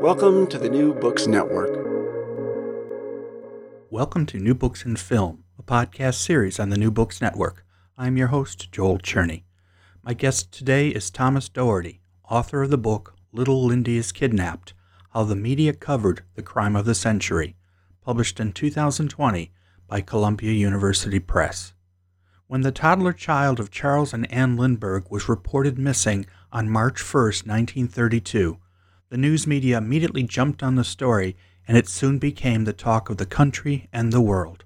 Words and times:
Welcome 0.00 0.46
to 0.46 0.58
the 0.58 0.70
New 0.70 0.94
Books 0.94 1.26
Network. 1.26 1.76
Welcome 3.90 4.24
to 4.26 4.38
New 4.38 4.54
Books 4.54 4.86
in 4.86 4.96
Film, 4.96 5.44
a 5.58 5.62
podcast 5.62 6.14
series 6.14 6.58
on 6.58 6.70
the 6.70 6.78
New 6.78 6.90
Books 6.90 7.20
Network. 7.20 7.66
I'm 7.98 8.16
your 8.16 8.28
host, 8.28 8.72
Joel 8.72 8.98
Cherney. 9.00 9.42
My 10.02 10.14
guest 10.14 10.52
today 10.52 10.88
is 10.88 11.10
Thomas 11.10 11.50
Doherty, 11.50 12.00
author 12.30 12.62
of 12.62 12.70
the 12.70 12.78
book 12.78 13.14
Little 13.30 13.62
Lindy 13.62 13.98
is 13.98 14.10
Kidnapped 14.10 14.72
How 15.12 15.24
the 15.24 15.36
Media 15.36 15.74
Covered 15.74 16.22
the 16.34 16.42
Crime 16.42 16.76
of 16.76 16.86
the 16.86 16.94
Century, 16.94 17.56
published 18.00 18.40
in 18.40 18.52
2020 18.52 19.52
by 19.86 20.00
Columbia 20.00 20.52
University 20.52 21.20
Press. 21.20 21.74
When 22.46 22.62
the 22.62 22.72
toddler 22.72 23.12
child 23.12 23.60
of 23.60 23.70
Charles 23.70 24.14
and 24.14 24.32
Anne 24.32 24.56
Lindbergh 24.56 25.10
was 25.10 25.28
reported 25.28 25.78
missing 25.78 26.24
on 26.50 26.70
March 26.70 27.02
1, 27.02 27.22
1932, 27.22 28.56
the 29.10 29.18
news 29.18 29.44
media 29.44 29.76
immediately 29.76 30.22
jumped 30.22 30.62
on 30.62 30.76
the 30.76 30.84
story 30.84 31.36
and 31.66 31.76
it 31.76 31.88
soon 31.88 32.18
became 32.18 32.64
the 32.64 32.72
talk 32.72 33.10
of 33.10 33.16
the 33.16 33.26
country 33.26 33.88
and 33.92 34.12
the 34.12 34.20
world. 34.20 34.64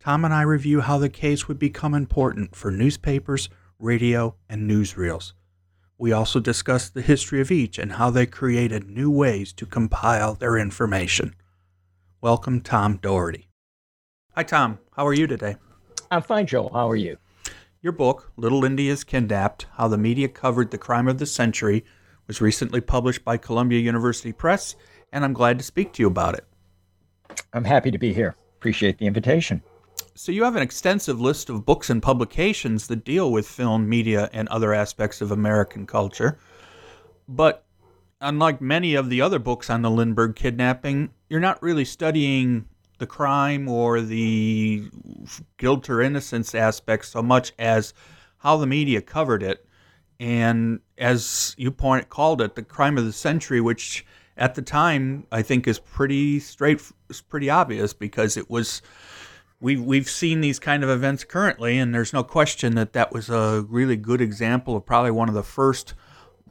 Tom 0.00 0.24
and 0.24 0.32
I 0.32 0.42
review 0.42 0.80
how 0.80 0.96
the 0.96 1.10
case 1.10 1.46
would 1.46 1.58
become 1.58 1.94
important 1.94 2.56
for 2.56 2.70
newspapers, 2.70 3.50
radio, 3.78 4.34
and 4.48 4.68
newsreels. 4.68 5.32
We 5.98 6.12
also 6.12 6.40
discuss 6.40 6.88
the 6.88 7.02
history 7.02 7.42
of 7.42 7.50
each 7.50 7.78
and 7.78 7.92
how 7.92 8.08
they 8.08 8.24
created 8.24 8.88
new 8.88 9.10
ways 9.10 9.52
to 9.54 9.66
compile 9.66 10.34
their 10.34 10.56
information. 10.56 11.34
Welcome, 12.22 12.62
Tom 12.62 12.96
Doherty. 12.96 13.50
Hi, 14.34 14.44
Tom. 14.44 14.78
How 14.96 15.06
are 15.06 15.14
you 15.14 15.26
today? 15.26 15.56
I'm 16.10 16.22
fine, 16.22 16.46
Joe. 16.46 16.70
How 16.72 16.88
are 16.88 16.96
you? 16.96 17.18
Your 17.82 17.92
book, 17.92 18.32
Little 18.36 18.60
Lindy 18.60 18.88
is 18.88 19.04
Kidnapped 19.04 19.66
How 19.76 19.88
the 19.88 19.98
Media 19.98 20.28
Covered 20.28 20.70
the 20.70 20.78
Crime 20.78 21.06
of 21.06 21.18
the 21.18 21.26
Century, 21.26 21.84
was 22.28 22.40
recently 22.40 22.80
published 22.80 23.24
by 23.24 23.36
Columbia 23.36 23.80
University 23.80 24.32
Press, 24.32 24.76
and 25.12 25.24
I'm 25.24 25.32
glad 25.32 25.58
to 25.58 25.64
speak 25.64 25.92
to 25.94 26.02
you 26.02 26.06
about 26.06 26.34
it. 26.34 26.44
I'm 27.52 27.64
happy 27.64 27.90
to 27.90 27.98
be 27.98 28.12
here. 28.12 28.36
Appreciate 28.58 28.98
the 28.98 29.06
invitation. 29.06 29.62
So, 30.14 30.30
you 30.30 30.44
have 30.44 30.56
an 30.56 30.62
extensive 30.62 31.20
list 31.20 31.48
of 31.48 31.64
books 31.64 31.90
and 31.90 32.02
publications 32.02 32.86
that 32.88 33.04
deal 33.04 33.32
with 33.32 33.48
film, 33.48 33.88
media, 33.88 34.28
and 34.32 34.48
other 34.48 34.74
aspects 34.74 35.20
of 35.20 35.32
American 35.32 35.86
culture. 35.86 36.38
But 37.28 37.64
unlike 38.20 38.60
many 38.60 38.94
of 38.94 39.10
the 39.10 39.20
other 39.20 39.38
books 39.38 39.70
on 39.70 39.82
the 39.82 39.90
Lindbergh 39.90 40.34
kidnapping, 40.34 41.10
you're 41.28 41.40
not 41.40 41.62
really 41.62 41.84
studying 41.84 42.66
the 42.98 43.06
crime 43.06 43.68
or 43.68 44.00
the 44.00 44.90
guilt 45.56 45.88
or 45.88 46.00
innocence 46.00 46.54
aspects 46.54 47.08
so 47.08 47.22
much 47.22 47.52
as 47.58 47.94
how 48.38 48.56
the 48.56 48.66
media 48.66 49.00
covered 49.00 49.42
it. 49.42 49.64
And 50.20 50.80
as 50.96 51.54
you 51.58 51.70
point 51.70 52.08
called 52.08 52.40
it, 52.42 52.54
the 52.54 52.62
crime 52.62 52.98
of 52.98 53.04
the 53.04 53.12
century, 53.12 53.60
which 53.60 54.04
at 54.36 54.54
the 54.54 54.62
time 54.62 55.26
I 55.30 55.42
think 55.42 55.68
is 55.68 55.78
pretty 55.78 56.40
straight, 56.40 56.82
pretty 57.28 57.50
obvious 57.50 57.92
because 57.92 58.36
it 58.36 58.50
was 58.50 58.82
we've 59.60 59.82
we've 59.82 60.08
seen 60.08 60.40
these 60.40 60.58
kind 60.58 60.82
of 60.82 60.90
events 60.90 61.24
currently, 61.24 61.78
and 61.78 61.94
there's 61.94 62.12
no 62.12 62.24
question 62.24 62.74
that 62.76 62.92
that 62.92 63.12
was 63.12 63.28
a 63.30 63.64
really 63.68 63.96
good 63.96 64.20
example 64.20 64.76
of 64.76 64.86
probably 64.86 65.10
one 65.10 65.28
of 65.28 65.34
the 65.34 65.42
first 65.42 65.94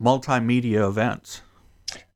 multimedia 0.02 0.88
events. 0.88 1.42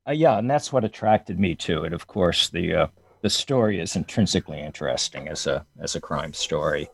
Uh, 0.06 0.12
yeah, 0.12 0.38
and 0.38 0.50
that's 0.50 0.72
what 0.72 0.84
attracted 0.84 1.38
me 1.38 1.54
to 1.54 1.84
it. 1.84 1.92
Of 1.92 2.06
course, 2.06 2.48
the 2.48 2.74
uh, 2.74 2.86
the 3.22 3.30
story 3.30 3.80
is 3.80 3.96
intrinsically 3.96 4.60
interesting 4.60 5.28
as 5.28 5.46
a 5.46 5.64
as 5.80 5.94
a 5.94 6.00
crime 6.00 6.32
story, 6.32 6.88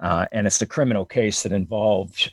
uh, 0.00 0.26
and 0.32 0.46
it's 0.46 0.62
a 0.62 0.66
criminal 0.66 1.04
case 1.04 1.42
that 1.42 1.52
involved 1.52 2.32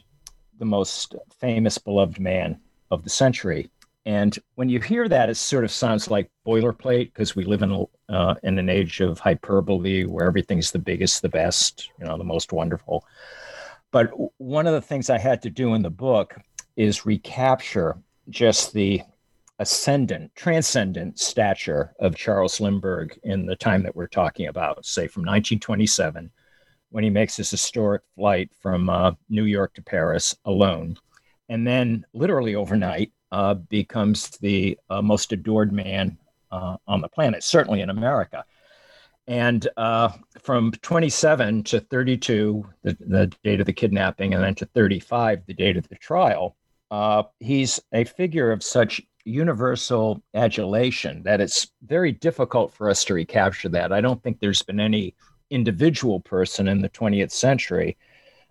the 0.64 0.70
most 0.70 1.14
famous, 1.42 1.78
beloved 1.78 2.22
man 2.22 2.58
of 2.90 3.04
the 3.04 3.10
century. 3.10 3.70
And 4.06 4.38
when 4.56 4.70
you 4.70 4.80
hear 4.80 5.10
that, 5.10 5.30
it 5.30 5.36
sort 5.36 5.66
of 5.66 5.72
sounds 5.72 6.10
like 6.10 6.32
boilerplate 6.48 7.12
because 7.14 7.36
we 7.36 7.44
live 7.44 7.64
in 7.64 7.86
uh, 8.08 8.36
in 8.44 8.58
an 8.58 8.70
age 8.70 9.02
of 9.02 9.20
hyperbole 9.20 10.06
where 10.06 10.26
everything's 10.26 10.72
the 10.72 10.80
biggest, 10.80 11.22
the 11.22 11.28
best, 11.28 11.90
you 12.00 12.06
know, 12.06 12.18
the 12.18 12.24
most 12.24 12.54
wonderful. 12.54 13.06
But 13.92 14.12
one 14.38 14.66
of 14.66 14.74
the 14.74 14.82
things 14.82 15.10
I 15.10 15.18
had 15.18 15.42
to 15.42 15.50
do 15.50 15.74
in 15.74 15.82
the 15.82 15.90
book 15.90 16.38
is 16.78 17.06
recapture 17.06 17.98
just 18.30 18.72
the 18.72 19.02
ascendant, 19.60 20.34
transcendent 20.34 21.20
stature 21.20 21.94
of 22.00 22.16
Charles 22.16 22.62
Lindbergh 22.62 23.20
in 23.24 23.46
the 23.46 23.56
time 23.58 23.84
that 23.84 23.96
we're 23.98 24.08
talking 24.08 24.48
about, 24.48 24.86
say 24.86 25.08
from 25.08 25.24
1927, 25.24 26.32
when 26.94 27.04
he 27.04 27.10
makes 27.10 27.36
his 27.36 27.50
historic 27.50 28.04
flight 28.16 28.52
from 28.62 28.88
uh, 28.88 29.14
New 29.28 29.46
York 29.46 29.74
to 29.74 29.82
Paris 29.82 30.36
alone. 30.46 30.96
And 31.50 31.66
then, 31.66 32.06
literally 32.14 32.54
overnight, 32.54 33.12
uh, 33.32 33.56
becomes 33.56 34.30
the 34.38 34.78
uh, 34.92 35.02
most 35.02 35.32
adored 35.32 35.74
man 35.74 36.20
uh, 36.52 36.78
on 36.88 37.02
the 37.02 37.10
planet, 37.10 37.44
certainly 37.44 37.82
in 37.82 37.90
America. 37.90 38.46
And 39.26 39.68
uh, 39.76 40.10
from 40.40 40.72
27 40.84 41.64
to 41.64 41.80
32, 41.80 42.64
the, 42.84 42.98
the, 43.00 43.34
date 43.44 43.60
of 43.60 43.66
the 43.66 43.74
kidnapping, 43.74 44.36
and 44.36 44.44
then 44.44 44.54
to 44.56 44.68
35, 44.68 45.48
the 45.48 45.54
date 45.56 45.78
of 45.78 45.90
the 45.90 45.96
trial, 45.96 46.56
uh, 46.92 47.24
he's 47.40 47.80
a 47.92 48.04
figure 48.04 48.52
of 48.52 48.62
such 48.62 49.02
universal 49.26 50.22
adulation 50.36 51.24
that 51.24 51.42
it's 51.42 51.72
very 51.84 52.12
difficult 52.12 52.72
for 52.72 52.88
us 52.88 53.04
to 53.06 53.16
recapture 53.16 53.70
that. 53.70 53.92
I 53.92 54.00
don't 54.00 54.22
think 54.22 54.40
there's 54.40 54.62
been 54.62 54.80
any 54.80 55.16
individual 55.54 56.20
person 56.20 56.68
in 56.68 56.82
the 56.82 56.90
20th 56.90 57.32
century 57.32 57.98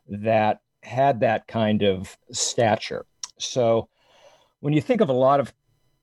that 0.08 0.60
had 0.82 1.20
that 1.20 1.46
kind 1.46 1.82
of 1.82 2.16
stature. 2.30 3.06
So 3.38 3.88
when 4.60 4.72
you 4.72 4.80
think 4.80 5.00
of 5.00 5.08
a 5.08 5.14
lot 5.14 5.40
of 5.40 5.52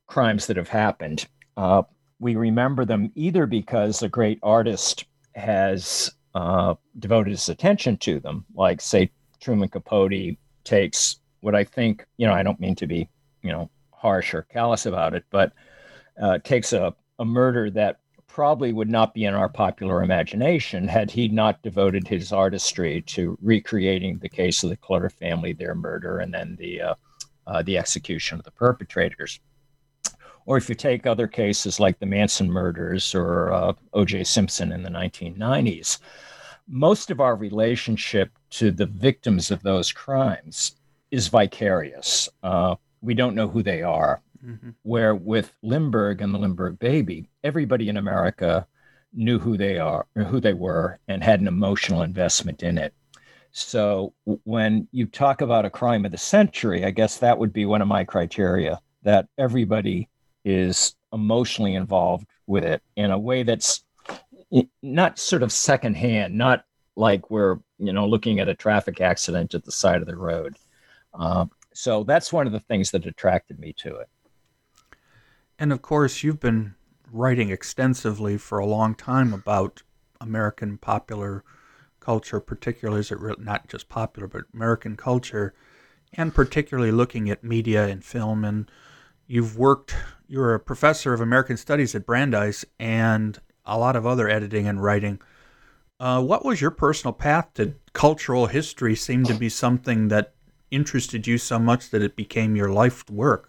crimes 0.07 0.47
that 0.47 0.57
have 0.57 0.69
happened, 0.69 1.27
uh, 1.57 1.83
we 2.19 2.35
remember 2.35 2.85
them 2.85 3.11
either 3.15 3.45
because 3.45 4.01
a 4.01 4.09
great 4.09 4.39
artist 4.43 5.05
has 5.35 6.11
uh, 6.35 6.75
devoted 6.99 7.31
his 7.31 7.49
attention 7.49 7.97
to 7.97 8.19
them, 8.19 8.45
like, 8.53 8.81
say, 8.81 9.11
Truman 9.39 9.69
Capote 9.69 10.37
takes 10.65 11.19
what 11.41 11.55
I 11.55 11.63
think, 11.63 12.05
you 12.17 12.27
know, 12.27 12.33
I 12.33 12.43
don't 12.43 12.59
mean 12.59 12.75
to 12.75 12.87
be, 12.87 13.07
you 13.41 13.51
know, 13.51 13.69
harsh 13.93 14.33
or 14.33 14.41
callous 14.43 14.85
about 14.85 15.13
it, 15.13 15.23
but 15.29 15.53
uh, 16.21 16.39
takes 16.39 16.73
a, 16.73 16.93
a 17.19 17.25
murder 17.25 17.69
that 17.71 17.99
probably 18.39 18.71
would 18.71 18.89
not 18.89 19.13
be 19.13 19.25
in 19.25 19.33
our 19.33 19.49
popular 19.49 20.01
imagination 20.01 20.87
had 20.87 21.11
he 21.11 21.27
not 21.27 21.61
devoted 21.61 22.07
his 22.07 22.31
artistry 22.31 23.01
to 23.01 23.37
recreating 23.41 24.17
the 24.17 24.29
case 24.29 24.63
of 24.63 24.69
the 24.69 24.77
Clutter 24.77 25.09
family, 25.09 25.51
their 25.51 25.75
murder, 25.75 26.19
and 26.19 26.33
then 26.33 26.55
the 26.57 26.81
uh, 26.81 26.95
uh, 27.47 27.61
the 27.63 27.77
execution 27.77 28.37
of 28.37 28.45
the 28.45 28.51
perpetrators. 28.51 29.41
Or 30.45 30.55
if 30.55 30.69
you 30.69 30.75
take 30.75 31.05
other 31.05 31.27
cases 31.27 31.81
like 31.81 31.99
the 31.99 32.05
Manson 32.05 32.49
murders 32.49 33.13
or 33.13 33.51
uh, 33.51 33.73
O.J. 33.91 34.23
Simpson 34.23 34.71
in 34.71 34.83
the 34.83 34.89
1990s, 34.89 35.99
most 36.65 37.11
of 37.11 37.19
our 37.19 37.35
relationship 37.35 38.31
to 38.51 38.71
the 38.71 38.85
victims 38.85 39.51
of 39.51 39.61
those 39.63 39.91
crimes 39.91 40.77
is 41.11 41.27
vicarious. 41.27 42.29
Uh, 42.41 42.75
we 43.01 43.13
don't 43.13 43.35
know 43.35 43.49
who 43.49 43.63
they 43.63 43.81
are. 43.81 44.21
Mm-hmm. 44.45 44.69
Where 44.83 45.15
with 45.15 45.53
Lindbergh 45.61 46.21
and 46.21 46.33
the 46.33 46.39
Lindbergh 46.39 46.79
baby, 46.79 47.29
everybody 47.43 47.89
in 47.89 47.97
America 47.97 48.65
knew 49.13 49.39
who 49.39 49.57
they 49.57 49.77
are, 49.77 50.05
who 50.15 50.39
they 50.39 50.53
were, 50.53 50.99
and 51.07 51.23
had 51.23 51.41
an 51.41 51.47
emotional 51.47 52.03
investment 52.03 52.63
in 52.63 52.77
it. 52.77 52.93
So 53.51 54.13
when 54.43 54.87
you 54.91 55.07
talk 55.07 55.41
about 55.41 55.65
a 55.65 55.69
crime 55.69 56.05
of 56.05 56.11
the 56.11 56.17
century, 56.17 56.85
I 56.85 56.91
guess 56.91 57.17
that 57.17 57.37
would 57.37 57.51
be 57.51 57.65
one 57.65 57.81
of 57.81 57.87
my 57.87 58.03
criteria 58.03 58.79
that 59.03 59.27
everybody 59.37 60.07
is 60.45 60.95
emotionally 61.11 61.75
involved 61.75 62.27
with 62.47 62.63
it 62.63 62.81
in 62.95 63.11
a 63.11 63.19
way 63.19 63.43
that's 63.43 63.83
not 64.81 65.19
sort 65.19 65.43
of 65.43 65.51
secondhand, 65.51 66.37
not 66.37 66.65
like 66.95 67.29
we're 67.31 67.57
you 67.77 67.93
know 67.93 68.07
looking 68.07 68.39
at 68.39 68.49
a 68.49 68.55
traffic 68.55 69.01
accident 69.01 69.53
at 69.53 69.63
the 69.63 69.71
side 69.71 70.01
of 70.01 70.07
the 70.07 70.15
road. 70.15 70.55
Uh, 71.13 71.45
so 71.73 72.03
that's 72.03 72.33
one 72.33 72.45
of 72.45 72.53
the 72.53 72.59
things 72.59 72.91
that 72.91 73.05
attracted 73.05 73.59
me 73.59 73.73
to 73.73 73.95
it. 73.95 74.09
And 75.59 75.73
of 75.73 75.81
course, 75.81 76.23
you've 76.23 76.39
been 76.39 76.75
writing 77.11 77.49
extensively 77.49 78.37
for 78.37 78.59
a 78.59 78.65
long 78.65 78.95
time 78.95 79.33
about 79.33 79.83
American 80.21 80.77
popular 80.77 81.43
culture, 81.99 82.39
particularly 82.39 83.01
as 83.01 83.11
it 83.11 83.19
re- 83.19 83.35
not 83.37 83.67
just 83.67 83.89
popular, 83.89 84.27
but 84.27 84.45
American 84.53 84.95
culture, 84.95 85.53
and 86.13 86.33
particularly 86.33 86.91
looking 86.91 87.29
at 87.29 87.43
media 87.43 87.87
and 87.87 88.05
film. 88.05 88.45
And 88.45 88.71
you've 89.27 89.57
worked, 89.57 89.95
you're 90.29 90.55
a 90.55 90.59
professor 90.61 91.13
of 91.13 91.19
American 91.19 91.57
Studies 91.57 91.93
at 91.93 92.05
Brandeis 92.05 92.63
and 92.79 93.37
a 93.65 93.77
lot 93.77 93.97
of 93.97 94.05
other 94.05 94.29
editing 94.29 94.65
and 94.65 94.81
writing. 94.81 95.19
Uh, 95.99 96.23
what 96.23 96.45
was 96.45 96.61
your 96.61 96.71
personal 96.71 97.13
path 97.13 97.53
to 97.55 97.75
cultural 97.91 98.45
history? 98.45 98.95
Seemed 98.95 99.25
to 99.25 99.33
be 99.33 99.49
something 99.49 100.07
that 100.07 100.33
interested 100.71 101.27
you 101.27 101.37
so 101.37 101.59
much 101.59 101.89
that 101.89 102.01
it 102.01 102.15
became 102.15 102.55
your 102.55 102.71
life 102.71 103.09
work. 103.09 103.48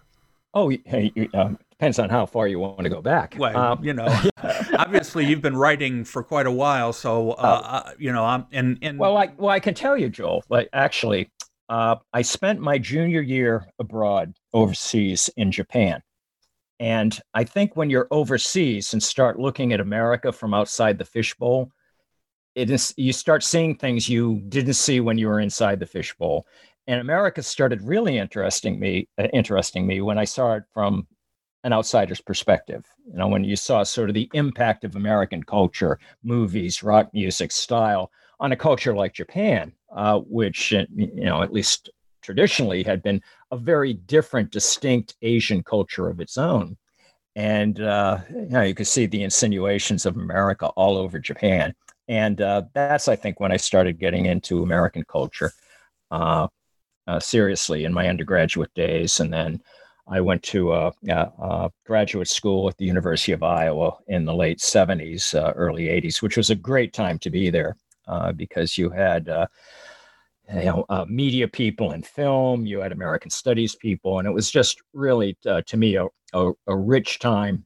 Oh, 0.52 0.70
hey, 0.84 1.12
um, 1.34 1.58
depends 1.70 1.98
on 1.98 2.10
how 2.10 2.26
far 2.26 2.48
you 2.48 2.58
want 2.58 2.80
to 2.80 2.88
go 2.88 3.00
back. 3.00 3.34
Well, 3.38 3.56
um, 3.56 3.84
you 3.84 3.94
know, 3.94 4.06
obviously 4.78 5.24
you've 5.24 5.40
been 5.40 5.56
writing 5.56 6.04
for 6.04 6.22
quite 6.22 6.46
a 6.46 6.50
while, 6.50 6.92
so 6.92 7.32
uh, 7.32 7.82
uh, 7.84 7.92
you 7.98 8.12
know, 8.12 8.24
I'm 8.24 8.46
and 8.52 8.78
and 8.82 8.98
well, 8.98 9.16
I 9.16 9.30
well, 9.36 9.50
I 9.50 9.60
can 9.60 9.74
tell 9.74 9.96
you, 9.96 10.08
Joel. 10.08 10.42
Like 10.48 10.68
actually, 10.72 11.30
uh, 11.68 11.96
I 12.12 12.22
spent 12.22 12.60
my 12.60 12.78
junior 12.78 13.20
year 13.20 13.66
abroad 13.78 14.34
overseas 14.52 15.30
in 15.36 15.52
Japan, 15.52 16.02
and 16.80 17.18
I 17.32 17.44
think 17.44 17.76
when 17.76 17.88
you're 17.88 18.08
overseas 18.10 18.92
and 18.92 19.02
start 19.02 19.38
looking 19.38 19.72
at 19.72 19.80
America 19.80 20.32
from 20.32 20.52
outside 20.52 20.98
the 20.98 21.04
fishbowl, 21.04 21.70
it 22.54 22.70
is 22.70 22.92
you 22.96 23.12
start 23.12 23.44
seeing 23.44 23.76
things 23.76 24.08
you 24.08 24.42
didn't 24.48 24.74
see 24.74 25.00
when 25.00 25.16
you 25.16 25.28
were 25.28 25.40
inside 25.40 25.78
the 25.78 25.86
fishbowl. 25.86 26.46
And 26.90 27.00
America 27.00 27.40
started 27.40 27.82
really 27.82 28.18
interesting 28.18 28.80
me, 28.80 29.06
uh, 29.16 29.28
interesting 29.32 29.86
me 29.86 30.00
when 30.00 30.18
I 30.18 30.24
saw 30.24 30.54
it 30.54 30.64
from 30.74 31.06
an 31.62 31.72
outsider's 31.72 32.20
perspective. 32.20 32.84
You 33.06 33.16
know, 33.16 33.28
when 33.28 33.44
you 33.44 33.54
saw 33.54 33.84
sort 33.84 34.10
of 34.10 34.14
the 34.14 34.28
impact 34.34 34.82
of 34.82 34.96
American 34.96 35.44
culture, 35.44 36.00
movies, 36.24 36.82
rock 36.82 37.08
music, 37.14 37.52
style 37.52 38.10
on 38.40 38.50
a 38.50 38.56
culture 38.56 38.92
like 38.92 39.14
Japan, 39.14 39.72
uh, 39.94 40.18
which, 40.18 40.74
uh, 40.74 40.84
you 40.92 41.26
know, 41.26 41.42
at 41.42 41.52
least 41.52 41.90
traditionally 42.22 42.82
had 42.82 43.04
been 43.04 43.22
a 43.52 43.56
very 43.56 43.92
different, 43.92 44.50
distinct 44.50 45.14
Asian 45.22 45.62
culture 45.62 46.08
of 46.08 46.18
its 46.18 46.36
own. 46.36 46.76
And, 47.36 47.80
uh, 47.80 48.18
you 48.30 48.48
know, 48.48 48.62
you 48.62 48.74
could 48.74 48.88
see 48.88 49.06
the 49.06 49.22
insinuations 49.22 50.06
of 50.06 50.16
America 50.16 50.66
all 50.70 50.96
over 50.96 51.20
Japan. 51.20 51.72
And 52.08 52.40
uh, 52.40 52.62
that's, 52.74 53.06
I 53.06 53.14
think, 53.14 53.38
when 53.38 53.52
I 53.52 53.58
started 53.58 54.00
getting 54.00 54.26
into 54.26 54.64
American 54.64 55.04
culture 55.04 55.52
uh, 56.10 56.48
uh, 57.10 57.18
seriously 57.18 57.84
in 57.84 57.92
my 57.92 58.08
undergraduate 58.08 58.72
days. 58.74 59.18
And 59.18 59.32
then 59.32 59.60
I 60.06 60.20
went 60.20 60.44
to 60.44 60.72
a, 60.72 61.70
graduate 61.84 62.28
school 62.28 62.68
at 62.68 62.76
the 62.76 62.84
University 62.84 63.32
of 63.32 63.42
Iowa 63.42 63.96
in 64.06 64.24
the 64.24 64.34
late 64.34 64.58
70s, 64.58 65.34
uh, 65.34 65.52
early 65.56 65.86
80s, 65.86 66.22
which 66.22 66.36
was 66.36 66.50
a 66.50 66.54
great 66.54 66.92
time 66.92 67.18
to 67.18 67.30
be 67.30 67.50
there 67.50 67.76
uh, 68.06 68.30
because 68.32 68.78
you 68.78 68.90
had 68.90 69.28
uh, 69.28 69.46
you 70.54 70.64
know, 70.64 70.84
uh, 70.88 71.04
media 71.08 71.48
people 71.48 71.90
and 71.90 72.06
film, 72.06 72.64
you 72.64 72.78
had 72.78 72.92
American 72.92 73.30
studies 73.30 73.74
people, 73.74 74.18
and 74.20 74.28
it 74.28 74.32
was 74.32 74.50
just 74.50 74.80
really, 74.92 75.36
uh, 75.46 75.62
to 75.66 75.76
me, 75.76 75.96
a, 75.96 76.06
a, 76.32 76.52
a 76.68 76.76
rich 76.76 77.18
time 77.18 77.64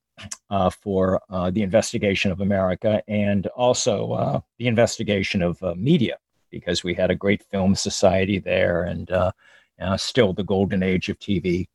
uh, 0.48 0.70
for 0.70 1.20
the 1.52 1.62
investigation 1.62 2.30
of 2.30 2.40
America 2.40 3.02
and 3.08 3.46
also 3.48 4.42
the 4.58 4.68
investigation 4.68 5.42
of 5.42 5.60
media 5.76 6.16
because 6.58 6.84
we 6.84 6.94
had 6.94 7.10
a 7.10 7.14
great 7.14 7.42
film 7.50 7.74
society 7.74 8.38
there 8.38 8.84
and 8.84 9.10
still 10.00 10.32
the 10.32 10.44
golden 10.44 10.82
age 10.82 11.08
of 11.08 11.18
TV 11.18 11.66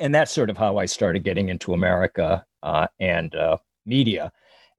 and 0.00 0.14
that's 0.14 0.32
sort 0.32 0.50
of 0.50 0.56
how 0.56 0.78
I 0.78 0.86
started 0.86 1.22
getting 1.22 1.50
into 1.50 1.74
America 1.74 2.44
uh, 2.62 2.88
and 2.98 3.32
uh, 3.34 3.58
media. 3.86 4.32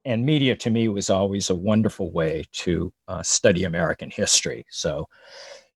And 0.03 0.25
media 0.25 0.55
to 0.57 0.71
me 0.71 0.87
was 0.87 1.11
always 1.11 1.51
a 1.51 1.55
wonderful 1.55 2.11
way 2.11 2.45
to 2.53 2.91
uh, 3.07 3.21
study 3.21 3.63
American 3.63 4.09
history. 4.09 4.65
So 4.71 5.07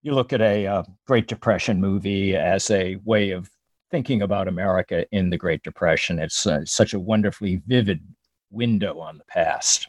you 0.01 0.13
look 0.13 0.33
at 0.33 0.41
a 0.41 0.65
uh, 0.65 0.83
Great 1.05 1.27
Depression 1.27 1.79
movie 1.79 2.35
as 2.35 2.71
a 2.71 2.97
way 3.05 3.31
of 3.31 3.49
thinking 3.91 4.23
about 4.23 4.47
America 4.47 5.05
in 5.11 5.29
the 5.29 5.37
Great 5.37 5.61
Depression. 5.61 6.17
It's 6.17 6.47
uh, 6.47 6.65
such 6.65 6.93
a 6.93 6.99
wonderfully 6.99 7.61
vivid 7.67 8.01
window 8.49 8.99
on 8.99 9.19
the 9.19 9.25
past. 9.25 9.87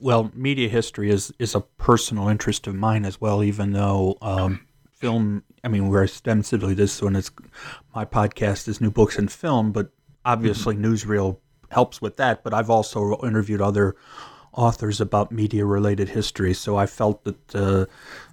Well, 0.00 0.30
media 0.34 0.68
history 0.68 1.10
is 1.10 1.32
is 1.38 1.54
a 1.54 1.60
personal 1.60 2.28
interest 2.28 2.66
of 2.66 2.74
mine 2.74 3.04
as 3.04 3.20
well, 3.20 3.42
even 3.42 3.72
though 3.72 4.18
um, 4.20 4.66
film. 4.92 5.42
I 5.62 5.68
mean, 5.68 5.88
we're 5.88 6.04
ostensibly 6.04 6.74
this 6.74 7.00
one 7.00 7.16
is 7.16 7.30
my 7.94 8.04
podcast 8.04 8.68
is 8.68 8.80
new 8.80 8.90
books 8.90 9.18
and 9.18 9.30
film, 9.30 9.72
but 9.72 9.90
obviously 10.24 10.74
mm-hmm. 10.74 10.86
newsreel 10.86 11.38
helps 11.70 12.00
with 12.00 12.16
that. 12.16 12.42
But 12.42 12.54
I've 12.54 12.70
also 12.70 13.16
interviewed 13.22 13.60
other 13.60 13.96
authors 14.52 15.00
about 15.00 15.30
media 15.32 15.64
related 15.64 16.10
history, 16.10 16.54
so 16.54 16.76
I 16.76 16.86
felt 16.86 17.24
that, 17.24 17.54
uh, 17.54 17.86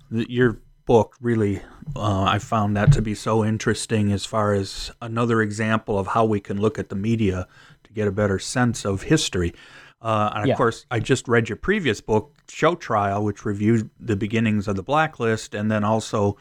that 0.09 0.29
your 0.29 0.59
book 0.85 1.15
really 1.21 1.61
uh, 1.95 2.23
I 2.23 2.39
found 2.39 2.75
that 2.77 2.91
to 2.93 3.01
be 3.01 3.15
so 3.15 3.43
interesting 3.43 4.11
as 4.11 4.25
far 4.25 4.53
as 4.53 4.91
another 5.01 5.41
example 5.41 5.97
of 5.97 6.07
how 6.07 6.25
we 6.25 6.39
can 6.39 6.59
look 6.59 6.79
at 6.79 6.89
the 6.89 6.95
media 6.95 7.47
to 7.83 7.93
get 7.93 8.07
a 8.07 8.11
better 8.11 8.39
sense 8.39 8.85
of 8.85 9.03
history. 9.03 9.53
Uh, 10.03 10.31
and 10.35 10.43
of 10.43 10.49
yeah. 10.49 10.55
course, 10.55 10.85
I 10.91 10.99
just 10.99 11.29
read 11.29 11.47
your 11.47 11.55
previous 11.55 12.01
book, 12.01 12.35
Show 12.49 12.75
Trial, 12.75 13.23
which 13.23 13.45
reviewed 13.45 13.89
the 13.99 14.17
beginnings 14.17 14.67
of 14.67 14.75
the 14.75 14.83
blacklist, 14.83 15.55
and 15.55 15.71
then 15.71 15.85
also 15.85 16.37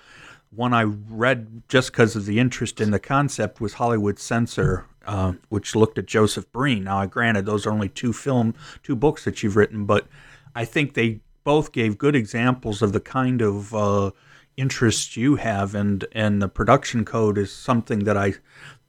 one 0.50 0.74
I 0.74 0.82
read 0.82 1.62
just 1.68 1.92
because 1.92 2.16
of 2.16 2.26
the 2.26 2.40
interest 2.40 2.80
in 2.80 2.90
the 2.90 2.98
concept 2.98 3.60
was 3.60 3.74
Hollywood 3.74 4.18
Censor, 4.18 4.86
uh, 5.06 5.34
which 5.48 5.76
looked 5.76 5.96
at 5.96 6.06
Joseph 6.06 6.50
Breen. 6.50 6.84
Now, 6.84 7.06
granted, 7.06 7.46
those 7.46 7.64
are 7.64 7.70
only 7.70 7.88
two 7.88 8.12
film, 8.12 8.54
two 8.82 8.96
books 8.96 9.24
that 9.24 9.42
you've 9.42 9.56
written, 9.56 9.86
but 9.86 10.08
I 10.54 10.64
think 10.64 10.94
they 10.94 11.20
both 11.44 11.72
gave 11.72 11.98
good 11.98 12.16
examples 12.16 12.82
of 12.82 12.92
the 12.92 13.00
kind 13.00 13.40
of 13.40 13.74
uh, 13.74 14.10
interests 14.56 15.16
you 15.16 15.36
have, 15.36 15.74
and 15.74 16.04
and 16.12 16.42
the 16.42 16.48
production 16.48 17.04
code 17.04 17.38
is 17.38 17.52
something 17.52 18.00
that 18.00 18.16
I 18.16 18.34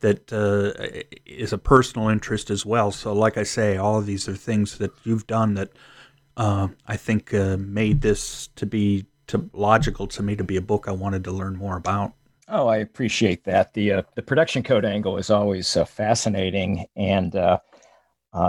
that 0.03 0.31
uh, 0.33 0.73
is 1.25 1.53
a 1.53 1.57
personal 1.57 2.09
interest 2.09 2.51
as 2.51 2.65
well. 2.65 2.91
So, 2.91 3.13
like 3.13 3.38
I 3.38 3.44
say, 3.44 3.77
all 3.77 3.97
of 3.97 4.05
these 4.05 4.27
are 4.27 4.36
things 4.36 4.77
that 4.77 4.91
you've 5.03 5.25
done 5.25 5.55
that 5.55 5.72
uh, 6.38 6.67
I 6.86 6.98
think 6.98 7.33
uh, 7.33 7.57
made 7.57 8.01
this 8.01 8.48
to 8.57 8.65
be 8.65 9.05
to 9.27 9.50
logical 9.53 10.05
to 10.07 10.22
me 10.22 10.36
to 10.36 10.43
be 10.43 10.57
a 10.57 10.62
book 10.62 10.88
I 10.88 10.91
wanted 10.91 11.24
to 11.24 11.31
learn 11.31 11.55
more 11.55 11.77
about. 11.77 12.12
Oh, 12.50 12.67
I 12.67 12.77
appreciate 12.77 13.45
that. 13.45 13.74
The 13.74 13.93
uh, 13.93 14.01
the 14.15 14.22
production 14.22 14.62
code 14.62 14.86
angle 14.86 15.17
is 15.17 15.29
always 15.29 15.75
uh, 15.77 15.86
fascinating, 15.86 16.86
and 16.98 17.33
uh, 17.36 17.60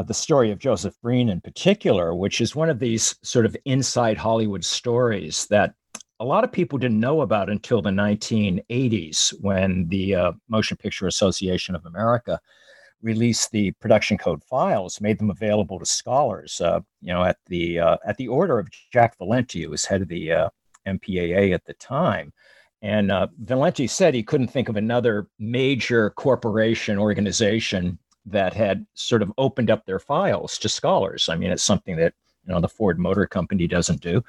the 0.03 0.13
story 0.13 0.51
of 0.51 0.59
Joseph 0.59 1.01
Breen 1.01 1.29
in 1.29 1.41
particular, 1.41 2.15
which 2.17 2.41
is 2.41 2.57
one 2.57 2.69
of 2.69 2.81
these 2.81 3.15
sort 3.23 3.47
of 3.47 3.57
inside 3.65 4.19
Hollywood 4.19 4.65
stories 4.65 5.47
that 5.47 5.75
a 6.21 6.25
lot 6.25 6.45
of 6.45 6.53
people 6.53 6.79
didn't 6.79 7.01
know 7.01 7.23
about 7.23 7.51
until 7.51 7.83
the 7.83 7.91
1980s 7.91 9.35
when 9.41 9.87
the 9.89 10.15
uh, 10.15 10.33
Motion 10.49 10.77
Picture 10.77 11.07
Association 11.07 11.75
of 11.75 11.87
America 11.87 12.41
released 13.03 13.51
the 13.51 13.71
production 13.73 14.17
code 14.17 14.43
files, 14.43 15.01
made 15.01 15.19
them 15.19 15.31
available 15.31 15.79
to 15.79 15.87
scholars. 15.87 16.61
Uh, 16.61 16.81
you 17.01 17.13
know, 17.13 17.25
at 17.25 17.37
the 17.47 17.79
uh, 17.79 17.97
at 18.07 18.17
the 18.17 18.29
order 18.29 18.59
of 18.59 18.69
Jack 18.93 19.19
Valenti, 19.19 19.63
who 19.63 19.71
was 19.71 19.85
head 19.85 20.03
of 20.03 20.09
the 20.09 20.33
uh, 20.33 20.49
MPAA 20.87 21.55
at 21.55 21.65
the 21.65 21.75
time. 21.75 22.33
And 22.83 23.11
uh, 23.11 23.29
Valenti 23.39 23.87
said 23.87 24.15
he 24.15 24.23
couldn't 24.23 24.49
think 24.49 24.69
of 24.69 24.77
another 24.77 25.27
major 25.39 26.11
corporation 26.11 26.99
organization 26.99 27.99
that 28.27 28.53
had 28.55 28.87
sort 28.95 29.23
of 29.23 29.33
opened 29.39 29.71
up 29.71 29.85
their 29.85 29.99
files 29.99 30.59
to 30.59 30.69
scholars. 30.69 31.29
I 31.29 31.37
mean, 31.37 31.51
it's 31.51 31.63
something 31.63 31.97
that 31.97 32.15
you 32.47 32.53
know 32.53 32.61
the 32.61 32.69
Ford 32.69 32.99
Motor 32.99 33.27
Company 33.27 33.67
doesn't 33.67 34.01
do. 34.01 34.23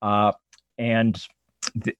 Uh, 0.00 0.32
and 0.82 1.24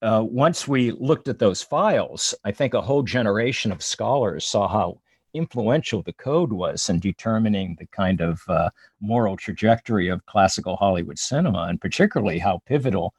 uh, 0.03 0.25
once 0.29 0.67
we 0.67 0.91
looked 0.91 1.29
at 1.29 1.39
those 1.39 1.63
files, 1.63 2.35
I 2.45 2.51
think 2.51 2.75
a 2.75 2.83
whole 2.83 3.05
generation 3.05 3.71
of 3.71 3.81
scholars 3.81 4.45
saw 4.45 4.67
how 4.67 4.99
influential 5.35 6.03
the 6.03 6.13
code 6.15 6.53
was 6.53 6.91
in 6.91 6.99
determining 6.99 7.77
the 7.79 7.87
kind 7.87 8.21
of 8.21 8.43
uh, 8.49 8.71
moral 9.01 9.37
trajectory 9.37 10.09
of 10.09 10.27
classical 10.27 10.75
Hollywood 10.75 11.17
cinema, 11.17 11.67
and 11.69 11.81
particularly 11.81 12.41
how 12.41 12.61
pivotal 12.67 13.15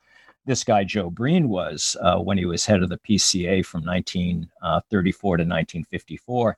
this 0.46 0.65
guy 0.65 0.84
Joe 0.84 1.10
Breen 1.10 1.48
was 1.48 1.96
uh, 2.01 2.17
when 2.17 2.38
he 2.38 2.46
was 2.46 2.65
head 2.65 2.84
of 2.84 2.89
the 2.89 3.00
PCA 3.00 3.65
from 3.65 3.86
1934 3.86 5.36
uh, 5.36 5.38
to 5.38 5.43
1954. 5.43 6.58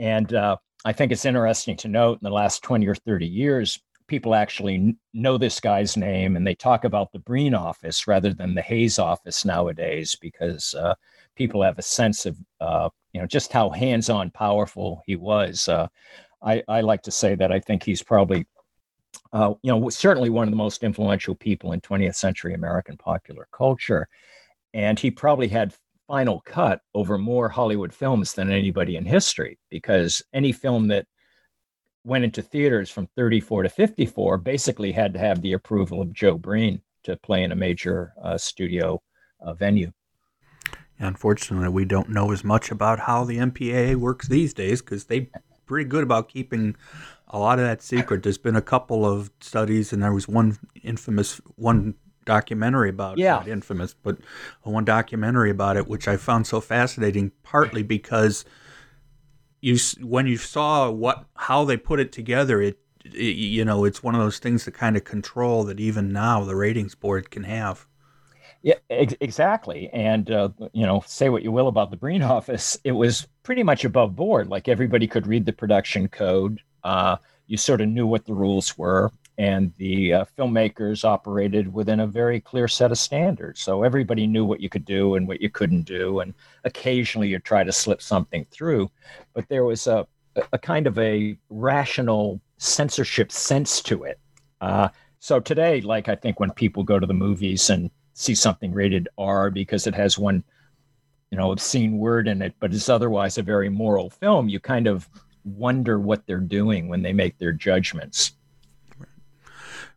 And 0.00 0.34
uh, 0.34 0.56
I 0.84 0.92
think 0.92 1.12
it's 1.12 1.24
interesting 1.24 1.76
to 1.76 1.88
note 1.88 2.18
in 2.20 2.24
the 2.24 2.34
last 2.34 2.64
20 2.64 2.84
or 2.88 2.96
30 2.96 3.28
years, 3.28 3.78
people 4.06 4.34
actually 4.34 4.96
know 5.12 5.38
this 5.38 5.60
guy's 5.60 5.96
name 5.96 6.36
and 6.36 6.46
they 6.46 6.54
talk 6.54 6.84
about 6.84 7.12
the 7.12 7.18
Breen 7.18 7.54
office 7.54 8.06
rather 8.06 8.32
than 8.34 8.54
the 8.54 8.62
Hays 8.62 8.98
office 8.98 9.44
nowadays 9.44 10.16
because 10.20 10.74
uh, 10.74 10.94
people 11.36 11.62
have 11.62 11.78
a 11.78 11.82
sense 11.82 12.26
of 12.26 12.36
uh, 12.60 12.88
you 13.12 13.20
know 13.20 13.26
just 13.26 13.52
how 13.52 13.70
hands-on 13.70 14.30
powerful 14.30 15.02
he 15.06 15.16
was. 15.16 15.68
Uh, 15.68 15.88
I, 16.44 16.62
I 16.68 16.80
like 16.82 17.02
to 17.02 17.10
say 17.10 17.34
that 17.36 17.50
I 17.50 17.58
think 17.58 17.82
he's 17.82 18.02
probably, 18.02 18.46
uh, 19.32 19.54
you 19.62 19.72
know, 19.72 19.88
certainly 19.88 20.30
one 20.30 20.46
of 20.46 20.52
the 20.52 20.56
most 20.56 20.82
influential 20.82 21.34
people 21.34 21.72
in 21.72 21.80
20th 21.80 22.16
century 22.16 22.54
American 22.54 22.96
popular 22.96 23.48
culture. 23.50 24.08
And 24.74 24.98
he 24.98 25.10
probably 25.10 25.48
had 25.48 25.74
final 26.06 26.42
cut 26.44 26.80
over 26.94 27.16
more 27.16 27.48
Hollywood 27.48 27.94
films 27.94 28.34
than 28.34 28.50
anybody 28.50 28.96
in 28.96 29.06
history 29.06 29.58
because 29.70 30.22
any 30.34 30.52
film 30.52 30.88
that 30.88 31.06
went 32.04 32.24
into 32.24 32.42
theaters 32.42 32.90
from 32.90 33.08
34 33.16 33.64
to 33.64 33.68
54 33.68 34.38
basically 34.38 34.92
had 34.92 35.12
to 35.14 35.18
have 35.18 35.40
the 35.40 35.54
approval 35.54 36.02
of 36.02 36.12
Joe 36.12 36.36
Breen 36.36 36.80
to 37.04 37.16
play 37.16 37.42
in 37.42 37.52
a 37.52 37.56
major 37.56 38.12
uh, 38.22 38.36
studio 38.38 39.02
uh, 39.40 39.54
venue. 39.54 39.92
Unfortunately, 40.98 41.68
we 41.68 41.84
don't 41.84 42.08
know 42.10 42.30
as 42.30 42.44
much 42.44 42.70
about 42.70 43.00
how 43.00 43.24
the 43.24 43.38
MPAA 43.38 43.96
works 43.96 44.28
these 44.28 44.54
days 44.54 44.80
because 44.80 45.04
they're 45.04 45.26
pretty 45.66 45.88
good 45.88 46.04
about 46.04 46.28
keeping 46.28 46.76
a 47.28 47.38
lot 47.38 47.58
of 47.58 47.64
that 47.64 47.82
secret. 47.82 48.22
There's 48.22 48.38
been 48.38 48.56
a 48.56 48.62
couple 48.62 49.04
of 49.04 49.30
studies, 49.40 49.92
and 49.92 50.02
there 50.02 50.12
was 50.12 50.28
one 50.28 50.56
infamous 50.82 51.40
one 51.56 51.94
documentary 52.24 52.90
about 52.90 53.18
yeah. 53.18 53.42
it, 53.42 53.48
infamous, 53.48 53.94
but 53.94 54.18
one 54.62 54.84
documentary 54.84 55.50
about 55.50 55.76
it, 55.76 55.88
which 55.88 56.08
I 56.08 56.16
found 56.16 56.46
so 56.46 56.60
fascinating, 56.60 57.32
partly 57.42 57.82
because 57.82 58.44
you 59.64 59.78
when 60.02 60.26
you 60.26 60.36
saw 60.36 60.90
what 60.90 61.24
how 61.36 61.64
they 61.64 61.76
put 61.76 61.98
it 61.98 62.12
together, 62.12 62.60
it, 62.60 62.78
it 63.04 63.36
you 63.36 63.64
know 63.64 63.84
it's 63.84 64.02
one 64.02 64.14
of 64.14 64.20
those 64.20 64.38
things 64.38 64.66
that 64.66 64.72
kind 64.72 64.96
of 64.96 65.04
control 65.04 65.64
that 65.64 65.80
even 65.80 66.12
now 66.12 66.44
the 66.44 66.54
ratings 66.54 66.94
board 66.94 67.30
can 67.30 67.44
have. 67.44 67.86
Yeah, 68.62 68.76
ex- 68.88 69.14
exactly. 69.20 69.90
And, 69.92 70.30
uh, 70.30 70.48
you 70.72 70.86
know, 70.86 71.04
say 71.06 71.28
what 71.28 71.42
you 71.42 71.52
will 71.52 71.68
about 71.68 71.90
the 71.90 71.98
Breen 71.98 72.22
office, 72.36 72.78
it 72.82 72.92
was 72.92 73.28
pretty 73.42 73.62
much 73.62 73.84
above 73.84 74.16
board. 74.16 74.48
Like 74.48 74.68
everybody 74.68 75.06
could 75.06 75.26
read 75.26 75.44
the 75.44 75.52
production 75.52 76.08
code. 76.08 76.62
Uh, 76.82 77.16
you 77.46 77.58
sort 77.58 77.82
of 77.82 77.88
knew 77.88 78.06
what 78.06 78.24
the 78.24 78.32
rules 78.32 78.78
were. 78.78 79.12
And 79.36 79.72
the 79.78 80.12
uh, 80.12 80.24
filmmakers 80.38 81.04
operated 81.04 81.72
within 81.72 82.00
a 82.00 82.06
very 82.06 82.40
clear 82.40 82.68
set 82.68 82.92
of 82.92 82.98
standards. 82.98 83.60
So 83.60 83.82
everybody 83.82 84.26
knew 84.26 84.44
what 84.44 84.60
you 84.60 84.68
could 84.68 84.84
do 84.84 85.16
and 85.16 85.26
what 85.26 85.40
you 85.40 85.50
couldn't 85.50 85.82
do. 85.82 86.20
And 86.20 86.34
occasionally 86.64 87.28
you 87.28 87.40
try 87.40 87.64
to 87.64 87.72
slip 87.72 88.00
something 88.00 88.46
through. 88.50 88.90
But 89.32 89.48
there 89.48 89.64
was 89.64 89.86
a, 89.86 90.06
a 90.52 90.58
kind 90.58 90.86
of 90.86 90.98
a 90.98 91.36
rational 91.50 92.40
censorship 92.58 93.32
sense 93.32 93.82
to 93.82 94.04
it. 94.04 94.20
Uh, 94.60 94.88
so 95.18 95.40
today, 95.40 95.80
like 95.80 96.08
I 96.08 96.14
think 96.14 96.38
when 96.38 96.52
people 96.52 96.82
go 96.82 96.98
to 96.98 97.06
the 97.06 97.14
movies 97.14 97.70
and 97.70 97.90
see 98.12 98.34
something 98.34 98.72
rated 98.72 99.08
R 99.18 99.50
because 99.50 99.86
it 99.86 99.94
has 99.94 100.18
one, 100.18 100.44
you 101.30 101.38
know, 101.38 101.50
obscene 101.50 101.98
word 101.98 102.28
in 102.28 102.40
it, 102.42 102.54
but 102.60 102.72
it's 102.72 102.88
otherwise 102.88 103.36
a 103.38 103.42
very 103.42 103.68
moral 103.68 104.10
film, 104.10 104.48
you 104.48 104.60
kind 104.60 104.86
of 104.86 105.08
wonder 105.44 105.98
what 105.98 106.26
they're 106.26 106.38
doing 106.38 106.88
when 106.88 107.02
they 107.02 107.12
make 107.12 107.38
their 107.38 107.52
judgments. 107.52 108.32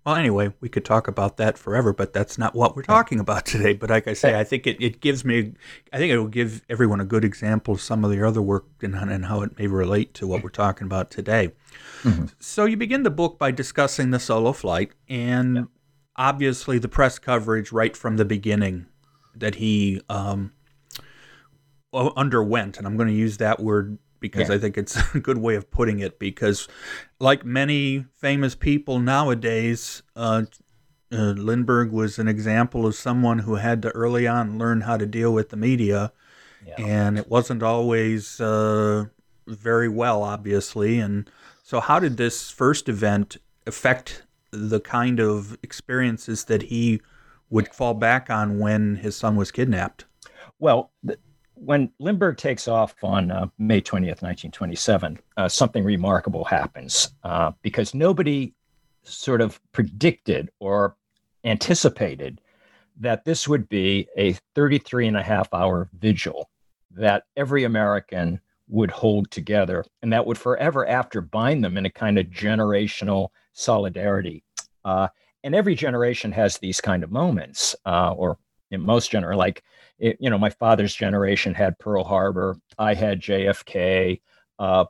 Well, 0.07 0.15
anyway, 0.15 0.53
we 0.61 0.69
could 0.69 0.85
talk 0.85 1.09
about 1.09 1.35
that 1.35 1.57
forever, 1.57 1.91
but 1.91 2.13
that's 2.13 2.37
not 2.37 2.55
what 2.55 2.77
we're 2.77 2.83
talking 2.83 3.19
about 3.19 3.45
today. 3.45 3.73
But 3.73 3.89
like 3.89 4.07
I 4.07 4.13
say, 4.13 4.39
I 4.39 4.45
think 4.45 4.65
it, 4.65 4.81
it 4.81 5.01
gives 5.01 5.25
me, 5.25 5.51
I 5.91 5.97
think 5.97 6.13
it 6.13 6.17
will 6.17 6.29
give 6.29 6.63
everyone 6.69 7.01
a 7.01 7.05
good 7.05 7.25
example 7.25 7.73
of 7.73 7.81
some 7.81 8.05
of 8.05 8.11
the 8.11 8.25
other 8.25 8.41
work 8.41 8.67
and, 8.81 8.95
and 8.95 9.25
how 9.25 9.41
it 9.41 9.59
may 9.59 9.67
relate 9.67 10.13
to 10.13 10.25
what 10.25 10.43
we're 10.43 10.49
talking 10.49 10.85
about 10.85 11.11
today. 11.11 11.51
Mm-hmm. 12.03 12.27
So 12.39 12.63
you 12.63 12.77
begin 12.77 13.03
the 13.03 13.09
book 13.09 13.37
by 13.37 13.51
discussing 13.51 14.11
the 14.11 14.19
solo 14.19 14.53
flight, 14.53 14.93
and 15.09 15.55
yeah 15.55 15.63
obviously 16.17 16.79
the 16.79 16.87
press 16.87 17.19
coverage 17.19 17.71
right 17.71 17.95
from 17.95 18.17
the 18.17 18.25
beginning 18.25 18.87
that 19.35 19.55
he 19.55 20.01
um, 20.09 20.51
underwent, 21.93 22.77
and 22.77 22.87
I'm 22.87 22.97
going 22.97 23.07
to 23.07 23.13
use 23.13 23.37
that 23.37 23.59
word 23.59 23.99
because 24.19 24.49
yeah. 24.49 24.55
I 24.55 24.57
think 24.57 24.77
it's 24.77 24.97
a 25.15 25.19
good 25.19 25.37
way 25.37 25.55
of 25.55 25.69
putting 25.71 25.99
it. 25.99 26.19
Because, 26.19 26.67
like 27.19 27.45
many 27.45 28.05
famous 28.13 28.55
people 28.55 28.99
nowadays, 28.99 30.03
uh, 30.15 30.43
uh, 31.11 31.33
Lindbergh 31.37 31.91
was 31.91 32.19
an 32.19 32.27
example 32.27 32.85
of 32.85 32.95
someone 32.95 33.39
who 33.39 33.55
had 33.55 33.81
to 33.83 33.89
early 33.89 34.27
on 34.27 34.57
learn 34.57 34.81
how 34.81 34.97
to 34.97 35.05
deal 35.05 35.33
with 35.33 35.49
the 35.49 35.57
media, 35.57 36.11
yeah. 36.65 36.75
and 36.77 37.17
it 37.17 37.29
wasn't 37.29 37.63
always 37.63 38.41
uh, 38.41 39.05
very 39.47 39.89
well, 39.89 40.23
obviously. 40.23 40.99
And 40.99 41.29
so, 41.63 41.79
how 41.79 41.99
did 41.99 42.17
this 42.17 42.51
first 42.51 42.89
event 42.89 43.37
affect 43.65 44.23
the 44.51 44.79
kind 44.79 45.19
of 45.19 45.57
experiences 45.63 46.45
that 46.45 46.63
he 46.63 47.01
would 47.49 47.67
fall 47.69 47.93
back 47.93 48.29
on 48.29 48.59
when 48.59 48.95
his 48.95 49.15
son 49.15 49.35
was 49.35 49.51
kidnapped? 49.51 50.05
Well, 50.59 50.91
th- 51.05 51.19
when 51.59 51.91
Lindbergh 51.99 52.37
takes 52.37 52.67
off 52.67 52.95
on 53.03 53.31
uh, 53.31 53.47
May 53.57 53.81
20th, 53.81 54.21
1927, 54.21 55.19
uh, 55.37 55.49
something 55.49 55.83
remarkable 55.83 56.43
happens 56.43 57.13
uh, 57.23 57.51
because 57.61 57.93
nobody 57.93 58.53
sort 59.03 59.41
of 59.41 59.59
predicted 59.71 60.49
or 60.59 60.95
anticipated 61.43 62.41
that 62.99 63.25
this 63.25 63.47
would 63.47 63.69
be 63.69 64.07
a 64.17 64.33
33 64.55 65.07
and 65.07 65.17
a 65.17 65.23
half 65.23 65.53
hour 65.53 65.89
vigil 65.93 66.49
that 66.91 67.23
every 67.35 67.63
American 67.63 68.39
would 68.67 68.91
hold 68.91 69.29
together 69.31 69.85
and 70.01 70.11
that 70.11 70.25
would 70.25 70.37
forever 70.37 70.87
after 70.87 71.21
bind 71.21 71.63
them 71.63 71.77
in 71.77 71.85
a 71.85 71.89
kind 71.89 72.17
of 72.17 72.25
generational 72.27 73.29
solidarity. 73.53 74.43
Uh, 74.83 75.07
and 75.43 75.55
every 75.55 75.75
generation 75.75 76.31
has 76.31 76.57
these 76.57 76.81
kind 76.81 77.03
of 77.03 77.11
moments, 77.11 77.75
uh, 77.85 78.11
or 78.11 78.37
in 78.71 78.81
most 78.81 79.11
gener 79.11 79.35
like 79.35 79.63
it, 79.99 80.17
you 80.19 80.29
know, 80.29 80.37
my 80.37 80.49
father's 80.49 80.93
generation 80.93 81.53
had 81.53 81.77
Pearl 81.79 82.03
Harbor. 82.03 82.57
I 82.77 82.93
had 82.93 83.21
JFK. 83.21 84.21
Uh, 84.59 84.85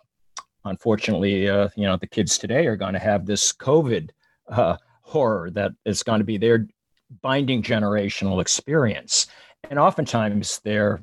unfortunately, 0.66 1.50
uh, 1.50 1.70
you 1.76 1.86
know, 1.86 1.98
the 1.98 2.08
kids 2.08 2.38
today 2.38 2.68
are 2.68 2.76
going 2.76 2.94
to 2.94 3.00
have 3.00 3.26
this 3.26 3.54
COVID 3.54 4.10
uh, 4.50 4.78
horror 5.02 5.50
that 5.52 5.72
is 5.86 6.04
going 6.04 6.20
to 6.20 6.26
be 6.26 6.38
their 6.38 6.68
binding 7.22 7.62
generational 7.62 8.42
experience, 8.42 9.28
and 9.70 9.80
oftentimes 9.80 10.60
they're 10.64 11.02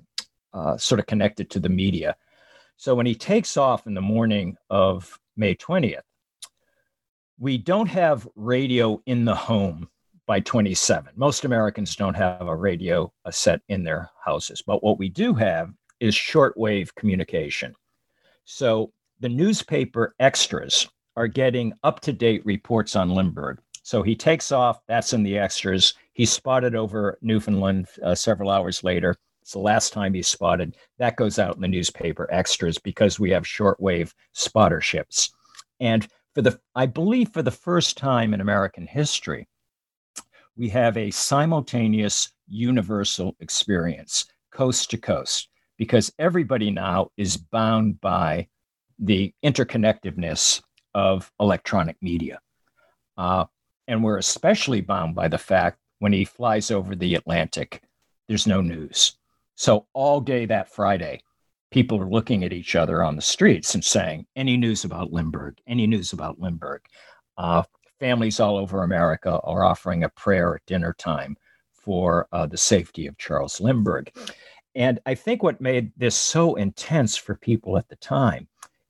uh, 0.52 0.76
sort 0.76 0.98
of 1.00 1.06
connected 1.06 1.50
to 1.50 1.60
the 1.60 1.68
media. 1.68 2.14
So 2.76 2.94
when 2.94 3.06
he 3.06 3.14
takes 3.14 3.56
off 3.56 3.86
in 3.86 3.94
the 3.94 4.00
morning 4.00 4.56
of 4.68 5.18
May 5.36 5.54
20th, 5.54 6.02
we 7.38 7.58
don't 7.58 7.88
have 7.88 8.28
radio 8.36 9.02
in 9.06 9.24
the 9.24 9.34
home 9.34 9.88
by 10.26 10.40
27. 10.40 11.12
Most 11.16 11.44
Americans 11.44 11.96
don't 11.96 12.16
have 12.16 12.46
a 12.46 12.56
radio 12.56 13.12
set 13.30 13.60
in 13.68 13.84
their 13.84 14.10
houses, 14.24 14.62
but 14.62 14.82
what 14.82 14.98
we 14.98 15.08
do 15.08 15.34
have 15.34 15.70
is 16.00 16.14
shortwave 16.14 16.94
communication. 16.94 17.74
So 18.44 18.92
the 19.20 19.28
newspaper 19.28 20.14
extras 20.18 20.88
are 21.16 21.28
getting 21.28 21.72
up 21.82 22.00
to 22.00 22.12
date 22.12 22.44
reports 22.44 22.96
on 22.96 23.10
Lindbergh. 23.10 23.60
So 23.82 24.02
he 24.02 24.16
takes 24.16 24.50
off, 24.50 24.80
that's 24.88 25.12
in 25.12 25.22
the 25.22 25.38
extras. 25.38 25.94
He's 26.14 26.32
spotted 26.32 26.74
over 26.74 27.18
Newfoundland 27.20 27.86
uh, 28.02 28.14
several 28.14 28.50
hours 28.50 28.82
later. 28.82 29.16
It's 29.42 29.52
the 29.52 29.58
last 29.58 29.92
time 29.92 30.14
he's 30.14 30.26
spotted. 30.26 30.76
That 30.98 31.16
goes 31.16 31.38
out 31.38 31.54
in 31.54 31.60
the 31.60 31.68
newspaper 31.68 32.26
extras 32.32 32.78
because 32.78 33.20
we 33.20 33.30
have 33.30 33.44
shortwave 33.44 34.12
spotterships. 34.32 35.30
And 35.80 36.08
for 36.34 36.40
the, 36.40 36.58
I 36.74 36.86
believe, 36.86 37.28
for 37.28 37.42
the 37.42 37.50
first 37.50 37.98
time 37.98 38.32
in 38.32 38.40
American 38.40 38.86
history, 38.86 39.46
we 40.56 40.68
have 40.68 40.96
a 40.96 41.10
simultaneous 41.10 42.30
universal 42.48 43.36
experience, 43.40 44.26
coast 44.52 44.90
to 44.90 44.98
coast, 44.98 45.48
because 45.78 46.12
everybody 46.18 46.70
now 46.70 47.08
is 47.16 47.36
bound 47.36 48.00
by 48.00 48.46
the 48.98 49.32
interconnectedness 49.44 50.62
of 50.94 51.30
electronic 51.40 51.96
media. 52.00 52.38
Uh, 53.16 53.44
and 53.88 54.02
we're 54.02 54.18
especially 54.18 54.80
bound 54.80 55.14
by 55.14 55.28
the 55.28 55.38
fact 55.38 55.78
when 55.98 56.12
he 56.12 56.24
flies 56.24 56.70
over 56.70 56.94
the 56.94 57.14
Atlantic, 57.14 57.82
there's 58.28 58.46
no 58.46 58.60
news. 58.60 59.16
So 59.56 59.86
all 59.92 60.20
day 60.20 60.46
that 60.46 60.72
Friday, 60.72 61.22
people 61.70 62.00
are 62.00 62.08
looking 62.08 62.44
at 62.44 62.52
each 62.52 62.76
other 62.76 63.02
on 63.02 63.16
the 63.16 63.22
streets 63.22 63.74
and 63.74 63.84
saying, 63.84 64.26
Any 64.36 64.56
news 64.56 64.84
about 64.84 65.12
Lindbergh? 65.12 65.58
Any 65.66 65.86
news 65.86 66.12
about 66.12 66.38
Lindbergh? 66.38 66.82
Uh, 67.36 67.64
families 68.00 68.40
all 68.40 68.56
over 68.56 68.82
America 68.82 69.38
are 69.44 69.64
offering 69.64 70.04
a 70.04 70.08
prayer 70.08 70.56
at 70.56 70.66
dinner 70.66 70.94
time 70.98 71.36
for 71.72 72.26
uh, 72.32 72.46
the 72.46 72.56
safety 72.56 73.06
of 73.06 73.18
Charles 73.18 73.60
Lindbergh. 73.60 74.10
And 74.74 74.98
I 75.06 75.14
think 75.14 75.42
what 75.42 75.60
made 75.60 75.92
this 75.96 76.16
so 76.16 76.56
intense 76.56 77.16
for 77.16 77.36
people 77.36 77.76
at 77.76 77.88
the 77.88 77.96
time 77.96 78.48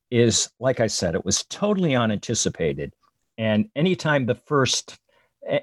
is, 0.09 0.49
like 0.59 0.79
I 0.79 0.87
said, 0.87 1.15
it 1.15 1.25
was 1.25 1.43
totally 1.45 1.95
unanticipated. 1.95 2.93
And 3.37 3.69
anytime 3.75 4.25
the 4.25 4.35
first, 4.35 4.97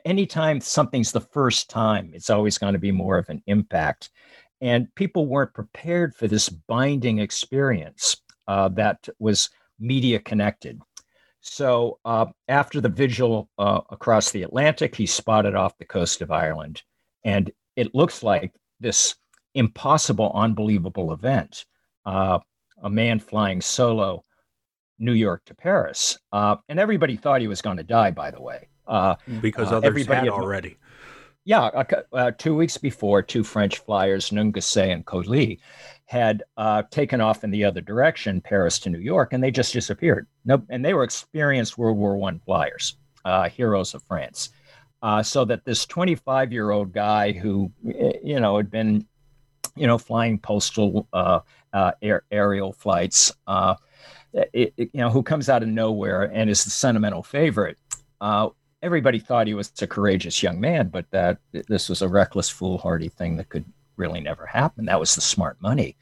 anytime 0.05 0.61
something's 0.61 1.13
the 1.13 1.21
first 1.21 1.71
time, 1.71 2.13
it's 2.15 2.31
always 2.31 2.59
going 2.59 2.75
to 2.75 2.79
be 2.79 2.93
more 2.93 3.19
of 3.19 3.29
an 3.31 3.43
impact. 3.47 4.11
And 4.61 4.95
people 4.95 5.27
weren't 5.27 5.55
prepared 5.55 6.15
for 6.15 6.29
this 6.29 6.49
binding 6.49 7.19
experience 7.19 8.17
uh, 8.47 8.69
that 8.71 9.09
was 9.19 9.51
media 9.81 10.21
connected. 10.21 10.81
So 11.43 11.99
uh, 12.05 12.27
after 12.49 12.81
the 12.81 12.89
vigil 12.89 13.51
uh, 13.59 13.81
across 13.91 14.31
the 14.31 14.45
Atlantic, 14.45 14.95
he 14.95 15.07
spotted 15.07 15.55
off 15.55 15.77
the 15.77 15.85
coast 15.85 16.23
of 16.23 16.31
Ireland. 16.31 16.83
And 17.25 17.51
it 17.77 17.95
looks 17.95 18.23
like 18.23 18.55
this 18.81 19.17
impossible, 19.55 20.33
unbelievable 20.35 21.13
event. 21.13 21.67
Uh, 22.07 22.39
a 22.83 22.91
man 22.91 23.19
flying 23.19 23.61
solo 23.61 24.25
New 24.99 25.13
York 25.13 25.45
to 25.47 25.55
Paris. 25.55 26.19
Uh, 26.33 26.57
and 26.69 26.79
everybody 26.79 27.17
thought 27.17 27.41
he 27.41 27.49
was 27.49 27.61
going 27.61 27.77
to 27.77 27.83
die, 27.83 28.13
by 28.13 28.31
the 28.31 28.41
way. 28.41 28.69
Uh, 28.87 29.17
because 29.41 29.73
others 29.73 29.89
everybody 29.89 30.21
had 30.21 30.29
already. 30.29 30.77
Yeah, 31.45 31.85
uh, 32.13 32.31
two 32.39 32.55
weeks 32.55 32.77
before, 32.77 33.21
two 33.21 33.43
French 33.43 33.79
flyers, 33.79 34.31
Nungesser 34.31 34.93
and 34.93 35.05
Coli, 35.05 35.59
had 36.07 36.43
uh, 36.57 36.83
taken 36.91 37.21
off 37.21 37.45
in 37.45 37.51
the 37.51 37.65
other 37.65 37.81
direction, 37.81 38.41
Paris 38.41 38.79
to 38.81 38.91
New 38.91 38.99
York, 38.99 39.33
and 39.33 39.43
they 39.43 39.51
just 39.51 39.73
disappeared. 39.73 40.27
Nope, 40.45 40.65
and 40.69 40.85
they 40.85 40.95
were 40.95 41.05
experienced 41.05 41.79
World 41.79 41.97
War 41.97 42.17
One 42.17 42.41
flyers, 42.41 42.97
uh, 43.25 43.49
heroes 43.49 43.95
of 43.95 44.03
France. 44.03 44.51
Uh, 45.03 45.23
so 45.23 45.45
that 45.45 45.65
this 45.65 45.85
25 45.87 46.53
year 46.53 46.71
old 46.71 46.93
guy 46.93 47.33
who, 47.33 47.73
you 48.23 48.39
know, 48.39 48.57
had 48.57 48.71
been, 48.71 49.07
you 49.75 49.87
know, 49.87 49.99
flying 49.99 50.39
postal 50.39 51.09
uh, 51.13 51.41
uh, 51.73 51.93
air, 52.03 52.23
aerial 52.31 52.73
flights, 52.73 53.33
it, 54.33 54.73
it, 54.77 54.91
you 54.93 55.01
know, 55.01 55.11
who 55.11 55.23
comes 55.23 55.49
out 55.49 55.63
of 55.63 55.69
nowhere 55.69 56.31
and 56.33 56.49
is 56.49 56.65
the 56.65 56.71
sentimental 56.71 57.23
favorite 57.23 57.79
everybody 58.83 59.19
thought 59.19 59.47
he 59.47 59.55
was 59.55 59.73
a 59.81 59.87
courageous 59.87 60.43
young 60.43 60.61
man, 60.61 60.89
but 60.89 61.09
that 61.11 61.39
this 61.53 61.89
was 61.89 62.03
a 62.03 62.09
reckless, 62.09 62.51
foolhardy 62.51 63.09
thing 63.09 63.37
that 63.37 63.49
could 63.49 63.65
really 63.97 64.21
never 64.21 64.47
happened. 64.47 64.89
That 64.89 65.01
was 65.01 65.15
the 65.15 65.21
smart 65.21 65.61
money. 65.61 65.97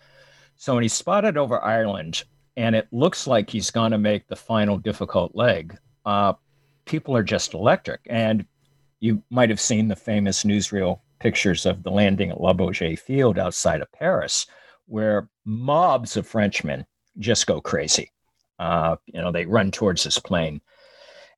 So 0.56 0.74
when 0.74 0.82
he's 0.82 0.92
spotted 0.92 1.36
over 1.36 1.62
Ireland, 1.62 2.24
and 2.56 2.74
it 2.74 2.88
looks 2.92 3.26
like 3.26 3.48
he's 3.48 3.70
going 3.70 3.92
to 3.92 3.98
make 3.98 4.28
the 4.28 4.36
final 4.36 4.76
difficult 4.76 5.34
leg, 5.34 5.76
uh, 6.04 6.34
people 6.84 7.16
are 7.16 7.22
just 7.22 7.54
electric. 7.54 8.00
And 8.10 8.44
you 9.00 9.22
might 9.30 9.50
have 9.50 9.60
seen 9.60 9.88
the 9.88 9.96
famous 9.96 10.44
newsreel 10.44 11.00
pictures 11.20 11.64
of 11.66 11.82
the 11.82 11.90
landing 11.90 12.30
at 12.30 12.40
La 12.40 12.52
Bourget 12.52 12.98
Field 12.98 13.38
outside 13.38 13.80
of 13.80 13.92
Paris, 13.92 14.46
where 14.86 15.28
mobs 15.44 16.16
of 16.16 16.26
Frenchmen 16.26 16.84
just 17.18 17.46
go 17.46 17.60
crazy. 17.60 18.12
Uh, 18.58 18.96
you 19.06 19.20
know, 19.20 19.32
they 19.32 19.46
run 19.46 19.70
towards 19.70 20.04
this 20.04 20.18
plane. 20.18 20.60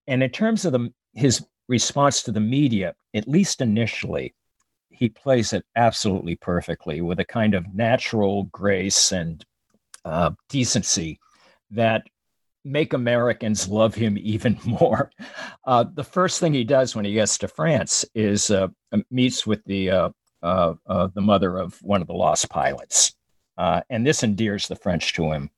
And 0.09 0.23
in 0.23 0.31
terms 0.31 0.65
of 0.65 0.73
the 0.73 0.93
his 1.15 1.45
response 1.69 2.23
to 2.23 2.33
the 2.33 2.41
media, 2.41 2.95
at 3.15 3.29
least 3.29 3.61
initially, 3.61 4.35
he 5.03 5.09
plays 5.09 5.53
it 5.53 5.65
absolutely 5.75 6.37
perfectly 6.37 7.01
with 7.01 7.19
a 7.19 7.25
kind 7.25 7.55
of 7.55 7.75
natural 7.75 8.45
grace 8.53 9.11
and 9.11 9.45
uh, 10.05 10.31
decency 10.49 11.19
that 11.73 12.05
make 12.65 12.93
Americans 12.93 13.67
love 13.67 13.97
him 13.97 14.17
even 14.23 14.57
more. 14.65 15.11
Uh, 15.67 15.85
the 15.95 16.05
first 16.05 16.39
thing 16.39 16.55
he 16.55 16.63
does 16.63 16.95
when 16.95 17.05
he 17.05 17.15
gets 17.15 17.37
to 17.39 17.49
France 17.49 18.05
is 18.15 18.49
uh, 18.53 18.69
meets 19.11 19.45
with 19.45 19.65
the 19.65 19.91
uh, 19.91 20.11
uh, 20.41 20.75
uh, 20.87 21.09
the 21.13 21.21
mother 21.21 21.59
of 21.59 21.77
one 21.83 22.01
of 22.01 22.07
the 22.07 22.15
lost 22.15 22.49
pilots, 22.49 23.13
and 23.59 24.07
this 24.07 24.23
endears 24.23 24.69
the 24.69 24.77
French 24.77 25.15
to 25.15 25.33
him, 25.33 25.51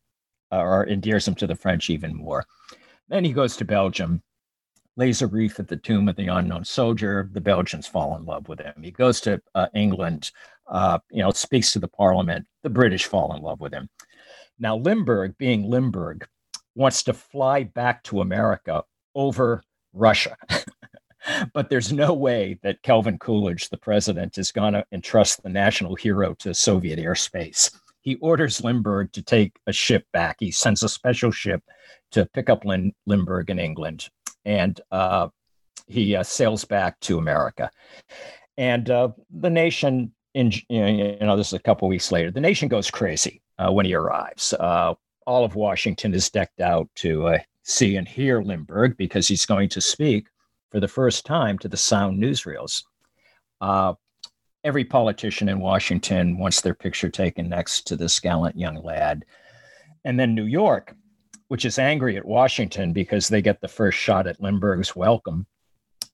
or 0.53 0.85
endears 0.85 1.29
him 1.29 1.35
to 1.35 1.47
the 1.47 1.55
French 1.55 1.91
even 1.91 2.17
more. 2.17 2.47
Then 3.11 3.27
he 3.27 3.35
goes 3.35 3.59
to 3.59 3.67
Belgium 3.67 4.23
lays 4.97 5.23
a 5.23 5.27
wreath 5.27 5.59
at 5.59 5.69
the 5.69 5.77
tomb 5.77 6.09
of 6.09 6.17
the 6.17 6.29
unknown 6.29 6.65
soldier. 6.65 7.29
The 7.33 7.41
Belgians 7.41 7.87
fall 7.87 8.17
in 8.17 8.25
love 8.25 8.49
with 8.49 8.61
him. 8.61 8.75
He 8.83 8.91
goes 8.91 9.21
to 9.23 9.41
uh, 9.55 9.67
England, 9.75 10.31
uh, 10.69 10.99
you 11.11 11.23
know, 11.23 11.31
speaks 11.31 11.73
to 11.73 11.79
the 11.79 11.89
parliament. 11.89 12.47
The 12.63 12.71
British 12.71 13.07
fall 13.07 13.35
in 13.35 13.43
love 13.43 13.61
with 13.61 13.73
him. 13.73 13.89
Now, 14.59 14.77
Lindbergh, 14.77 15.37
being 15.37 15.69
Lindbergh, 15.69 16.27
wants 16.77 17.03
to 17.05 17.13
fly 17.13 17.65
back 17.65 18.03
to 18.05 18.21
America 18.21 18.85
over 19.15 19.63
Russia. 19.93 20.37
but 21.53 21.71
there's 21.71 21.93
no 21.93 22.13
way 22.13 22.59
that 22.63 22.83
Calvin 22.83 23.19
Coolidge, 23.19 23.69
the 23.69 23.77
president, 23.77 24.39
is 24.39 24.53
going 24.53 24.75
to 24.75 24.85
entrust 24.93 25.43
the 25.43 25.49
national 25.49 25.97
hero 25.97 26.35
to 26.35 26.55
Soviet 26.55 26.99
airspace. 26.99 27.75
He 28.01 28.17
orders 28.17 28.63
Lindbergh 28.63 29.13
to 29.13 29.23
take 29.23 29.59
a 29.67 29.73
ship 29.73 30.07
back. 30.13 30.37
He 30.39 30.51
sends 30.51 30.83
a 30.83 30.89
special 30.89 31.31
ship 31.31 31.63
to 32.13 32.27
pick 32.27 32.49
up 32.49 32.65
Lin- 32.65 32.93
Lindbergh 33.07 33.51
in 33.51 33.59
England 33.59 34.09
and 34.45 34.81
uh, 34.91 35.29
he 35.87 36.17
uh, 36.17 36.23
sails 36.23 36.65
back 36.65 36.99
to 37.01 37.19
America. 37.19 37.71
And 38.57 38.89
uh, 38.91 39.11
the 39.31 39.51
nation, 39.51 40.13
in 40.35 40.53
you 40.69 41.17
know, 41.21 41.37
this 41.37 41.49
is 41.49 41.53
a 41.55 41.59
couple 41.59 41.89
weeks 41.89 42.13
later, 42.13 42.31
the 42.31 42.41
nation 42.41 42.69
goes 42.69 42.91
crazy 42.91 43.43
uh, 43.59 43.73
when 43.73 43.87
he 43.87 43.95
arrives. 43.95 44.53
Uh, 44.53 44.95
all 45.27 45.45
of 45.45 45.55
Washington 45.55 46.15
is 46.15 46.31
decked 46.31 46.61
out 46.61 46.89
to 46.97 47.29
uh, 47.29 47.39
see 47.63 47.97
and 47.97 48.07
hear 48.07 48.43
Lindbergh 48.43 48.97
because 48.97 49.27
he's 49.27 49.47
going 49.47 49.69
to 49.71 49.81
speak 49.81 50.29
for 50.71 50.81
the 50.81 50.89
first 50.89 51.25
time 51.25 51.59
to 51.59 51.69
the 51.69 51.77
sound 51.77 52.23
newsreels. 52.23 52.83
every 54.65 54.85
politician 54.85 55.49
in 55.49 55.61
Washington 55.61 56.39
wants 56.39 56.61
their 56.61 56.75
picture 56.75 57.11
taken 57.11 57.49
next 57.49 57.87
to 57.87 57.97
this 57.97 58.19
gallant 58.19 58.57
young 58.57 58.83
lad. 58.83 59.25
And 60.05 60.19
then 60.19 60.35
New 60.35 60.45
York, 60.45 60.95
which 61.49 61.65
is 61.65 61.79
angry 61.79 62.17
at 62.17 62.25
Washington 62.25 62.93
because 62.93 63.29
they 63.29 63.43
get 63.43 63.61
the 63.61 63.69
first 63.69 63.99
shot 63.99 64.27
at 64.27 64.41
Lindbergh's 64.41 64.97
welcome, 64.97 65.47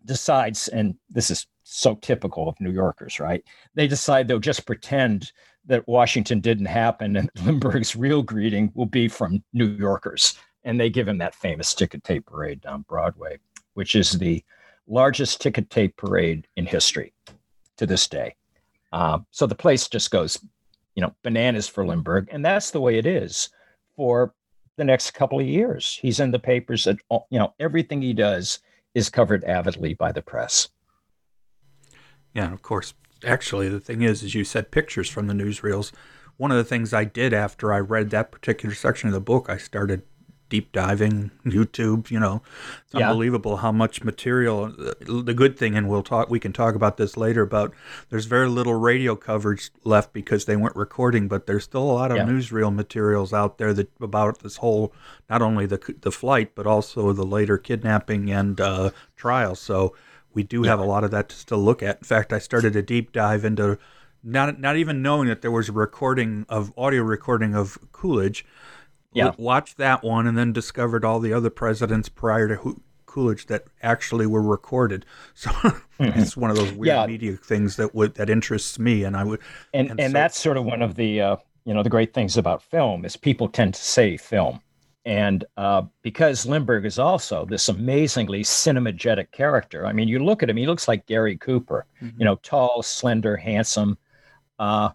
decides, 0.04 0.68
and 0.68 0.96
this 1.08 1.30
is 1.30 1.46
so 1.62 1.94
typical 1.96 2.48
of 2.48 2.60
New 2.60 2.72
Yorkers, 2.72 3.20
right? 3.20 3.44
They 3.74 3.86
decide 3.86 4.26
they'll 4.26 4.38
just 4.38 4.66
pretend 4.66 5.32
that 5.66 5.86
Washington 5.86 6.40
didn't 6.40 6.66
happen 6.66 7.16
and 7.16 7.30
Lindbergh's 7.44 7.94
real 7.94 8.22
greeting 8.22 8.72
will 8.74 8.86
be 8.86 9.08
from 9.08 9.42
New 9.52 9.68
Yorkers. 9.68 10.38
And 10.64 10.78
they 10.78 10.90
give 10.90 11.08
him 11.08 11.18
that 11.18 11.34
famous 11.34 11.72
ticker 11.74 11.98
tape 11.98 12.26
parade 12.26 12.60
down 12.60 12.84
Broadway, 12.88 13.38
which 13.74 13.94
is 13.94 14.12
the 14.12 14.44
largest 14.86 15.40
ticker 15.40 15.62
tape 15.62 15.96
parade 15.96 16.46
in 16.56 16.66
history 16.66 17.14
to 17.76 17.86
this 17.86 18.08
day. 18.08 18.34
Uh, 18.92 19.20
so 19.30 19.46
the 19.46 19.54
place 19.54 19.88
just 19.88 20.10
goes, 20.10 20.38
you 20.94 21.02
know, 21.02 21.14
bananas 21.22 21.68
for 21.68 21.86
Lindbergh. 21.86 22.28
And 22.30 22.44
that's 22.44 22.72
the 22.72 22.80
way 22.80 22.98
it 22.98 23.06
is 23.06 23.48
for 23.96 24.34
the 24.80 24.84
next 24.84 25.10
couple 25.10 25.38
of 25.38 25.46
years. 25.46 25.98
He's 26.00 26.20
in 26.20 26.30
the 26.30 26.38
papers 26.38 26.84
that 26.84 26.96
uh, 27.10 27.18
you 27.28 27.38
know 27.38 27.52
everything 27.60 28.00
he 28.00 28.14
does 28.14 28.60
is 28.94 29.10
covered 29.10 29.44
avidly 29.44 29.92
by 29.92 30.10
the 30.10 30.22
press. 30.22 30.68
Yeah, 32.32 32.50
of 32.50 32.62
course. 32.62 32.94
Actually, 33.22 33.68
the 33.68 33.78
thing 33.78 34.00
is, 34.00 34.22
as 34.22 34.34
you 34.34 34.42
said, 34.42 34.70
pictures 34.70 35.10
from 35.10 35.26
the 35.26 35.34
newsreels. 35.34 35.92
One 36.38 36.50
of 36.50 36.56
the 36.56 36.64
things 36.64 36.94
I 36.94 37.04
did 37.04 37.34
after 37.34 37.74
I 37.74 37.78
read 37.80 38.08
that 38.10 38.32
particular 38.32 38.74
section 38.74 39.10
of 39.10 39.12
the 39.12 39.20
book, 39.20 39.50
I 39.50 39.58
started 39.58 40.02
deep 40.50 40.72
diving 40.72 41.30
YouTube. 41.46 42.10
You 42.10 42.20
know, 42.20 42.42
it's 42.84 42.94
yeah. 42.94 43.08
unbelievable 43.08 43.58
how 43.58 43.72
much 43.72 44.04
material. 44.04 44.70
The 45.00 45.32
good 45.34 45.58
thing, 45.58 45.74
and 45.74 45.88
we'll 45.88 46.02
talk. 46.02 46.28
We 46.28 46.38
can 46.38 46.52
talk 46.52 46.74
about 46.74 46.98
this 46.98 47.16
later. 47.16 47.40
About 47.40 47.72
there's 48.10 48.26
very 48.26 48.48
little 48.48 48.74
radio 48.74 49.16
coverage 49.16 49.70
left 49.84 50.12
because 50.12 50.44
they 50.44 50.56
weren't 50.56 50.76
recording, 50.76 51.28
but 51.28 51.46
there's 51.46 51.64
still 51.64 51.82
a 51.82 51.92
lot 51.92 52.10
of 52.10 52.18
yeah. 52.18 52.26
newsreel 52.26 52.74
materials 52.74 53.32
out 53.32 53.56
there 53.56 53.72
that 53.72 53.90
about 54.02 54.40
this 54.40 54.56
whole 54.56 54.92
not 55.30 55.40
only 55.40 55.64
the 55.64 55.94
the 56.02 56.12
flight 56.12 56.54
but 56.54 56.66
also 56.66 57.14
the 57.14 57.24
later 57.24 57.56
kidnapping 57.56 58.30
and 58.30 58.60
uh, 58.60 58.90
trial. 59.16 59.54
So 59.54 59.94
we 60.34 60.42
do 60.42 60.62
yeah. 60.62 60.70
have 60.70 60.80
a 60.80 60.84
lot 60.84 61.04
of 61.04 61.10
that 61.12 61.30
to 61.30 61.36
still 61.36 61.58
look 61.58 61.82
at. 61.82 61.98
In 61.98 62.04
fact, 62.04 62.32
I 62.32 62.38
started 62.38 62.76
a 62.76 62.82
deep 62.82 63.12
dive 63.12 63.44
into 63.44 63.78
not 64.22 64.60
not 64.60 64.76
even 64.76 65.02
knowing 65.02 65.28
that 65.28 65.42
there 65.42 65.50
was 65.50 65.68
a 65.68 65.72
recording 65.72 66.44
of 66.48 66.72
audio 66.76 67.02
recording 67.02 67.54
of 67.54 67.78
Coolidge 67.92 68.44
yeah. 69.12 69.32
watched 69.38 69.76
that 69.78 70.02
one 70.02 70.26
and 70.26 70.36
then 70.36 70.52
discovered 70.52 71.04
all 71.04 71.20
the 71.20 71.32
other 71.32 71.50
presidents 71.50 72.08
prior 72.08 72.48
to 72.48 72.80
Coolidge 73.10 73.46
that 73.46 73.64
actually 73.82 74.26
were 74.26 74.42
recorded. 74.42 75.04
So 75.34 75.50
mm-hmm. 75.50 76.18
it's 76.18 76.36
one 76.36 76.50
of 76.50 76.56
those 76.56 76.72
weird 76.72 76.86
yeah. 76.86 77.06
media 77.06 77.36
things 77.36 77.76
that 77.76 77.94
would 77.94 78.14
that 78.14 78.30
interests 78.30 78.78
me, 78.78 79.04
and 79.04 79.16
I 79.16 79.24
would. 79.24 79.40
And 79.74 79.90
and, 79.90 80.00
and 80.00 80.12
so, 80.12 80.14
that's 80.14 80.40
sort 80.40 80.56
of 80.56 80.64
one 80.64 80.80
of 80.80 80.94
the 80.94 81.20
uh, 81.20 81.36
you 81.64 81.74
know 81.74 81.82
the 81.82 81.90
great 81.90 82.14
things 82.14 82.38
about 82.38 82.62
film 82.62 83.04
is 83.04 83.16
people 83.16 83.48
tend 83.48 83.74
to 83.74 83.82
say 83.82 84.16
film, 84.16 84.60
and 85.04 85.44
uh, 85.58 85.82
because 86.02 86.46
Lindbergh 86.46 86.86
is 86.86 86.98
also 86.98 87.44
this 87.44 87.68
amazingly 87.68 88.42
cinemagetic 88.42 89.30
character. 89.30 89.86
I 89.86 89.92
mean, 89.92 90.08
you 90.08 90.24
look 90.24 90.42
at 90.42 90.48
him; 90.48 90.56
he 90.56 90.66
looks 90.66 90.88
like 90.88 91.06
Gary 91.06 91.36
Cooper. 91.36 91.84
Mm-hmm. 92.02 92.18
You 92.18 92.24
know, 92.24 92.36
tall, 92.36 92.82
slender, 92.82 93.36
handsome. 93.36 93.98
Uh, 94.58 94.90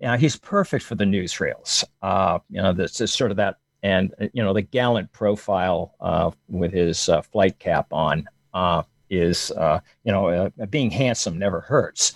you 0.00 0.06
know, 0.06 0.16
he's 0.16 0.36
perfect 0.36 0.84
for 0.84 0.94
the 0.94 1.04
newsreels. 1.04 1.84
Uh, 2.02 2.38
you 2.50 2.60
know, 2.60 2.72
this 2.72 3.00
is 3.00 3.12
sort 3.12 3.30
of 3.30 3.36
that, 3.36 3.56
and 3.82 4.12
you 4.32 4.42
know, 4.42 4.52
the 4.52 4.62
gallant 4.62 5.12
profile 5.12 5.94
uh, 6.00 6.30
with 6.48 6.72
his 6.72 7.08
uh, 7.08 7.22
flight 7.22 7.58
cap 7.58 7.86
on 7.92 8.26
uh, 8.54 8.82
is, 9.10 9.50
uh, 9.52 9.80
you 10.04 10.12
know, 10.12 10.28
uh, 10.28 10.66
being 10.66 10.90
handsome 10.90 11.38
never 11.38 11.60
hurts, 11.60 12.12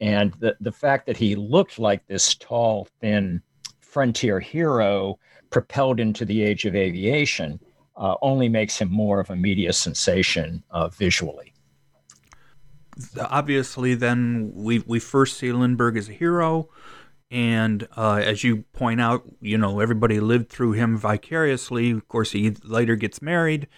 and 0.00 0.32
the 0.40 0.56
the 0.60 0.72
fact 0.72 1.06
that 1.06 1.16
he 1.16 1.36
looked 1.36 1.78
like 1.78 2.06
this 2.06 2.34
tall, 2.34 2.88
thin 3.00 3.42
frontier 3.80 4.38
hero 4.38 5.18
propelled 5.50 5.98
into 5.98 6.24
the 6.24 6.42
age 6.42 6.66
of 6.66 6.76
aviation 6.76 7.58
only 8.22 8.48
makes 8.48 8.78
him 8.78 8.92
more 8.92 9.18
of 9.18 9.30
a 9.30 9.34
media 9.34 9.72
sensation 9.72 10.62
visually 10.92 11.52
obviously 13.20 13.94
then 13.94 14.50
we 14.54 14.80
we 14.80 14.98
first 14.98 15.38
see 15.38 15.52
Lindbergh 15.52 15.96
as 15.96 16.08
a 16.08 16.12
hero. 16.12 16.68
And 17.30 17.86
uh, 17.96 18.20
as 18.24 18.42
you 18.42 18.64
point 18.72 19.00
out, 19.00 19.22
you 19.40 19.58
know, 19.58 19.80
everybody 19.80 20.18
lived 20.18 20.48
through 20.48 20.72
him 20.72 20.96
vicariously. 20.96 21.90
Of 21.90 22.08
course, 22.08 22.32
he 22.32 22.50
later 22.64 22.96
gets 22.96 23.20
married, 23.20 23.68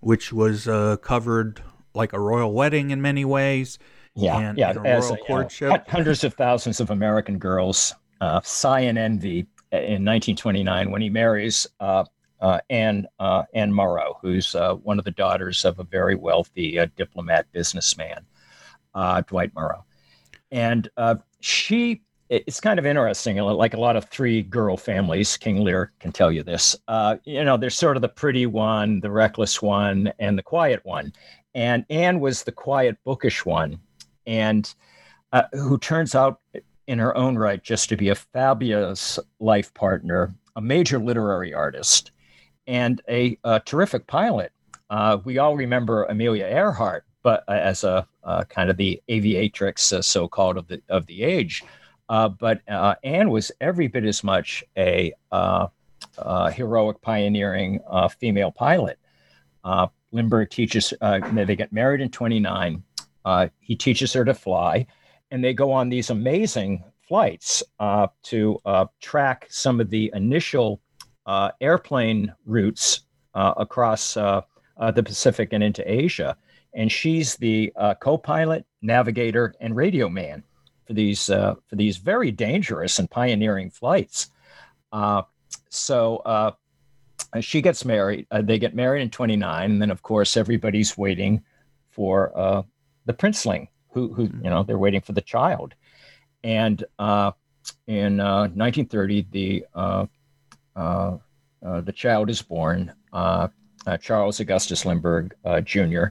which 0.00 0.32
was 0.32 0.68
uh, 0.68 0.98
covered 0.98 1.62
like 1.94 2.12
a 2.12 2.20
royal 2.20 2.52
wedding 2.52 2.90
in 2.90 3.00
many 3.00 3.24
ways. 3.24 3.78
Yeah, 4.14 4.38
and, 4.38 4.58
yeah. 4.58 4.74
as, 4.84 5.04
royal 5.04 5.16
courtship. 5.26 5.70
Know, 5.70 5.82
hundreds 5.88 6.24
of 6.24 6.34
thousands 6.34 6.80
of 6.80 6.90
American 6.90 7.38
girls 7.38 7.94
uh, 8.20 8.40
sigh 8.42 8.80
and 8.80 8.98
envy 8.98 9.46
in 9.72 10.04
1929 10.04 10.90
when 10.90 11.02
he 11.02 11.08
marries 11.08 11.66
uh, 11.80 12.04
uh, 12.40 12.60
Anne 12.70 13.06
uh, 13.18 13.44
Anne 13.54 13.72
Morrow, 13.72 14.18
who's 14.20 14.54
uh, 14.54 14.74
one 14.74 14.98
of 14.98 15.04
the 15.04 15.10
daughters 15.10 15.64
of 15.64 15.78
a 15.78 15.84
very 15.84 16.14
wealthy 16.14 16.78
uh, 16.78 16.86
diplomat 16.96 17.46
businessman, 17.52 18.24
uh, 18.94 19.22
Dwight 19.22 19.54
Morrow, 19.54 19.84
and 20.50 20.88
uh, 20.96 21.16
she. 21.40 22.02
It's 22.30 22.60
kind 22.60 22.78
of 22.78 22.86
interesting. 22.86 23.36
Like 23.36 23.74
a 23.74 23.80
lot 23.80 23.96
of 23.96 24.04
three 24.06 24.42
girl 24.42 24.76
families, 24.76 25.36
King 25.36 25.62
Lear 25.64 25.92
can 25.98 26.12
tell 26.12 26.30
you 26.30 26.42
this. 26.42 26.76
you 27.24 27.44
know, 27.44 27.56
there's 27.56 27.76
sort 27.76 27.96
of 27.96 28.02
the 28.02 28.08
pretty 28.08 28.46
one, 28.46 29.00
the 29.00 29.10
reckless 29.10 29.62
one, 29.62 30.12
and 30.18 30.36
the 30.36 30.42
quiet 30.42 30.84
one. 30.84 31.12
And 31.54 31.86
Anne 31.88 32.20
was 32.20 32.42
the 32.42 32.52
quiet, 32.52 32.98
bookish 33.04 33.46
one, 33.46 33.80
and 34.26 34.72
who 35.52 35.78
turns 35.78 36.14
out 36.14 36.40
in 36.88 36.98
her 36.98 37.16
own 37.16 37.36
right 37.36 37.62
just 37.62 37.88
to 37.90 37.96
be 37.96 38.08
a 38.08 38.14
fabulous 38.14 39.18
life 39.40 39.72
partner, 39.74 40.34
a 40.56 40.60
major 40.60 40.98
literary 40.98 41.54
artist, 41.54 42.10
and 42.66 43.00
a, 43.08 43.38
a 43.44 43.60
terrific 43.60 44.06
pilot. 44.06 44.52
Uh, 44.90 45.18
we 45.24 45.38
all 45.38 45.54
remember 45.54 46.04
Amelia 46.04 46.46
Earhart, 46.46 47.04
but 47.22 47.44
uh, 47.46 47.52
as 47.52 47.84
a 47.84 48.06
uh, 48.24 48.44
kind 48.44 48.70
of 48.70 48.78
the 48.78 49.00
aviatrix, 49.10 49.92
uh, 49.92 50.00
so-called 50.00 50.56
of 50.56 50.66
the 50.66 50.80
of 50.88 51.06
the 51.06 51.22
age. 51.22 51.62
Uh, 52.08 52.28
but 52.28 52.60
uh, 52.68 52.94
Anne 53.04 53.30
was 53.30 53.52
every 53.60 53.86
bit 53.86 54.04
as 54.04 54.24
much 54.24 54.64
a 54.76 55.12
heroic, 56.52 57.00
pioneering 57.02 57.80
female 58.18 58.50
pilot. 58.50 58.98
Lindbergh 60.10 60.50
teaches. 60.50 60.94
they 61.00 61.56
get 61.56 61.72
married 61.72 62.00
in 62.00 62.10
29. 62.10 62.82
he 63.60 63.76
teaches 63.76 64.12
her 64.12 64.24
to 64.24 64.34
fly, 64.34 64.86
and 65.30 65.44
they 65.44 65.52
go 65.52 65.70
on 65.70 65.88
these 65.88 66.10
amazing 66.10 66.82
flights 67.06 67.62
to 68.22 68.58
track 69.00 69.46
some 69.50 69.80
of 69.80 69.90
the 69.90 70.10
initial 70.14 70.80
uh, 71.28 71.50
airplane 71.60 72.34
routes 72.46 73.02
uh, 73.34 73.52
across 73.58 74.16
uh, 74.16 74.40
uh, 74.78 74.90
the 74.90 75.02
Pacific 75.02 75.52
and 75.52 75.62
into 75.62 75.88
Asia. 75.88 76.36
And 76.74 76.90
she's 76.90 77.36
the 77.36 77.72
uh, 77.76 77.94
co-pilot, 77.94 78.64
navigator, 78.82 79.54
and 79.60 79.76
radio 79.76 80.08
man 80.08 80.42
for 80.88 80.94
these 80.94 81.28
uh, 81.28 81.54
for 81.66 81.76
these 81.76 81.98
very 81.98 82.32
dangerous 82.32 82.98
and 82.98 83.08
pioneering 83.10 83.70
flights. 83.70 84.30
Uh, 84.90 85.22
so 85.68 86.16
uh, 86.24 86.50
she 87.40 87.60
gets 87.60 87.84
married. 87.84 88.26
Uh, 88.30 88.40
they 88.40 88.58
get 88.58 88.74
married 88.74 89.02
in 89.02 89.10
29, 89.10 89.70
and 89.70 89.82
then 89.82 89.90
of 89.90 90.02
course 90.02 90.36
everybody's 90.36 90.96
waiting 90.96 91.44
for 91.90 92.32
the 93.04 93.12
princeling, 93.12 93.68
who 93.90 94.12
who 94.14 94.28
mm-hmm. 94.28 94.44
you 94.44 94.50
know 94.50 94.62
they're 94.62 94.78
waiting 94.78 95.02
for 95.02 95.12
the 95.12 95.20
child. 95.20 95.74
And 96.42 96.82
in 97.86 98.16
1930, 98.16 99.26
the 99.30 99.66
uh, 99.74 100.06
uh, 100.76 101.18
the 101.60 101.92
child 101.92 102.30
is 102.30 102.40
born, 102.40 102.94
uh, 103.12 103.48
Charles 104.00 104.40
Augustus 104.40 104.86
Lindbergh 104.86 105.34
Jr., 105.64 106.06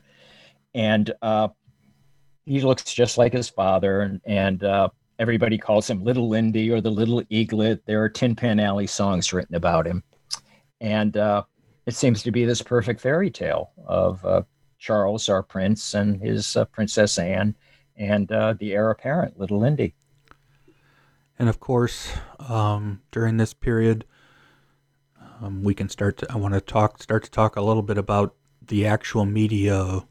and 0.76 1.12
he 2.48 2.62
looks 2.62 2.94
just 2.94 3.18
like 3.18 3.34
his 3.34 3.50
father, 3.50 4.02
and, 4.02 4.22
and 4.26 4.90
everybody 5.20 5.58
calls 5.58 5.90
him 5.90 6.04
Little 6.04 6.30
Lindy 6.30 6.72
or 6.72 6.82
the 6.82 6.90
Little 6.90 7.22
Eaglet. 7.30 7.82
There 7.86 8.02
are 8.04 8.10
Tin 8.10 8.36
Pan 8.36 8.60
Alley 8.60 8.88
songs 8.88 9.34
written 9.34 9.56
about 9.56 9.86
him, 9.86 10.04
and 10.82 11.16
it 11.88 11.96
seems 11.96 12.22
to 12.24 12.32
be 12.32 12.44
this 12.44 12.62
perfect 12.62 13.00
fairy 13.00 13.32
tale 13.32 13.72
of 13.88 14.24
uh, 14.26 14.42
Charles, 14.78 15.30
our 15.30 15.42
prince, 15.42 15.94
and 15.94 16.22
his 16.22 16.56
uh, 16.58 16.66
Princess 16.66 17.18
Anne, 17.18 17.56
and 17.96 18.32
uh, 18.32 18.54
the 18.60 18.74
heir 18.74 18.92
apparent, 18.92 19.40
little 19.40 19.60
Lindy. 19.60 19.96
And 21.40 21.48
of 21.48 21.60
course, 21.62 22.12
um, 22.40 23.02
during 23.12 23.38
this 23.38 23.54
period, 23.54 24.06
um, 25.42 25.64
we 25.64 25.74
can 25.74 25.88
start 25.88 26.18
to, 26.18 26.28
I 26.30 26.36
want 26.36 26.56
to 26.56 26.62
talk, 26.62 27.02
start 27.02 27.24
to 27.24 27.32
talk 27.32 27.56
a 27.56 27.62
little 27.62 27.84
bit 27.84 27.98
about 27.98 28.36
the 28.62 28.86
actual 28.86 29.26
media 29.26 30.04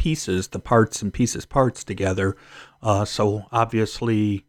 pieces, 0.00 0.48
the 0.48 0.58
parts 0.58 1.02
and 1.02 1.12
pieces, 1.12 1.44
parts 1.44 1.84
together. 1.84 2.34
Uh, 2.82 3.04
so 3.04 3.44
obviously, 3.52 4.46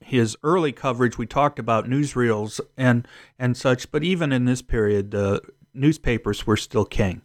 his 0.00 0.36
early 0.42 0.72
coverage, 0.72 1.16
we 1.16 1.24
talked 1.24 1.58
about 1.58 1.86
newsreels 1.86 2.60
and 2.76 3.08
and 3.38 3.56
such, 3.56 3.90
but 3.90 4.04
even 4.04 4.30
in 4.30 4.44
this 4.44 4.60
period, 4.60 5.10
the 5.10 5.40
newspapers 5.72 6.46
were 6.46 6.58
still 6.58 6.84
king. 6.84 7.22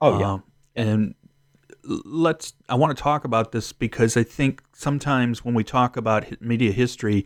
Oh 0.00 0.18
yeah, 0.18 0.32
um, 0.32 0.42
and 0.74 1.14
let's. 1.84 2.54
I 2.68 2.74
want 2.74 2.96
to 2.96 3.00
talk 3.00 3.24
about 3.24 3.52
this 3.52 3.72
because 3.72 4.16
I 4.16 4.24
think 4.24 4.64
sometimes 4.74 5.44
when 5.44 5.54
we 5.54 5.62
talk 5.62 5.96
about 5.96 6.42
media 6.42 6.72
history, 6.72 7.24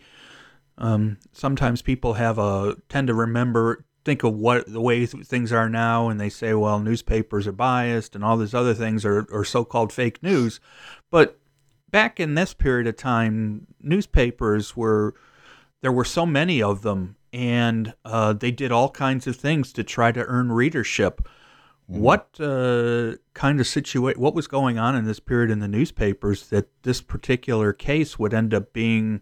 um, 0.77 1.17
sometimes 1.33 1.81
people 1.81 2.13
have 2.15 2.39
a 2.39 2.77
tend 2.91 3.07
to 3.07 3.15
remember 3.15 3.87
think 4.05 4.23
of 4.25 4.35
what 4.35 4.67
the 4.67 4.81
way 4.81 5.07
things 5.07 5.53
are 5.53 5.69
now 5.69 6.09
and 6.09 6.21
they 6.21 6.29
say 6.29 6.55
well 6.55 6.81
newspapers 6.81 7.47
are 7.47 7.53
biased 7.53 8.15
and 8.15 8.25
all 8.25 8.37
these 8.37 8.55
other 8.55 8.75
things 8.75 9.05
are, 9.05 9.27
are 9.33 9.45
so-called 9.45 9.93
fake 9.93 10.23
news. 10.23 10.61
But 11.11 11.39
back 11.91 12.19
in 12.19 12.35
this 12.35 12.55
period 12.55 12.87
of 12.87 12.97
time 12.97 13.67
newspapers 13.81 14.77
were 14.77 15.15
there 15.83 15.93
were 15.93 16.05
so 16.05 16.27
many 16.27 16.63
of 16.63 16.83
them 16.83 17.17
and 17.33 17.95
uh, 18.05 18.33
they 18.33 18.51
did 18.51 18.73
all 18.73 18.91
kinds 18.91 19.27
of 19.27 19.37
things 19.37 19.73
to 19.73 19.85
try 19.85 20.13
to 20.13 20.25
earn 20.25 20.53
readership. 20.53 21.27
Mm-hmm. 21.91 22.01
what 22.01 22.41
uh, 22.41 23.17
kind 23.35 23.59
of 23.59 23.67
situation 23.67 24.21
what 24.21 24.37
was 24.37 24.47
going 24.47 24.79
on 24.79 24.95
in 24.95 25.05
this 25.05 25.19
period 25.19 25.51
in 25.51 25.59
the 25.59 25.67
newspapers 25.67 26.49
that 26.51 26.69
this 26.85 27.01
particular 27.01 27.73
case 27.73 28.21
would 28.21 28.33
end 28.33 28.55
up 28.55 28.73
being 28.73 29.21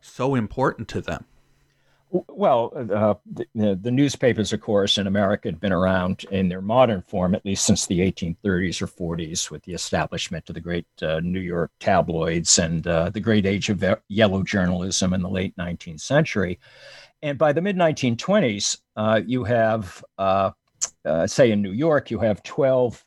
so 0.00 0.36
important 0.36 0.86
to 0.86 1.00
them 1.00 1.24
well, 2.28 2.72
uh, 2.74 3.14
the, 3.26 3.78
the, 3.80 3.90
newspapers, 3.90 4.52
of 4.52 4.60
course, 4.60 4.98
in 4.98 5.06
America 5.06 5.48
had 5.48 5.60
been 5.60 5.72
around 5.72 6.24
in 6.30 6.48
their 6.48 6.60
modern 6.60 7.02
form 7.02 7.34
at 7.34 7.44
least 7.44 7.64
since 7.64 7.86
the 7.86 8.00
1830s 8.00 8.82
or 8.82 8.86
40s, 8.86 9.50
with 9.50 9.62
the 9.64 9.74
establishment 9.74 10.48
of 10.48 10.54
the 10.54 10.60
great 10.60 10.86
uh, 11.02 11.20
New 11.20 11.40
York 11.40 11.70
tabloids 11.80 12.58
and 12.58 12.86
uh, 12.86 13.10
the 13.10 13.20
great 13.20 13.46
age 13.46 13.68
of 13.68 13.82
yellow 14.08 14.42
journalism 14.42 15.12
in 15.12 15.22
the 15.22 15.28
late 15.28 15.56
19th 15.56 16.00
century. 16.00 16.58
And 17.22 17.38
by 17.38 17.52
the 17.52 17.62
mid 17.62 17.76
1920s, 17.76 18.78
uh, 18.96 19.20
you 19.26 19.44
have, 19.44 20.04
uh, 20.18 20.50
uh, 21.04 21.26
say, 21.26 21.50
in 21.50 21.62
New 21.62 21.72
York, 21.72 22.10
you 22.10 22.18
have 22.20 22.42
12 22.42 23.04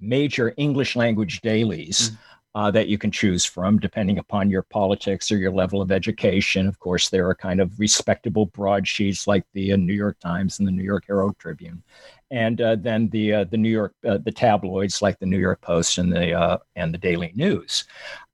major 0.00 0.54
English 0.56 0.94
language 0.94 1.40
dailies. 1.40 2.10
Mm 2.10 2.18
uh, 2.56 2.70
that 2.70 2.88
you 2.88 2.96
can 2.96 3.10
choose 3.10 3.44
from, 3.44 3.78
depending 3.78 4.16
upon 4.18 4.48
your 4.48 4.62
politics 4.62 5.30
or 5.30 5.36
your 5.36 5.52
level 5.52 5.82
of 5.82 5.92
education. 5.92 6.66
Of 6.66 6.80
course, 6.80 7.10
there 7.10 7.28
are 7.28 7.34
kind 7.34 7.60
of 7.60 7.78
respectable 7.78 8.46
broadsheets 8.46 9.26
like 9.26 9.44
the 9.52 9.74
uh, 9.74 9.76
New 9.76 9.92
York 9.92 10.18
Times 10.20 10.58
and 10.58 10.66
the 10.66 10.72
New 10.72 10.82
York 10.82 11.04
Herald 11.06 11.38
Tribune, 11.38 11.82
and 12.30 12.58
uh, 12.62 12.76
then 12.76 13.10
the 13.10 13.34
uh, 13.34 13.44
the 13.44 13.58
New 13.58 13.68
York 13.68 13.94
uh, 14.08 14.16
the 14.24 14.32
tabloids 14.32 15.02
like 15.02 15.18
the 15.18 15.26
New 15.26 15.38
York 15.38 15.60
Post 15.60 15.98
and 15.98 16.10
the 16.10 16.32
uh, 16.32 16.56
and 16.76 16.94
the 16.94 16.98
Daily 16.98 17.30
News, 17.34 17.84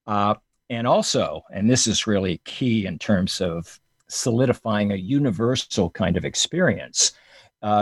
and 0.07 0.87
also, 0.87 1.43
and 1.53 1.69
this 1.69 1.89
is 1.89 2.07
really 2.07 2.39
key 2.45 2.87
in 2.87 3.01
terms 3.01 3.41
of 3.41 3.81
solidifying 4.09 4.93
a 4.93 4.97
universal 4.97 5.91
kind 5.91 6.17
of 6.17 6.25
experience. 6.25 7.11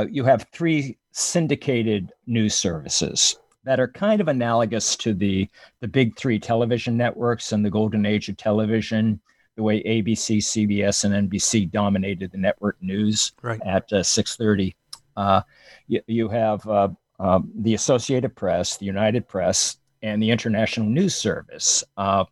you 0.09 0.25
have 0.25 0.47
three 0.53 0.97
syndicated 1.13 2.13
news 2.27 2.55
services 2.55 3.37
that 3.65 3.81
are 3.81 3.89
kind 3.89 4.21
of 4.21 4.29
analogous 4.29 4.97
to 4.97 5.15
the 5.15 5.49
the 5.81 5.89
big 5.89 6.17
three 6.17 6.39
television 6.39 6.97
networks 6.97 7.53
and 7.53 7.65
the 7.65 7.71
golden 7.71 8.07
age 8.07 8.29
of 8.29 8.37
television 8.37 9.21
the 9.57 9.63
way 9.63 9.83
abc 9.83 10.39
cbs 10.39 11.05
and 11.05 11.31
nbc 11.31 11.71
dominated 11.71 12.31
the 12.33 12.39
network 12.39 12.77
news 12.81 13.33
right. 13.43 13.61
at 13.65 13.85
uh, 13.93 13.97
6.30 13.97 14.75
uh, 15.17 15.43
you, 15.89 16.01
you, 16.07 16.29
have 16.29 16.67
uh, 16.67 16.89
um, 17.19 17.51
the 17.57 17.75
associated 17.75 18.35
press 18.35 18.77
the 18.77 18.87
united 18.87 19.27
press 19.29 19.79
and 20.03 20.23
the 20.23 20.31
international 20.31 20.87
news 20.87 21.15
service 21.15 21.85
uh, 21.97 22.25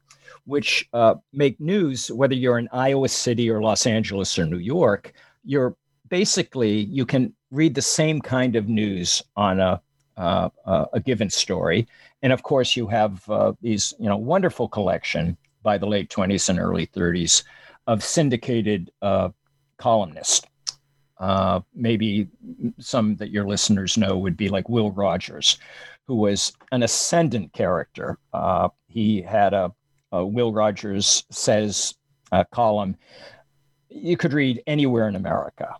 which 0.44 0.88
uh, 0.94 1.14
make 1.32 1.60
news 1.60 2.10
whether 2.10 2.34
you're 2.34 2.58
in 2.58 2.68
iowa 2.72 3.08
city 3.08 3.50
or 3.50 3.62
los 3.62 3.86
angeles 3.86 4.38
or 4.38 4.46
new 4.46 4.58
york 4.58 5.12
you're 5.44 5.76
basically 6.08 6.84
you 6.84 7.04
can 7.04 7.34
read 7.50 7.74
the 7.74 7.82
same 7.82 8.20
kind 8.20 8.56
of 8.56 8.68
news 8.68 9.22
on 9.36 9.60
a 9.60 9.80
uh, 10.18 10.48
uh, 10.66 10.86
a 10.92 11.00
given 11.00 11.30
story. 11.30 11.86
And 12.22 12.32
of 12.32 12.42
course, 12.42 12.76
you 12.76 12.88
have 12.88 13.28
uh, 13.30 13.52
these, 13.62 13.94
you 13.98 14.08
know, 14.08 14.16
wonderful 14.16 14.68
collection 14.68 15.36
by 15.62 15.78
the 15.78 15.86
late 15.86 16.10
20s 16.10 16.48
and 16.48 16.58
early 16.58 16.88
30s 16.88 17.44
of 17.86 18.02
syndicated 18.02 18.90
uh, 19.00 19.28
columnists. 19.76 20.44
Uh, 21.18 21.60
maybe 21.74 22.28
some 22.78 23.16
that 23.16 23.30
your 23.30 23.46
listeners 23.46 23.96
know 23.96 24.18
would 24.18 24.36
be 24.36 24.48
like 24.48 24.68
Will 24.68 24.90
Rogers, 24.90 25.58
who 26.06 26.16
was 26.16 26.52
an 26.72 26.82
ascendant 26.82 27.52
character. 27.52 28.18
Uh, 28.32 28.68
he 28.88 29.22
had 29.22 29.54
a, 29.54 29.72
a, 30.12 30.24
Will 30.24 30.52
Rogers 30.52 31.24
says 31.30 31.94
column 32.52 32.96
you 33.88 34.16
could 34.18 34.34
read 34.34 34.62
anywhere 34.66 35.08
in 35.08 35.16
America 35.16 35.74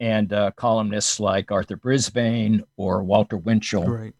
and 0.00 0.32
uh, 0.32 0.50
columnists 0.56 1.20
like 1.20 1.52
Arthur 1.52 1.76
Brisbane 1.76 2.64
or 2.76 3.02
Walter 3.02 3.36
Winchell. 3.36 3.86
Right. 3.86 4.14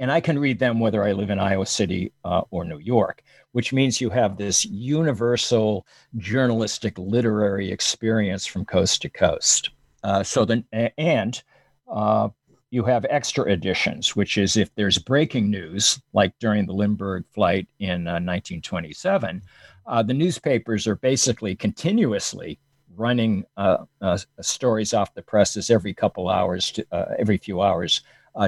And 0.00 0.10
I 0.10 0.20
can 0.20 0.38
read 0.38 0.58
them 0.58 0.80
whether 0.80 1.04
I 1.04 1.12
live 1.12 1.28
in 1.28 1.38
Iowa 1.38 1.66
City 1.66 2.10
uh, 2.24 2.42
or 2.50 2.64
New 2.64 2.78
York, 2.78 3.22
which 3.52 3.70
means 3.72 4.00
you 4.00 4.08
have 4.08 4.38
this 4.38 4.64
universal 4.64 5.86
journalistic 6.16 6.98
literary 6.98 7.70
experience 7.70 8.46
from 8.46 8.64
coast 8.64 9.02
to 9.02 9.10
coast. 9.10 9.70
Uh, 10.02 10.22
so 10.22 10.46
then, 10.46 10.64
and 10.96 11.42
uh, 11.86 12.30
you 12.70 12.84
have 12.84 13.04
extra 13.10 13.50
editions, 13.52 14.16
which 14.16 14.38
is 14.38 14.56
if 14.56 14.74
there's 14.74 14.96
breaking 14.96 15.50
news, 15.50 16.00
like 16.14 16.32
during 16.38 16.64
the 16.64 16.72
Lindbergh 16.72 17.24
flight 17.30 17.68
in 17.78 18.04
1927, 18.04 19.42
uh, 19.44 19.90
uh, 19.90 20.02
the 20.02 20.14
newspapers 20.14 20.86
are 20.86 20.96
basically 20.96 21.54
continuously 21.56 22.58
running 22.96 23.44
uh, 23.56 23.78
uh, 24.00 24.18
stories 24.40 24.94
off 24.94 25.14
the 25.14 25.22
presses 25.22 25.70
every 25.70 25.94
couple 25.94 26.28
hours, 26.28 26.70
to, 26.72 26.86
every 27.18 27.36
few 27.36 27.62
hours, 27.62 28.02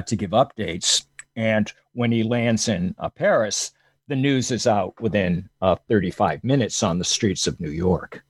to 0.05 0.15
give 0.15 0.31
updates. 0.31 1.05
And 1.35 1.71
when 1.93 2.11
he 2.11 2.23
lands 2.23 2.67
in 2.67 2.95
Paris, 3.15 3.71
the 4.07 4.15
news 4.15 4.51
is 4.51 4.67
out 4.67 4.99
within 5.01 5.49
35 5.61 6.43
minutes 6.43 6.83
on 6.83 6.99
the 6.99 7.05
streets 7.05 7.47
of 7.47 7.59
New 7.59 7.71
York. 7.71 8.23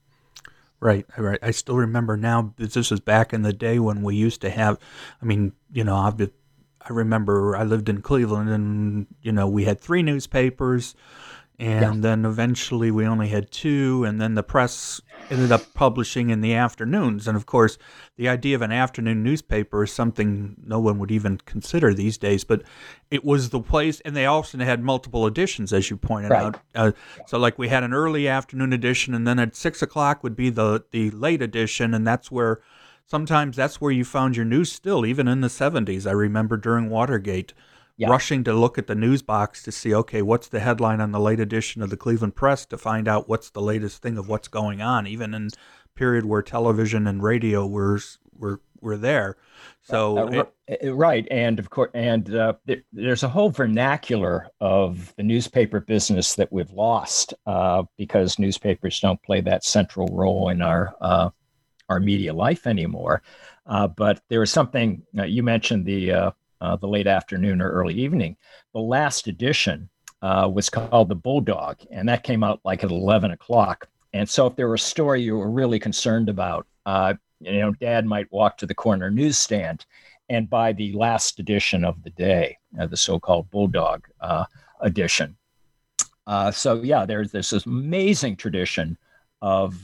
Right, 0.79 1.05
right. 1.17 1.39
I 1.41 1.51
still 1.51 1.77
remember 1.77 2.17
now. 2.17 2.53
This 2.57 2.91
was 2.91 2.99
back 2.99 3.31
in 3.33 3.41
the 3.41 3.53
day 3.53 3.79
when 3.79 4.03
we 4.03 4.15
used 4.15 4.41
to 4.41 4.49
have. 4.49 4.77
I 5.21 5.25
mean, 5.25 5.53
you 5.71 5.83
know, 5.83 5.95
I've, 5.95 6.19
I 6.21 6.89
remember 6.89 7.55
I 7.55 7.63
lived 7.63 7.87
in 7.87 8.01
Cleveland, 8.01 8.49
and 8.49 9.07
you 9.21 9.31
know, 9.31 9.47
we 9.47 9.63
had 9.63 9.79
three 9.79 10.03
newspapers 10.03 10.95
and 11.59 11.95
yeah. 11.95 12.01
then 12.01 12.25
eventually 12.25 12.91
we 12.91 13.05
only 13.05 13.27
had 13.27 13.51
two 13.51 14.03
and 14.05 14.19
then 14.19 14.33
the 14.35 14.43
press 14.43 15.01
ended 15.29 15.51
up 15.51 15.73
publishing 15.73 16.29
in 16.29 16.41
the 16.41 16.53
afternoons. 16.53 17.27
And 17.27 17.35
of 17.37 17.45
course 17.45 17.77
the 18.17 18.29
idea 18.29 18.55
of 18.55 18.61
an 18.61 18.71
afternoon 18.71 19.23
newspaper 19.23 19.83
is 19.83 19.91
something 19.91 20.55
no 20.63 20.79
one 20.79 20.99
would 20.99 21.11
even 21.11 21.37
consider 21.37 21.93
these 21.93 22.17
days 22.17 22.43
but 22.43 22.63
it 23.11 23.23
was 23.23 23.49
the 23.49 23.59
place 23.59 23.99
and 24.01 24.15
they 24.15 24.25
often 24.25 24.59
had 24.59 24.83
multiple 24.83 25.25
editions 25.27 25.73
as 25.73 25.89
you 25.89 25.97
pointed 25.97 26.31
right. 26.31 26.43
out. 26.43 26.59
Uh, 26.75 26.91
so 27.27 27.37
like 27.37 27.57
we 27.57 27.69
had 27.69 27.83
an 27.83 27.93
early 27.93 28.27
afternoon 28.27 28.73
edition 28.73 29.13
and 29.13 29.27
then 29.27 29.39
at 29.39 29.55
six 29.55 29.81
o'clock 29.81 30.23
would 30.23 30.35
be 30.35 30.49
the 30.49 30.83
the 30.91 31.11
late 31.11 31.41
edition 31.41 31.93
and 31.93 32.05
that's 32.05 32.31
where 32.31 32.61
sometimes 33.05 33.55
that's 33.55 33.81
where 33.81 33.91
you 33.91 34.05
found 34.05 34.35
your 34.35 34.45
news 34.45 34.71
still 34.71 35.05
even 35.05 35.27
in 35.27 35.41
the 35.41 35.47
70s 35.47 36.07
i 36.07 36.11
remember 36.11 36.57
during 36.57 36.89
watergate 36.89 37.53
yeah. 37.97 38.09
rushing 38.09 38.43
to 38.43 38.53
look 38.53 38.77
at 38.77 38.87
the 38.87 38.95
news 38.95 39.21
box 39.21 39.63
to 39.63 39.71
see, 39.71 39.93
okay, 39.93 40.21
what's 40.21 40.47
the 40.47 40.59
headline 40.59 40.99
on 40.99 41.11
the 41.11 41.19
late 41.19 41.39
edition 41.39 41.81
of 41.81 41.89
the 41.89 41.97
Cleveland 41.97 42.35
Press 42.35 42.65
to 42.67 42.77
find 42.77 43.07
out 43.07 43.29
what's 43.29 43.49
the 43.49 43.61
latest 43.61 44.01
thing 44.01 44.17
of 44.17 44.27
what's 44.27 44.47
going 44.47 44.81
on, 44.81 45.05
even 45.07 45.33
in 45.33 45.49
period 45.95 46.25
where 46.25 46.41
television 46.41 47.07
and 47.07 47.21
radio 47.21 47.65
were 47.65 47.99
were 48.35 48.61
were 48.81 48.97
there. 48.97 49.37
So 49.83 50.17
uh, 50.17 50.43
it, 50.67 50.83
uh, 50.83 50.93
right, 50.93 51.27
and 51.29 51.59
of 51.59 51.69
course, 51.69 51.91
and 51.93 52.33
uh, 52.35 52.53
there's 52.91 53.23
a 53.23 53.29
whole 53.29 53.49
vernacular 53.49 54.47
of 54.59 55.13
the 55.15 55.23
newspaper 55.23 55.79
business 55.79 56.35
that 56.35 56.51
we've 56.51 56.71
lost 56.71 57.33
uh, 57.45 57.83
because 57.97 58.39
newspapers 58.39 58.99
don't 58.99 59.21
play 59.23 59.41
that 59.41 59.63
central 59.63 60.07
role 60.07 60.49
in 60.49 60.61
our 60.61 60.95
uh, 61.01 61.29
our 61.89 61.99
media 61.99 62.33
life 62.33 62.65
anymore. 62.65 63.21
Uh, 63.65 63.87
but 63.87 64.21
there 64.29 64.39
was 64.39 64.51
something 64.51 65.01
you 65.13 65.43
mentioned 65.43 65.85
the 65.85 66.33
uh, 66.63 66.77
the 66.77 66.87
late 66.87 67.07
afternoon 67.07 67.61
or 67.61 67.69
early 67.69 67.93
evening. 67.93 68.37
The 68.73 68.79
last 68.79 69.27
edition 69.27 69.89
uh, 70.21 70.49
was 70.51 70.69
called 70.69 71.09
The 71.09 71.15
Bulldog, 71.15 71.77
and 71.91 72.07
that 72.07 72.23
came 72.23 72.43
out 72.43 72.61
like 72.63 72.83
at 72.83 72.89
11 72.89 73.31
o'clock. 73.31 73.89
And 74.13 74.27
so, 74.27 74.47
if 74.47 74.55
there 74.55 74.67
were 74.67 74.75
a 74.75 74.79
story 74.79 75.21
you 75.21 75.35
were 75.35 75.51
really 75.51 75.79
concerned 75.79 76.29
about, 76.29 76.65
uh, 76.85 77.15
you 77.41 77.59
know, 77.59 77.73
Dad 77.73 78.05
might 78.05 78.31
walk 78.31 78.57
to 78.57 78.65
the 78.65 78.73
corner 78.73 79.11
newsstand 79.11 79.85
and 80.29 80.49
buy 80.49 80.71
the 80.71 80.93
last 80.93 81.39
edition 81.39 81.83
of 81.83 82.01
the 82.03 82.11
day, 82.11 82.57
uh, 82.79 82.87
the 82.87 82.95
so-called 82.95 83.49
Bulldog 83.49 84.07
uh, 84.21 84.45
edition. 84.79 85.35
Uh, 86.25 86.51
so, 86.51 86.81
yeah, 86.81 87.05
there's, 87.05 87.31
there's 87.31 87.49
this 87.49 87.65
amazing 87.65 88.37
tradition 88.37 88.97
of 89.41 89.75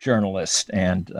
journalists 0.00 0.70
and 0.70 1.12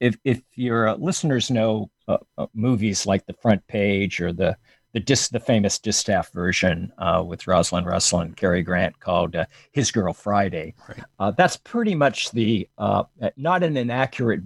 if 0.00 0.18
if 0.24 0.42
your 0.54 0.94
listeners 0.96 1.50
know 1.50 1.90
uh, 2.08 2.18
uh, 2.38 2.46
movies 2.54 3.06
like 3.06 3.26
The 3.26 3.32
Front 3.34 3.66
Page 3.66 4.20
or 4.20 4.32
the 4.32 4.56
the 4.92 5.00
dis, 5.00 5.28
the 5.28 5.40
famous 5.40 5.78
Distaff 5.78 6.32
version 6.32 6.90
uh, 6.96 7.22
with 7.26 7.46
Rosalind 7.46 7.86
Russell 7.86 8.20
and 8.20 8.34
Cary 8.34 8.62
Grant 8.62 8.98
called 8.98 9.36
uh, 9.36 9.44
His 9.72 9.90
Girl 9.90 10.14
Friday. 10.14 10.74
Right. 10.88 11.02
Uh, 11.18 11.32
that's 11.32 11.58
pretty 11.58 11.94
much 11.94 12.30
the 12.30 12.66
uh, 12.78 13.02
not 13.36 13.62
an 13.62 13.76
inaccurate 13.76 14.40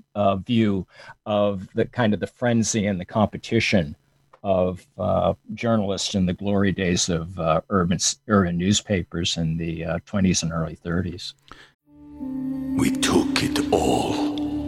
view 0.45 0.89
of 1.25 1.69
the 1.75 1.85
kind 1.85 2.15
of 2.15 2.19
the 2.19 2.27
frenzy 2.27 2.87
and 2.87 2.99
the 2.99 3.05
competition 3.05 3.95
of 4.43 4.85
journalists 5.55 6.17
in 6.17 6.27
the 6.27 6.33
glory 6.33 6.73
days 6.73 7.09
of 7.09 7.39
urban 7.69 7.99
urban 8.27 8.59
newspapers 8.59 9.37
in 9.37 9.57
the 9.57 9.83
20s 9.83 10.43
and 10.43 10.51
early 10.51 10.77
30s. 10.85 11.35
We 12.77 12.91
took 12.91 13.43
it 13.45 13.73
all 13.73 14.40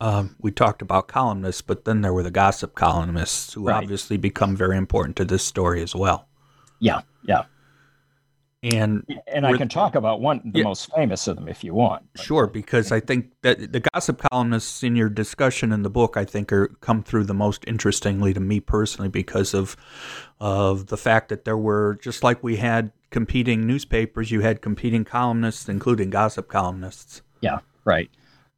um, 0.00 0.36
we 0.40 0.50
talked 0.50 0.82
about 0.82 1.08
columnists, 1.08 1.62
but 1.62 1.84
then 1.84 2.02
there 2.02 2.12
were 2.12 2.22
the 2.22 2.30
gossip 2.30 2.74
columnists 2.74 3.54
who 3.54 3.66
right. 3.66 3.82
obviously 3.82 4.16
become 4.16 4.56
very 4.56 4.76
important 4.76 5.16
to 5.16 5.24
this 5.24 5.44
story 5.44 5.82
as 5.82 5.94
well. 5.94 6.28
Yeah, 6.80 7.02
yeah. 7.22 7.44
And 8.62 9.06
and 9.26 9.46
I 9.46 9.58
can 9.58 9.68
talk 9.68 9.94
about 9.94 10.22
one 10.22 10.40
the 10.42 10.60
yeah, 10.60 10.64
most 10.64 10.90
famous 10.94 11.28
of 11.28 11.36
them 11.36 11.48
if 11.48 11.62
you 11.62 11.74
want. 11.74 12.04
Sure, 12.16 12.46
because 12.46 12.92
I 12.92 13.00
think 13.00 13.30
that 13.42 13.72
the 13.72 13.80
gossip 13.92 14.22
columnists 14.30 14.82
in 14.82 14.96
your 14.96 15.10
discussion 15.10 15.70
in 15.70 15.82
the 15.82 15.90
book 15.90 16.16
I 16.16 16.24
think 16.24 16.50
are 16.50 16.68
come 16.80 17.02
through 17.02 17.24
the 17.24 17.34
most 17.34 17.62
interestingly 17.66 18.32
to 18.32 18.40
me 18.40 18.60
personally 18.60 19.10
because 19.10 19.52
of 19.52 19.76
of 20.40 20.86
the 20.86 20.96
fact 20.96 21.28
that 21.28 21.44
there 21.44 21.58
were 21.58 21.98
just 22.00 22.24
like 22.24 22.42
we 22.42 22.56
had 22.56 22.90
competing 23.10 23.66
newspapers, 23.66 24.30
you 24.30 24.40
had 24.40 24.62
competing 24.62 25.04
columnists, 25.04 25.68
including 25.68 26.08
gossip 26.08 26.48
columnists. 26.48 27.20
Yeah, 27.42 27.58
right. 27.84 28.10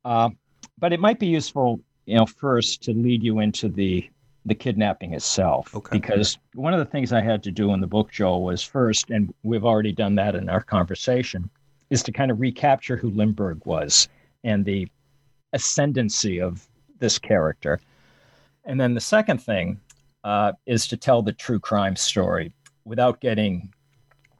Uh, 0.04 0.30
but 0.78 0.92
it 0.92 1.00
might 1.00 1.18
be 1.18 1.26
useful, 1.26 1.80
you 2.06 2.16
know, 2.16 2.26
first 2.26 2.82
to 2.82 2.92
lead 2.92 3.22
you 3.22 3.40
into 3.40 3.68
the 3.68 4.08
the 4.46 4.54
kidnapping 4.54 5.12
itself. 5.12 5.74
Okay. 5.74 5.98
Because 5.98 6.38
one 6.54 6.72
of 6.72 6.78
the 6.78 6.84
things 6.84 7.12
I 7.12 7.20
had 7.20 7.42
to 7.42 7.50
do 7.50 7.72
in 7.74 7.80
the 7.80 7.86
book, 7.86 8.12
Joel, 8.12 8.44
was 8.44 8.62
first, 8.62 9.10
and 9.10 9.34
we've 9.42 9.64
already 9.64 9.90
done 9.90 10.14
that 10.14 10.36
in 10.36 10.48
our 10.48 10.62
conversation, 10.62 11.50
is 11.90 12.00
to 12.04 12.12
kind 12.12 12.30
of 12.30 12.40
recapture 12.40 12.96
who 12.96 13.10
Lindbergh 13.10 13.66
was 13.66 14.08
and 14.44 14.64
the 14.64 14.88
ascendancy 15.52 16.40
of 16.40 16.64
this 17.00 17.18
character. 17.18 17.80
And 18.64 18.80
then 18.80 18.94
the 18.94 19.00
second 19.00 19.38
thing 19.38 19.80
uh, 20.22 20.52
is 20.66 20.86
to 20.88 20.96
tell 20.96 21.22
the 21.22 21.32
true 21.32 21.58
crime 21.58 21.96
story 21.96 22.52
without 22.84 23.20
getting 23.20 23.72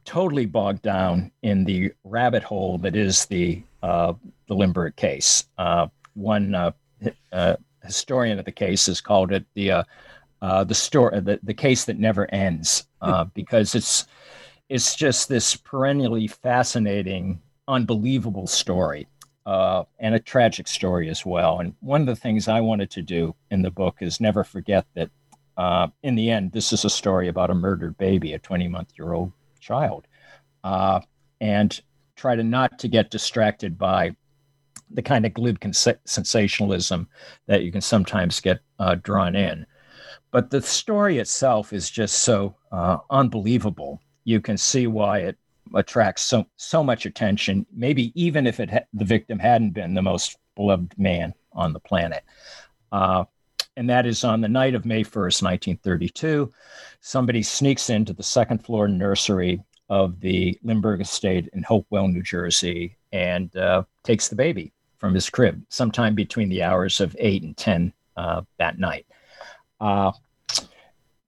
totally 0.05 0.46
bogged 0.46 0.83
down 0.83 1.33
in 1.42 1.64
the 1.64 1.92
rabbit 2.05 2.44
hole 2.44 2.79
that 2.79 2.94
is 2.94 3.27
the 3.27 3.62
uh, 3.83 4.12
the 4.46 4.55
Lindbergh 4.55 4.94
case. 4.96 5.46
Uh, 5.59 5.88
one 6.16 6.55
uh, 6.55 6.72
uh, 7.33 7.57
historian 7.85 8.38
of 8.38 8.44
the 8.44 8.52
case 8.52 8.87
has 8.87 9.00
called 9.00 9.31
it 9.31 9.44
the 9.55 9.70
uh, 9.70 9.85
uh 10.42 10.64
the 10.64 10.74
story 10.74 11.20
the, 11.20 11.38
the 11.42 11.55
case 11.55 11.85
that 11.85 11.98
never 11.98 12.29
ends 12.35 12.88
uh, 13.02 13.24
because 13.35 13.74
it's 13.74 14.07
it's 14.68 14.96
just 14.96 15.29
this 15.29 15.55
perennially 15.55 16.26
fascinating 16.26 17.40
unbelievable 17.68 18.46
story 18.46 19.07
uh, 19.44 19.85
and 20.00 20.14
a 20.14 20.18
tragic 20.18 20.66
story 20.66 21.09
as 21.09 21.24
well. 21.24 21.61
And 21.61 21.74
one 21.81 22.00
of 22.00 22.07
the 22.09 22.16
things 22.16 22.48
i 22.48 22.61
wanted 22.61 22.90
to 22.92 23.02
do 23.02 23.35
in 23.50 23.62
the 23.62 23.70
book 23.70 23.98
is 24.00 24.20
never 24.20 24.42
forget 24.42 24.87
that 24.94 25.11
in 26.02 26.16
the 26.16 26.31
end 26.31 26.52
this 26.52 26.72
is 26.72 26.85
a 26.85 26.90
story 26.90 27.29
about 27.29 27.50
a 27.50 27.55
murdered 27.55 27.96
baby 27.98 28.33
a 28.33 28.38
20 28.38 28.68
month 28.68 28.90
year 28.98 29.12
old 29.12 29.33
child 29.61 30.07
and 31.40 31.81
try 32.16 32.35
to 32.35 32.42
not 32.42 32.79
to 32.79 32.88
get 32.88 33.11
distracted 33.11 33.79
by 33.79 34.14
the 34.90 35.03
kind 35.03 35.27
of 35.27 35.35
glib 35.35 35.59
sensationalism 36.05 37.09
that 37.46 37.62
you 37.62 37.72
can 37.72 37.81
sometimes 37.81 38.40
get 38.40 38.61
uh, 38.79 38.96
drawn 38.96 39.35
in. 39.35 39.66
But 40.31 40.51
the 40.51 40.61
story 40.61 41.18
itself 41.18 41.72
is 41.72 41.90
just 41.90 42.20
so 42.20 42.57
uh, 42.72 42.99
unbelievable. 43.11 44.01
You 44.25 44.40
can 44.40 44.57
see 44.57 44.87
why 44.87 45.20
it 45.20 45.38
attracts 45.75 46.22
so 46.22 46.46
so 46.57 46.85
much 46.85 47.07
attention. 47.07 47.66
Maybe 47.72 48.12
even 48.20 48.46
if 48.46 48.61
it 48.61 48.70
ha- 48.70 48.87
the 48.92 49.05
victim 49.05 49.38
hadn't 49.38 49.70
been 49.70 49.94
the 49.94 50.03
most 50.03 50.37
beloved 50.55 50.94
man 50.99 51.35
on 51.53 51.72
the 51.72 51.81
planet. 51.81 52.22
Uh, 52.92 53.25
and 53.77 53.90
that 53.90 54.07
is 54.07 54.25
on 54.25 54.40
the 54.40 54.49
night 54.49 54.75
of 54.75 54.87
May 54.87 55.03
1st, 55.03 55.42
1932. 55.42 56.53
Somebody 57.01 57.42
sneaks 57.42 57.90
into 57.90 58.14
the 58.14 58.22
second 58.22 58.64
floor 58.64 58.88
nursery 58.88 59.62
of 59.88 60.18
the 60.20 60.59
Lindbergh 60.62 61.03
estate 61.03 61.49
in 61.53 61.62
Hopewell, 61.62 62.09
New 62.09 62.22
Jersey, 62.22 62.96
and 63.12 63.55
uh, 63.57 63.83
takes 64.03 64.29
the 64.29 64.37
baby 64.37 64.72
from 64.98 65.14
his 65.14 65.30
crib 65.30 65.62
sometime 65.68 66.14
between 66.14 66.48
the 66.48 66.62
hours 66.62 67.00
of 67.00 67.16
8 67.18 67.42
and 67.42 67.56
10 67.56 67.92
uh, 68.16 68.42
that 68.59 68.78
night. 68.78 69.06
Uh, 69.80 70.12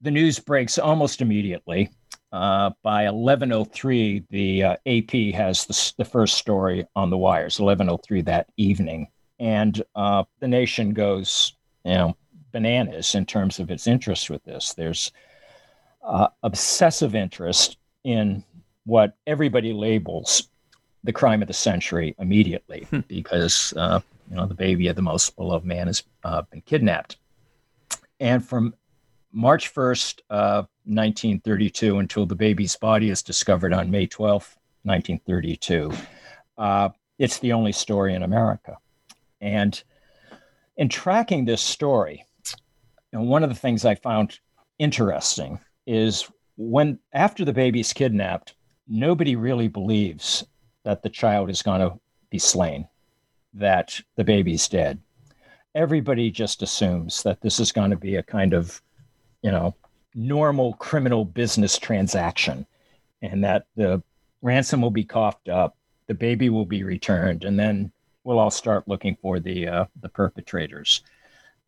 the 0.00 0.10
news 0.10 0.38
breaks 0.38 0.78
almost 0.78 1.20
immediately. 1.20 1.90
Uh, 2.30 2.70
by 2.82 3.04
11:03, 3.04 4.24
the 4.28 4.62
uh, 4.62 4.76
AP 4.86 5.34
has 5.34 5.64
the, 5.64 5.92
the, 5.96 6.04
first 6.04 6.34
story 6.34 6.86
on 6.94 7.08
the 7.08 7.16
wires. 7.16 7.56
11:03 7.56 8.24
that 8.26 8.48
evening, 8.58 9.08
and 9.38 9.82
uh, 9.94 10.24
the 10.40 10.48
nation 10.48 10.92
goes, 10.92 11.54
you 11.84 11.94
know, 11.94 12.16
bananas 12.52 13.14
in 13.14 13.24
terms 13.24 13.58
of 13.58 13.70
its 13.70 13.86
interest 13.86 14.28
with 14.28 14.44
this. 14.44 14.74
There's 14.74 15.10
uh, 16.02 16.28
obsessive 16.42 17.14
interest 17.14 17.78
in 18.04 18.44
what 18.84 19.16
everybody 19.26 19.72
labels 19.72 20.48
the 21.08 21.12
crime 21.14 21.40
of 21.40 21.48
the 21.48 21.54
century 21.54 22.14
immediately, 22.18 22.86
hmm. 22.90 23.00
because 23.08 23.72
uh, 23.78 23.98
you 24.30 24.36
know 24.36 24.44
the 24.44 24.52
baby 24.52 24.88
of 24.88 24.94
the 24.94 25.00
most 25.00 25.34
beloved 25.36 25.64
man 25.64 25.86
has 25.86 26.02
uh, 26.22 26.42
been 26.50 26.60
kidnapped, 26.60 27.16
and 28.20 28.46
from 28.46 28.74
March 29.32 29.72
1st, 29.72 30.20
uh, 30.28 30.64
1932, 30.84 31.96
until 31.96 32.26
the 32.26 32.34
baby's 32.34 32.76
body 32.76 33.08
is 33.08 33.22
discovered 33.22 33.72
on 33.72 33.90
May 33.90 34.06
12th, 34.06 34.56
1932. 34.82 35.90
Uh, 36.58 36.90
it's 37.18 37.38
the 37.38 37.54
only 37.54 37.72
story 37.72 38.12
in 38.14 38.22
America. 38.22 38.76
And 39.40 39.82
in 40.76 40.90
tracking 40.90 41.46
this 41.46 41.62
story, 41.62 42.26
you 43.12 43.18
know, 43.18 43.24
one 43.24 43.42
of 43.42 43.48
the 43.48 43.56
things 43.56 43.86
I 43.86 43.94
found 43.94 44.40
interesting 44.78 45.58
is 45.86 46.28
when, 46.58 46.98
after 47.14 47.46
the 47.46 47.54
baby's 47.54 47.94
kidnapped, 47.94 48.56
nobody 48.86 49.36
really 49.36 49.68
believes 49.68 50.44
that 50.84 51.02
the 51.02 51.10
child 51.10 51.50
is 51.50 51.62
going 51.62 51.80
to 51.80 51.98
be 52.30 52.38
slain, 52.38 52.86
that 53.54 54.00
the 54.16 54.24
baby's 54.24 54.68
dead. 54.68 54.98
Everybody 55.74 56.30
just 56.30 56.62
assumes 56.62 57.22
that 57.22 57.40
this 57.40 57.60
is 57.60 57.72
going 57.72 57.90
to 57.90 57.96
be 57.96 58.16
a 58.16 58.22
kind 58.22 58.54
of 58.54 58.82
you 59.42 59.50
know, 59.50 59.74
normal 60.14 60.74
criminal 60.74 61.24
business 61.24 61.78
transaction 61.78 62.66
and 63.22 63.42
that 63.44 63.66
the 63.76 64.02
ransom 64.42 64.80
will 64.80 64.90
be 64.90 65.04
coughed 65.04 65.48
up, 65.48 65.76
the 66.06 66.14
baby 66.14 66.48
will 66.48 66.64
be 66.64 66.84
returned, 66.84 67.44
and 67.44 67.58
then 67.58 67.90
we'll 68.24 68.38
all 68.38 68.50
start 68.50 68.86
looking 68.88 69.16
for 69.20 69.40
the 69.40 69.66
uh, 69.66 69.84
the 70.00 70.08
perpetrators. 70.08 71.02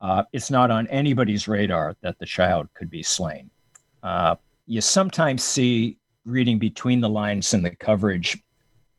Uh, 0.01 0.23
it's 0.33 0.51
not 0.51 0.71
on 0.71 0.87
anybody's 0.87 1.47
radar 1.47 1.95
that 2.01 2.19
the 2.19 2.27
child 2.27 2.69
could 2.75 2.91
be 2.91 3.03
slain. 3.03 3.51
Uh, 4.03 4.35
you 4.67 4.81
sometimes 4.81 5.45
see 5.45 5.99
reading 6.25 6.59
between 6.59 7.01
the 7.01 7.09
lines 7.09 7.53
in 7.53 7.63
the 7.63 7.75
coverage 7.77 8.43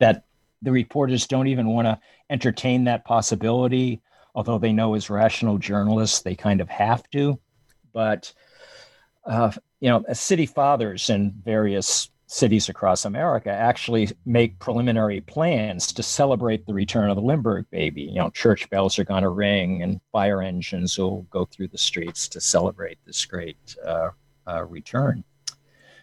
that 0.02 0.26
the 0.62 0.72
reporters 0.72 1.28
don't 1.28 1.48
even 1.48 1.68
want 1.68 1.86
to 1.86 2.00
entertain 2.30 2.84
that 2.84 3.06
possibility, 3.06 4.02
although 4.36 4.58
they 4.58 4.74
know 4.74 4.96
as 4.96 5.10
rational 5.10 5.58
journalists 5.58 6.22
they 6.22 6.36
kind 6.36 6.60
of 6.60 6.70
have 6.70 7.10
to. 7.12 7.40
But 7.94 8.34
uh, 9.26 9.52
you 9.80 9.90
know, 9.90 10.04
city 10.14 10.46
fathers 10.46 11.10
in 11.10 11.34
various 11.44 12.10
cities 12.28 12.70
across 12.70 13.06
America 13.06 13.52
actually 13.52 14.10
make 14.26 14.58
preliminary 14.58 15.22
plans 15.22 15.92
to 15.92 16.02
celebrate 16.02 16.66
the 16.66 16.74
return 16.74 17.10
of 17.10 17.18
the 17.18 17.22
Lindbergh 17.22 17.70
baby. 17.70 18.04
You 18.04 18.20
know, 18.20 18.30
church 18.30 18.70
bells 18.70 18.98
are 18.98 19.04
going 19.04 19.24
to 19.24 19.30
ring 19.30 19.84
and 19.84 20.00
fire 20.12 20.42
engines 20.42 20.98
will 20.98 21.24
go 21.24 21.46
through 21.46 21.68
the 21.68 21.78
streets 21.78 22.28
to 22.30 22.42
celebrate 22.42 22.98
this 23.06 23.26
great 23.26 23.76
uh, 23.86 24.10
uh, 24.48 24.64
return. 24.64 25.24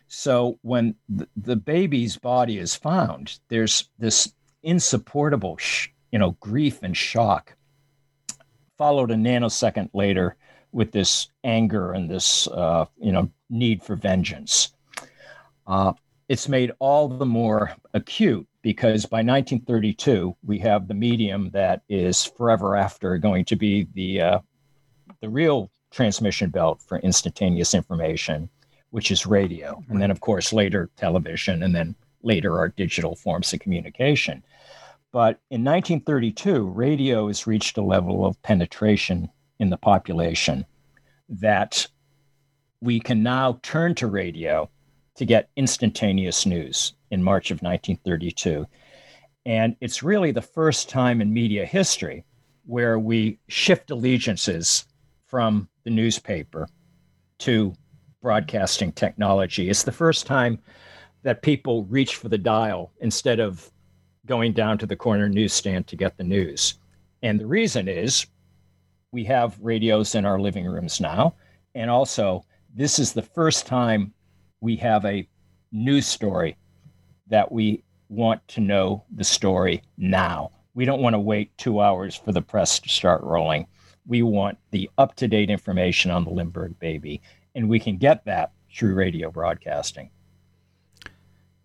So 0.08 0.58
when 0.62 0.94
the, 1.08 1.56
baby's 1.56 2.16
body 2.16 2.58
is 2.58 2.74
found, 2.74 3.38
there's 3.48 3.90
this 3.98 4.32
insupportable, 4.62 5.58
sh- 5.58 5.88
you 6.10 6.18
know, 6.18 6.32
grief 6.40 6.82
and 6.82 6.96
shock. 6.96 7.54
Followed 8.78 9.10
a 9.10 9.14
nanosecond 9.14 9.90
later 9.92 10.36
with 10.72 10.92
this 10.92 11.28
anger 11.44 11.92
and 11.92 12.10
this 12.10 12.46
uh, 12.48 12.86
you 12.98 13.12
know 13.12 13.30
need 13.50 13.82
for 13.82 13.96
vengeance. 13.96 14.72
Uh, 15.66 15.92
it's 16.28 16.48
made 16.48 16.72
all 16.78 17.08
the 17.08 17.26
more 17.26 17.72
acute 17.94 18.46
because 18.62 19.06
by 19.06 19.18
1932 19.18 20.36
we 20.44 20.58
have 20.58 20.88
the 20.88 20.94
medium 20.94 21.50
that 21.50 21.82
is 21.88 22.24
forever 22.24 22.76
after 22.76 23.16
going 23.18 23.44
to 23.46 23.56
be 23.56 23.88
the 23.94 24.20
uh, 24.20 24.38
the 25.20 25.28
real 25.28 25.70
transmission 25.90 26.50
belt 26.50 26.82
for 26.86 26.98
instantaneous 26.98 27.74
information, 27.74 28.48
which 28.90 29.10
is 29.10 29.26
radio, 29.26 29.82
and 29.88 30.00
then 30.00 30.10
of 30.10 30.20
course 30.20 30.52
later 30.52 30.90
television, 30.96 31.62
and 31.62 31.74
then 31.74 31.94
later 32.22 32.58
our 32.58 32.68
digital 32.68 33.14
forms 33.14 33.52
of 33.52 33.60
communication. 33.60 34.42
But 35.12 35.40
in 35.50 35.64
1932, 35.64 36.66
radio 36.68 37.28
has 37.28 37.46
reached 37.46 37.78
a 37.78 37.82
level 37.82 38.26
of 38.26 38.40
penetration 38.42 39.30
in 39.58 39.70
the 39.70 39.76
population 39.76 40.66
that 41.28 41.86
we 42.80 43.00
can 43.00 43.22
now 43.22 43.58
turn 43.62 43.94
to 43.96 44.06
radio 44.06 44.70
to 45.16 45.24
get 45.24 45.50
instantaneous 45.56 46.46
news 46.46 46.94
in 47.10 47.22
March 47.22 47.50
of 47.50 47.56
1932. 47.56 48.66
And 49.46 49.76
it's 49.80 50.02
really 50.02 50.30
the 50.30 50.42
first 50.42 50.88
time 50.88 51.20
in 51.20 51.32
media 51.32 51.64
history 51.64 52.24
where 52.66 52.98
we 52.98 53.38
shift 53.48 53.90
allegiances 53.90 54.84
from 55.26 55.68
the 55.84 55.90
newspaper 55.90 56.68
to 57.38 57.72
broadcasting 58.22 58.92
technology. 58.92 59.70
It's 59.70 59.82
the 59.82 59.92
first 59.92 60.26
time 60.26 60.58
that 61.22 61.42
people 61.42 61.84
reach 61.84 62.16
for 62.16 62.28
the 62.28 62.38
dial 62.38 62.92
instead 63.00 63.40
of 63.40 63.70
going 64.26 64.52
down 64.52 64.78
to 64.78 64.86
the 64.86 64.96
corner 64.96 65.28
newsstand 65.28 65.86
to 65.86 65.96
get 65.96 66.16
the 66.16 66.24
news. 66.24 66.74
And 67.22 67.40
the 67.40 67.46
reason 67.46 67.88
is 67.88 68.26
we 69.12 69.24
have 69.24 69.58
radios 69.60 70.14
in 70.14 70.24
our 70.24 70.38
living 70.38 70.66
rooms 70.66 71.00
now. 71.00 71.34
And 71.74 71.90
also, 71.90 72.44
this 72.74 72.98
is 72.98 73.12
the 73.12 73.22
first 73.22 73.66
time 73.66 74.12
we 74.60 74.76
have 74.76 75.04
a 75.04 75.26
news 75.72 76.06
story 76.06 76.56
that 77.28 77.50
we 77.50 77.82
want 78.08 78.46
to 78.48 78.60
know 78.60 79.04
the 79.14 79.24
story 79.24 79.82
now. 79.96 80.50
We 80.74 80.84
don't 80.84 81.02
want 81.02 81.14
to 81.14 81.20
wait 81.20 81.56
two 81.58 81.80
hours 81.80 82.14
for 82.14 82.32
the 82.32 82.42
press 82.42 82.78
to 82.80 82.88
start 82.88 83.22
rolling. 83.22 83.66
We 84.06 84.22
want 84.22 84.58
the 84.70 84.88
up 84.96 85.14
to 85.16 85.28
date 85.28 85.50
information 85.50 86.10
on 86.10 86.24
the 86.24 86.30
Lindbergh 86.30 86.78
baby, 86.78 87.20
and 87.54 87.68
we 87.68 87.80
can 87.80 87.96
get 87.96 88.24
that 88.24 88.52
through 88.72 88.94
radio 88.94 89.30
broadcasting. 89.30 90.10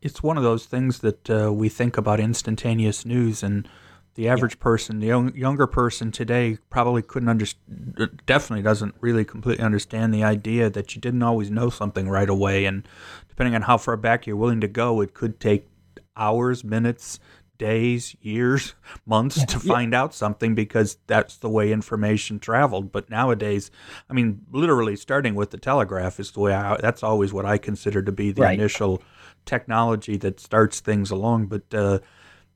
It's 0.02 0.22
one 0.22 0.38
of 0.38 0.44
those 0.44 0.66
things 0.66 1.00
that 1.00 1.30
uh, 1.30 1.54
we 1.54 1.70
think 1.70 1.98
about 1.98 2.20
instantaneous 2.20 3.06
news, 3.06 3.42
and 3.42 3.68
the 4.16 4.28
average 4.28 4.56
yeah. 4.56 4.64
person, 4.64 5.00
the 5.00 5.08
young, 5.08 5.36
younger 5.36 5.66
person 5.66 6.12
today, 6.12 6.58
probably 6.70 7.02
couldn't 7.02 7.30
understand. 7.30 8.22
Definitely 8.26 8.64
doesn't 8.64 8.96
really 9.00 9.24
completely 9.24 9.64
understand 9.64 10.14
the 10.14 10.24
idea 10.24 10.70
that 10.70 10.94
you 10.94 11.02
didn't 11.02 11.24
always 11.24 11.50
know 11.50 11.70
something 11.70 12.10
right 12.10 12.30
away, 12.30 12.66
and 12.66 12.88
depending 13.30 13.56
on 13.56 13.64
how 13.64 13.78
far 13.78 13.96
back 13.96 14.28
you're 14.28 14.36
willing 14.36 14.62
to 14.62 14.68
go, 14.68 15.00
it 15.02 15.14
could 15.14 15.40
take 15.40 15.70
hours, 16.16 16.64
minutes, 16.64 17.20
days, 17.58 18.16
years, 18.22 18.76
months 19.06 19.38
yeah. 19.38 19.46
to 19.46 19.60
find 19.60 19.94
out 19.94 20.14
something 20.14 20.56
because 20.56 20.98
that's 21.08 21.38
the 21.38 21.50
way 21.50 21.72
information 21.72 22.40
traveled. 22.40 22.92
But 22.92 23.10
nowadays, 23.10 23.72
I 24.10 24.14
mean, 24.14 24.46
literally 24.52 24.96
starting 24.96 25.36
with 25.36 25.52
the 25.52 25.58
telegraph 25.58 26.20
is 26.20 26.32
the 26.32 26.40
way 26.40 26.54
I, 26.54 26.78
that's 26.78 27.04
always 27.04 27.34
what 27.34 27.46
I 27.46 27.58
consider 27.58 28.02
to 28.02 28.12
be 28.12 28.32
the 28.32 28.44
right. 28.44 28.58
initial 28.58 29.02
technology 29.46 30.18
that 30.18 30.40
starts 30.40 30.80
things 30.80 31.12
along. 31.12 31.48
But 31.48 31.74
uh, 31.74 32.00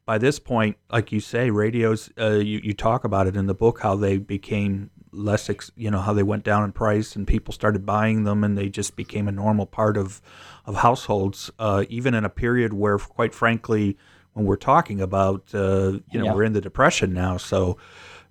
by 0.06 0.18
this 0.18 0.40
point, 0.40 0.78
like 0.92 1.12
you 1.12 1.20
say, 1.20 1.50
radios, 1.50 2.10
uh, 2.20 2.36
you, 2.36 2.60
you 2.64 2.74
talk 2.74 3.04
about 3.04 3.28
it 3.28 3.36
in 3.36 3.48
the 3.48 3.54
book 3.54 3.82
how 3.82 3.96
they 3.96 4.18
became 4.18 4.90
less, 5.12 5.50
ex, 5.50 5.72
you 5.76 5.92
know, 5.92 6.00
how 6.00 6.14
they 6.14 6.24
went 6.24 6.44
down 6.44 6.64
in 6.64 6.72
price 6.72 7.16
and 7.16 7.28
people 7.28 7.54
started 7.54 7.86
buying 7.86 8.24
them 8.24 8.44
and 8.44 8.58
they 8.58 8.70
just 8.70 8.96
became 8.96 9.28
a 9.28 9.32
normal 9.32 9.66
part 9.66 9.98
of, 9.98 10.22
of 10.66 10.76
households, 10.76 11.52
uh, 11.60 11.84
even 11.90 12.14
in 12.14 12.24
a 12.24 12.30
period 12.30 12.74
where, 12.74 12.98
quite 12.98 13.34
frankly, 13.34 13.98
when 14.38 14.46
we're 14.46 14.56
talking 14.56 15.02
about, 15.02 15.44
uh, 15.54 15.94
you 16.12 16.20
know, 16.20 16.26
yeah. 16.26 16.34
we're 16.34 16.44
in 16.44 16.54
the 16.54 16.62
Depression 16.62 17.12
now. 17.14 17.38
So, 17.38 17.78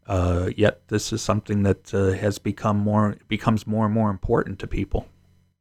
uh, 0.06 0.50
yet 0.56 0.86
this 0.86 1.12
is 1.12 1.20
something 1.20 1.64
that 1.64 1.92
uh, 1.92 2.12
has 2.12 2.38
become 2.38 2.78
more, 2.78 3.16
becomes 3.26 3.66
more 3.66 3.86
and 3.86 3.92
more 3.92 4.08
important 4.08 4.60
to 4.60 4.68
people. 4.68 5.08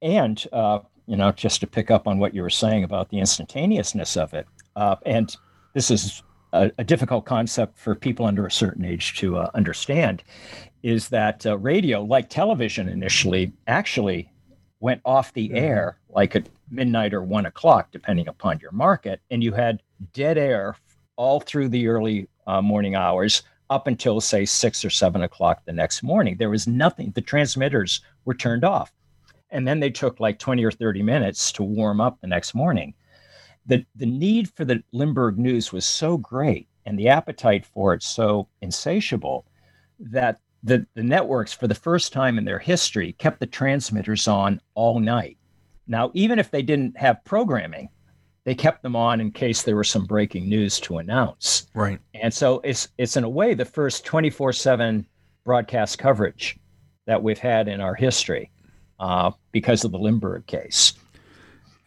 And, 0.03 0.45
uh, 0.53 0.79
you 1.07 1.17
know, 1.17 1.31
just 1.31 1.61
to 1.61 1.67
pick 1.67 1.89
up 1.89 2.07
on 2.07 2.19
what 2.19 2.35
you 2.35 2.43
were 2.43 2.51
saying 2.51 2.83
about 2.83 3.09
the 3.09 3.17
instantaneousness 3.17 4.15
of 4.15 4.35
it, 4.35 4.47
and 4.75 5.35
this 5.73 5.89
is 5.89 6.21
a, 6.53 6.71
a, 6.77 6.83
difficult 6.83 7.25
concept 7.25 7.77
for 7.77 7.95
people 7.95 8.25
under 8.25 8.45
a 8.45 8.51
certain 8.51 8.85
age 8.85 9.17
to 9.17 9.37
uh, 9.37 9.49
understand 9.53 10.23
is 10.83 11.09
that 11.09 11.45
uh, 11.45 11.57
radio, 11.57 12.01
like 12.01 12.29
television 12.29 12.87
initially, 12.87 13.51
actually 13.67 14.31
went 14.79 15.01
off 15.03 15.33
the 15.33 15.49
mm-hmm. 15.49 15.57
air 15.57 15.97
like 16.09 16.35
at 16.35 16.47
midnight 16.69 17.13
or 17.13 17.21
one 17.21 17.45
o'clock, 17.45 17.89
depending 17.91 18.27
upon 18.27 18.59
your 18.59 18.71
market. 18.71 19.19
And 19.29 19.43
you 19.43 19.51
had 19.51 19.81
dead 20.13 20.37
air 20.37 20.75
all 21.15 21.39
through 21.39 21.69
the 21.69 21.87
early 21.87 22.27
uh, 22.47 22.61
morning 22.61 22.95
hours 22.95 23.43
up 23.69 23.87
until, 23.87 24.21
say, 24.21 24.45
six 24.45 24.85
or 24.85 24.89
seven 24.89 25.23
o'clock 25.23 25.63
the 25.65 25.73
next 25.73 26.03
morning. 26.03 26.37
There 26.37 26.49
was 26.49 26.67
nothing, 26.67 27.11
the 27.11 27.21
transmitters 27.21 28.01
were 28.25 28.35
turned 28.35 28.63
off. 28.63 28.91
And 29.49 29.67
then 29.67 29.79
they 29.79 29.89
took 29.89 30.19
like 30.19 30.37
20 30.39 30.63
or 30.63 30.71
30 30.71 31.01
minutes 31.01 31.51
to 31.53 31.63
warm 31.63 32.01
up 32.01 32.19
the 32.19 32.27
next 32.27 32.53
morning 32.53 32.93
the, 33.65 33.85
the 33.95 34.05
need 34.05 34.49
for 34.49 34.65
the 34.65 34.83
Lindbergh 34.91 35.37
news 35.37 35.71
was 35.71 35.85
so 35.85 36.17
great 36.17 36.67
and 36.85 36.97
the 36.97 37.07
appetite 37.07 37.65
for 37.65 37.93
it 37.93 38.03
so 38.03 38.47
insatiable 38.61 39.45
that 39.99 40.39
the, 40.63 40.85
the 40.95 41.03
networks, 41.03 41.53
for 41.53 41.67
the 41.67 41.75
first 41.75 42.13
time 42.13 42.37
in 42.37 42.45
their 42.45 42.59
history, 42.59 43.13
kept 43.13 43.39
the 43.39 43.45
transmitters 43.45 44.27
on 44.27 44.61
all 44.73 44.99
night. 44.99 45.37
Now, 45.87 46.11
even 46.13 46.39
if 46.39 46.49
they 46.49 46.63
didn't 46.63 46.97
have 46.97 47.23
programming, 47.23 47.89
they 48.45 48.55
kept 48.55 48.83
them 48.83 48.95
on 48.95 49.19
in 49.19 49.31
case 49.31 49.63
there 49.63 49.75
was 49.75 49.89
some 49.89 50.05
breaking 50.05 50.47
news 50.47 50.79
to 50.81 50.97
announce. 50.97 51.67
Right. 51.73 51.99
And 52.13 52.33
so 52.33 52.61
it's 52.63 52.87
it's 52.97 53.17
in 53.17 53.23
a 53.23 53.29
way 53.29 53.53
the 53.53 53.65
first 53.65 54.05
24/7 54.05 55.05
broadcast 55.43 55.97
coverage 55.99 56.57
that 57.07 57.21
we've 57.21 57.39
had 57.39 57.67
in 57.67 57.81
our 57.81 57.95
history 57.95 58.51
uh, 58.99 59.31
because 59.51 59.83
of 59.83 59.91
the 59.91 59.99
Lindbergh 59.99 60.45
case. 60.47 60.93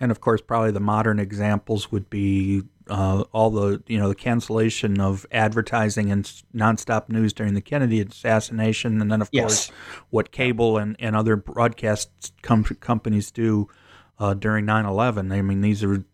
And 0.00 0.10
of 0.10 0.20
course, 0.20 0.40
probably 0.40 0.70
the 0.70 0.80
modern 0.80 1.18
examples 1.18 1.90
would 1.90 2.08
be 2.08 2.62
uh, 2.88 3.24
all 3.32 3.50
the 3.50 3.82
you 3.86 3.98
know 3.98 4.08
the 4.08 4.14
cancellation 4.14 5.00
of 5.00 5.26
advertising 5.30 6.10
and 6.10 6.24
nonstop 6.54 7.08
news 7.08 7.32
during 7.32 7.54
the 7.54 7.60
Kennedy 7.60 8.00
assassination, 8.00 9.00
and 9.00 9.10
then 9.12 9.20
of 9.20 9.28
yes. 9.32 9.42
course 9.42 9.70
what 10.10 10.32
cable 10.32 10.78
and, 10.78 10.96
and 10.98 11.14
other 11.14 11.36
broadcast 11.36 12.32
com- 12.42 12.64
companies 12.64 13.30
do 13.30 13.68
uh, 14.18 14.34
during 14.34 14.66
9/11. 14.66 15.32
I 15.32 15.42
mean, 15.42 15.60
these 15.60 15.82
are 15.84 16.04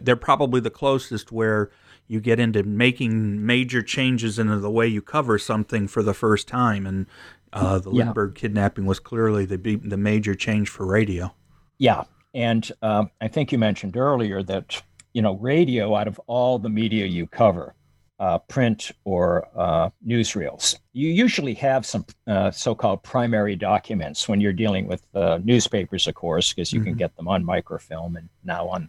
they're 0.00 0.16
probably 0.16 0.60
the 0.60 0.70
closest 0.70 1.32
where 1.32 1.70
you 2.08 2.20
get 2.20 2.40
into 2.40 2.62
making 2.62 3.44
major 3.44 3.82
changes 3.82 4.38
into 4.38 4.58
the 4.58 4.70
way 4.70 4.86
you 4.86 5.00
cover 5.00 5.38
something 5.38 5.88
for 5.88 6.02
the 6.02 6.14
first 6.14 6.48
time, 6.48 6.86
and 6.86 7.06
uh, 7.52 7.78
the 7.78 7.90
yeah. 7.90 8.04
Lindbergh 8.04 8.34
kidnapping 8.34 8.86
was 8.86 9.00
clearly 9.00 9.44
the 9.44 9.56
the 9.56 9.96
major 9.96 10.34
change 10.34 10.68
for 10.68 10.86
radio. 10.86 11.34
Yeah, 11.78 12.04
and 12.34 12.70
uh, 12.82 13.06
I 13.20 13.28
think 13.28 13.52
you 13.52 13.58
mentioned 13.58 13.96
earlier 13.96 14.42
that 14.42 14.82
you 15.12 15.22
know, 15.22 15.36
radio 15.36 15.94
out 15.94 16.08
of 16.08 16.18
all 16.26 16.58
the 16.58 16.68
media 16.68 17.06
you 17.06 17.26
cover, 17.26 17.74
uh, 18.22 18.38
print 18.38 18.92
or 19.04 19.48
uh, 19.56 19.90
newsreels. 20.06 20.76
You 20.92 21.08
usually 21.08 21.54
have 21.54 21.84
some 21.84 22.06
uh, 22.28 22.52
so-called 22.52 23.02
primary 23.02 23.56
documents 23.56 24.28
when 24.28 24.40
you're 24.40 24.52
dealing 24.52 24.86
with 24.86 25.04
uh, 25.12 25.40
newspapers, 25.42 26.06
of 26.06 26.14
course, 26.14 26.52
because 26.52 26.72
you 26.72 26.78
mm-hmm. 26.78 26.90
can 26.90 26.94
get 26.94 27.16
them 27.16 27.26
on 27.26 27.44
microfilm, 27.44 28.14
and 28.14 28.28
now 28.44 28.68
on 28.68 28.88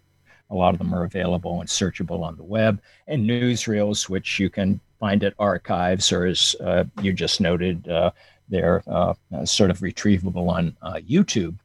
a 0.51 0.55
lot 0.55 0.75
of 0.75 0.77
them 0.77 0.93
are 0.93 1.03
available 1.03 1.61
and 1.61 1.67
searchable 1.67 2.21
on 2.21 2.37
the 2.37 2.43
web, 2.43 2.79
and 3.07 3.27
newsreels, 3.27 4.07
which 4.07 4.39
you 4.39 4.51
can 4.51 4.79
find 4.99 5.23
at 5.23 5.33
archives, 5.39 6.11
or 6.11 6.27
as 6.27 6.55
uh, 6.63 6.83
you 7.01 7.11
just 7.11 7.41
noted, 7.41 7.87
uh, 7.87 8.11
they're 8.49 8.83
sort 9.45 9.71
of 9.71 9.79
retrievable 9.79 10.47
on 10.47 10.77
YouTube 11.01 11.57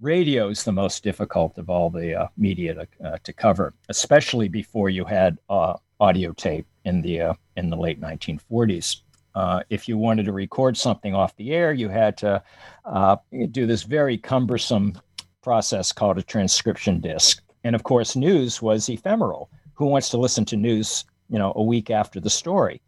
radio 0.00 0.48
is 0.48 0.64
the 0.64 0.72
most 0.72 1.02
difficult 1.02 1.56
of 1.58 1.70
all 1.70 1.90
the 1.90 2.14
uh, 2.14 2.28
media 2.36 2.74
to, 2.74 2.86
uh, 3.04 3.16
to 3.24 3.32
cover, 3.32 3.72
especially 3.88 4.48
before 4.48 4.90
you 4.90 5.04
had 5.04 5.38
uh, 5.48 5.74
audio 6.00 6.32
tape 6.32 6.66
in 6.86 7.02
the 7.02 7.20
uh, 7.20 7.34
in 7.56 7.68
the 7.68 7.76
late 7.76 8.00
1940s. 8.00 9.02
Uh, 9.34 9.60
if 9.68 9.86
you 9.86 9.98
wanted 9.98 10.24
to 10.24 10.32
record 10.32 10.74
something 10.78 11.14
off 11.14 11.36
the 11.36 11.52
air, 11.52 11.74
you 11.74 11.90
had 11.90 12.16
to 12.16 12.42
uh, 12.86 13.16
do 13.50 13.66
this 13.66 13.82
very 13.82 14.16
cumbersome 14.16 14.98
process 15.42 15.92
called 15.92 16.16
a 16.16 16.22
transcription 16.22 17.00
disc. 17.00 17.42
And 17.62 17.74
of 17.74 17.82
course, 17.82 18.16
news 18.16 18.62
was 18.62 18.88
ephemeral. 18.88 19.50
Who 19.74 19.86
wants 19.86 20.08
to 20.10 20.16
listen 20.16 20.46
to 20.46 20.56
news, 20.56 21.04
you 21.28 21.38
know, 21.38 21.52
a 21.54 21.62
week 21.62 21.90
after 21.90 22.18
the 22.18 22.30
story? 22.30 22.80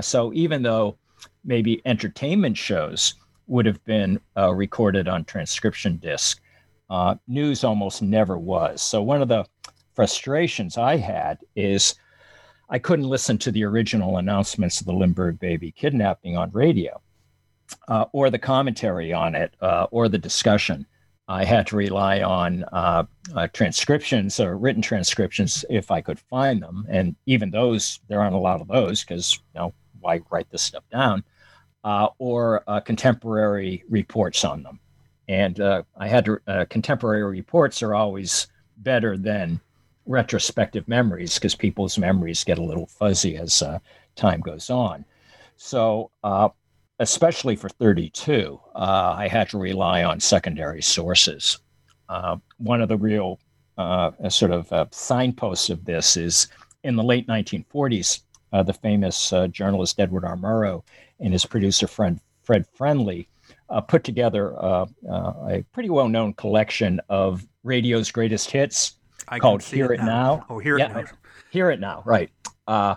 so 0.00 0.32
even 0.34 0.62
though 0.62 0.96
maybe 1.44 1.82
entertainment 1.84 2.56
shows 2.56 3.14
would 3.50 3.66
have 3.66 3.84
been 3.84 4.20
uh, 4.36 4.54
recorded 4.54 5.08
on 5.08 5.24
transcription 5.24 5.96
disc. 5.96 6.40
Uh, 6.88 7.16
news 7.26 7.64
almost 7.64 8.00
never 8.00 8.38
was. 8.38 8.80
So 8.80 9.02
one 9.02 9.20
of 9.22 9.28
the 9.28 9.44
frustrations 9.94 10.78
I 10.78 10.96
had 10.96 11.38
is 11.56 11.96
I 12.70 12.78
couldn't 12.78 13.08
listen 13.08 13.36
to 13.38 13.50
the 13.50 13.64
original 13.64 14.18
announcements 14.18 14.80
of 14.80 14.86
the 14.86 14.92
Lindbergh 14.92 15.40
baby 15.40 15.72
kidnapping 15.72 16.36
on 16.36 16.52
radio, 16.52 17.00
uh, 17.88 18.04
or 18.12 18.30
the 18.30 18.38
commentary 18.38 19.12
on 19.12 19.34
it, 19.34 19.54
uh, 19.60 19.88
or 19.90 20.08
the 20.08 20.18
discussion. 20.18 20.86
I 21.26 21.44
had 21.44 21.66
to 21.68 21.76
rely 21.76 22.22
on 22.22 22.64
uh, 22.72 23.04
uh, 23.34 23.48
transcriptions 23.52 24.38
or 24.38 24.56
written 24.56 24.82
transcriptions 24.82 25.64
if 25.68 25.90
I 25.90 26.00
could 26.00 26.18
find 26.18 26.62
them, 26.62 26.86
and 26.88 27.16
even 27.26 27.50
those 27.50 27.98
there 28.08 28.20
aren't 28.20 28.36
a 28.36 28.38
lot 28.38 28.60
of 28.60 28.68
those 28.68 29.04
because 29.04 29.34
you 29.34 29.60
know 29.60 29.74
why 29.98 30.20
write 30.30 30.50
this 30.50 30.62
stuff 30.62 30.84
down 30.92 31.24
uh, 31.82 32.08
or 32.18 32.62
uh, 32.68 32.80
contemporary 32.80 33.84
reports 33.88 34.44
on 34.44 34.62
them. 34.62 34.78
And 35.28 35.60
I 35.60 36.08
had 36.08 36.24
to, 36.24 36.66
contemporary 36.70 37.22
reports 37.22 37.84
are 37.84 37.94
always 37.94 38.48
better 38.78 39.16
than 39.16 39.60
retrospective 40.06 40.86
memories 40.88 41.34
because 41.34 41.54
people's 41.54 41.98
memories 41.98 42.44
get 42.44 42.58
a 42.58 42.62
little 42.62 42.86
fuzzy 42.86 43.36
as 43.36 43.62
uh, 43.62 43.78
time 44.16 44.40
goes 44.40 44.70
on. 44.70 45.04
So, 45.56 46.10
uh, 46.24 46.48
especially 46.98 47.56
for 47.56 47.68
32, 47.68 48.60
I 48.74 49.28
had 49.28 49.48
to 49.50 49.58
rely 49.58 50.04
on 50.04 50.20
secondary 50.20 50.82
sources. 50.82 51.58
one 52.58 52.82
of 52.82 52.88
the 52.88 52.96
real 52.96 53.38
sort 54.28 54.52
of 54.52 54.88
signposts 54.92 55.70
of 55.70 55.84
this 55.84 56.16
is 56.16 56.48
in 56.82 56.96
the 56.96 57.02
late 57.02 57.26
1940s, 57.26 58.22
the 58.52 58.72
famous 58.72 59.32
journalist 59.50 59.98
Edward 59.98 60.24
R. 60.24 60.36
Murrow 60.36 60.82
and 61.20 61.32
his 61.32 61.46
producer 61.46 61.86
friend 61.86 62.20
Fred 62.42 62.66
Friendly 62.74 63.28
uh, 63.68 63.80
put 63.80 64.04
together 64.04 64.58
uh, 64.62 64.86
uh, 65.08 65.32
a 65.48 65.64
pretty 65.72 65.90
well 65.90 66.08
known 66.08 66.34
collection 66.34 67.00
of 67.08 67.46
radio's 67.62 68.10
greatest 68.10 68.50
hits 68.50 68.96
I 69.30 69.38
called 69.38 69.62
Hear 69.62 69.92
It, 69.92 70.00
now. 70.00 70.06
now. 70.06 70.46
Oh, 70.50 70.58
Hear 70.58 70.78
It 70.78 70.88
Now. 70.88 71.04
Hear 71.50 71.70
It 71.70 71.80
Now, 71.80 72.02
right. 72.04 72.30
Uh, 72.66 72.96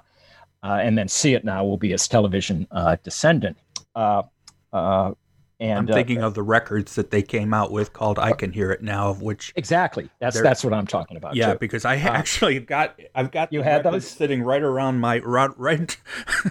uh, 0.64 0.80
and 0.82 0.98
then 0.98 1.08
See 1.08 1.34
It 1.34 1.46
Now 1.46 1.64
will 1.64 1.78
be 1.78 1.92
his 1.92 2.08
television 2.08 2.68
uh, 2.72 2.98
descendant. 3.04 3.58
And 5.64 5.78
I'm 5.78 5.88
thinking 5.88 6.22
uh, 6.22 6.28
of 6.28 6.34
the 6.34 6.44
records 6.44 6.96
that 6.96 7.10
they 7.10 7.22
came 7.22 7.54
out 7.54 7.72
with 7.72 7.94
called 7.94 8.20
"I 8.20 8.34
Can 8.34 8.52
Hear 8.52 8.72
It 8.72 8.82
Now," 8.82 9.10
of 9.10 9.22
which 9.22 9.54
exactly 9.56 10.10
that's 10.20 10.42
that's 10.42 10.62
what 10.62 10.74
I'm 10.74 10.88
talking 10.88 11.16
about. 11.16 11.38
Yeah, 11.38 11.54
too. 11.54 11.60
because 11.60 11.86
I 11.86 11.96
uh, 11.96 12.10
actually 12.10 12.60
got 12.60 13.00
I've 13.16 13.32
got 13.32 13.54
you 13.54 13.62
had 13.62 13.84
those 13.84 14.06
sitting 14.06 14.44
right 14.44 14.62
around 14.62 15.00
my 15.00 15.20
right, 15.20 15.58
right 15.58 15.98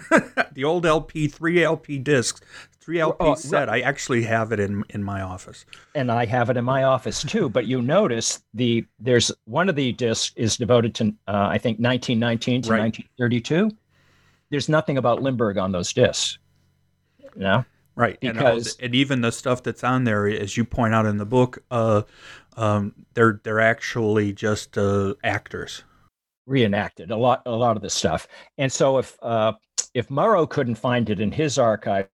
the 0.53 0.63
old 0.63 0.87
LP 0.87 1.27
three 1.27 1.63
LP 1.63 1.99
discs 1.99 2.41
three 2.83 2.99
LP 2.99 3.17
oh, 3.19 3.35
set. 3.35 3.67
Right. 3.67 3.83
I 3.83 3.87
actually 3.87 4.23
have 4.23 4.51
it 4.51 4.59
in 4.59 4.83
in 4.89 5.03
my 5.03 5.21
office, 5.21 5.65
and 5.95 6.11
I 6.11 6.25
have 6.25 6.49
it 6.49 6.57
in 6.57 6.65
my 6.65 6.83
office 6.83 7.21
too. 7.21 7.49
But 7.49 7.65
you 7.65 7.81
notice 7.81 8.43
the 8.53 8.85
there's 8.99 9.31
one 9.45 9.69
of 9.69 9.75
the 9.75 9.93
discs 9.93 10.33
is 10.35 10.57
devoted 10.57 10.93
to 10.95 11.07
uh, 11.27 11.47
I 11.49 11.57
think 11.57 11.79
1919 11.79 12.63
to 12.63 12.69
right. 12.71 12.79
1932. 12.81 13.71
There's 14.49 14.69
nothing 14.69 14.97
about 14.97 15.21
Lindbergh 15.21 15.57
on 15.57 15.71
those 15.71 15.93
discs. 15.93 16.37
You 17.19 17.41
know? 17.41 17.65
Right, 17.95 18.19
because 18.19 18.75
and, 18.77 18.85
and, 18.85 18.95
even 18.95 19.21
the 19.21 19.31
stuff 19.31 19.61
that's 19.61 19.83
on 19.83 20.03
there, 20.03 20.27
as 20.27 20.57
you 20.57 20.65
point 20.65 20.95
out 20.95 21.05
in 21.05 21.17
the 21.17 21.27
book, 21.27 21.63
uh, 21.69 22.01
um, 22.57 22.93
they're 23.13 23.39
they're 23.43 23.59
actually 23.59 24.33
just 24.33 24.77
uh, 24.77 25.13
actors 25.23 25.83
reenacted 26.45 27.09
a 27.09 27.15
lot 27.15 27.41
a 27.45 27.51
lot 27.51 27.75
of 27.75 27.83
this 27.83 27.93
stuff. 27.93 28.27
And 28.57 28.71
so 28.71 28.97
if 28.97 29.17
uh, 29.21 29.53
if 29.93 30.09
Murrow 30.09 30.49
couldn't 30.49 30.75
find 30.75 31.09
it 31.09 31.19
in 31.19 31.31
his 31.31 31.59
archives, 31.59 32.09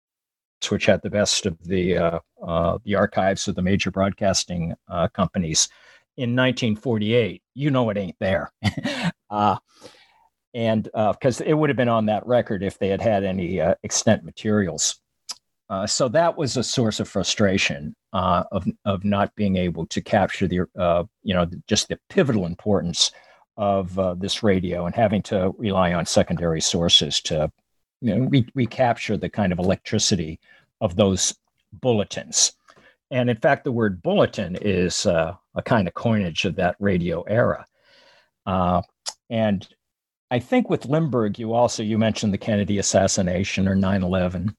which 0.71 0.87
had 0.87 1.03
the 1.03 1.11
best 1.11 1.47
of 1.47 1.57
the 1.65 1.97
uh, 1.97 2.19
uh, 2.43 2.79
the 2.85 2.95
archives 2.95 3.49
of 3.49 3.55
the 3.55 3.63
major 3.63 3.91
broadcasting 3.91 4.75
uh, 4.89 5.09
companies 5.09 5.69
in 6.17 6.31
1948, 6.31 7.43
you 7.55 7.71
know 7.71 7.91
it 7.91 7.97
ain't 7.97 8.17
there. 8.19 8.53
And 10.55 10.89
because 10.95 11.41
it 11.43 11.53
would 11.53 11.69
have 11.69 11.77
been 11.77 11.91
on 11.91 12.07
that 12.07 12.27
record 12.27 12.65
if 12.65 12.79
they 12.79 12.89
had 12.89 13.03
had 13.03 13.23
any 13.23 13.61
extent 13.83 14.25
materials. 14.25 14.99
Uh, 15.71 15.87
so 15.87 16.09
that 16.09 16.37
was 16.37 16.57
a 16.57 16.65
source 16.65 16.99
of 16.99 17.09
frustration 17.09 17.95
uh, 18.13 18.45
of 18.51 18.67
of 18.87 19.05
not 19.05 19.35
being 19.37 19.57
able 19.57 19.87
to 19.87 20.01
capture 20.01 20.49
the 20.49 20.61
uh, 20.79 21.05
you 21.23 21.35
know 21.35 21.47
just 21.67 21.89
the 21.89 21.99
pivotal 22.09 22.47
importance 22.47 23.13
of 23.59 23.99
this 24.21 24.43
radio 24.43 24.87
and 24.87 24.95
having 24.95 25.21
to 25.21 25.53
rely 25.59 25.93
on 25.93 26.07
secondary 26.07 26.61
sources 26.61 27.21
to 27.21 27.51
you 28.01 28.15
know, 28.15 28.25
we, 28.27 28.47
we 28.55 28.67
capture 28.67 29.17
the 29.17 29.29
kind 29.29 29.53
of 29.53 29.59
electricity 29.59 30.39
of 30.81 30.97
those 30.97 31.35
bulletins. 31.73 32.53
And 33.11 33.31
in 33.31 33.37
fact, 33.37 33.65
the 33.65 33.73
word 33.73 34.03
bulletin 34.03 34.57
is 34.61 35.07
uh, 35.07 35.35
a 35.55 35.63
kind 35.63 35.89
of 35.89 35.95
coinage 35.95 36.45
of 36.45 36.57
that 36.57 36.77
radio 36.79 37.23
era. 37.23 37.65
and 39.31 39.69
I 40.31 40.39
think 40.39 40.69
with 40.69 40.85
Lindbergh, 40.85 41.39
you 41.39 41.55
also 41.55 41.83
you 41.83 41.97
mentioned 41.99 42.35
the 42.35 42.39
Kennedy 42.39 42.79
assassination 42.79 43.67
or 43.67 43.75
9 43.75 44.03
11 44.03 44.55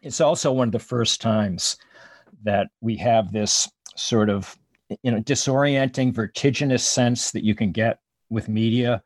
it's 0.00 0.20
also 0.20 0.52
one 0.52 0.68
of 0.68 0.72
the 0.72 0.78
first 0.78 1.20
times 1.20 1.76
that 2.42 2.68
we 2.80 2.96
have 2.96 3.32
this 3.32 3.70
sort 3.96 4.30
of 4.30 4.56
you 5.02 5.10
know 5.10 5.20
disorienting 5.20 6.12
vertiginous 6.12 6.84
sense 6.84 7.30
that 7.30 7.44
you 7.44 7.54
can 7.54 7.72
get 7.72 7.98
with 8.30 8.48
media 8.48 9.02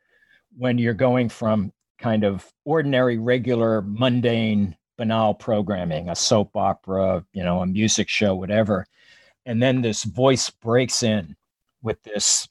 when 0.57 0.79
you're 0.79 0.95
going 0.95 1.29
from 1.29 1.73
kind 1.99 2.25
of 2.25 2.51
ordinary 2.65 3.19
regular 3.19 3.83
mundane 3.83 4.77
banal 4.97 5.35
programming 5.35 6.09
a 6.09 6.17
soap 6.17 6.57
opera 6.57 7.25
you 7.33 7.43
know 7.43 7.61
a 7.61 7.67
music 7.67 8.09
show 8.09 8.35
whatever 8.35 8.87
and 9.45 9.63
then 9.63 9.83
this 9.83 10.05
voice 10.05 10.49
breaks 10.51 11.03
in 11.03 11.37
with 11.83 12.03
this 12.03 12.49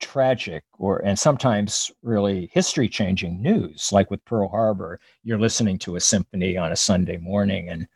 tragic 0.00 0.64
or 0.78 0.98
and 0.98 1.18
sometimes 1.18 1.90
really 2.02 2.50
history 2.52 2.88
changing 2.88 3.40
news 3.40 3.90
like 3.92 4.10
with 4.10 4.24
pearl 4.24 4.48
harbor 4.48 4.98
you're 5.22 5.38
listening 5.38 5.78
to 5.78 5.96
a 5.96 6.00
symphony 6.00 6.56
on 6.56 6.72
a 6.72 6.76
sunday 6.76 7.16
morning 7.16 7.68
and 7.68 7.86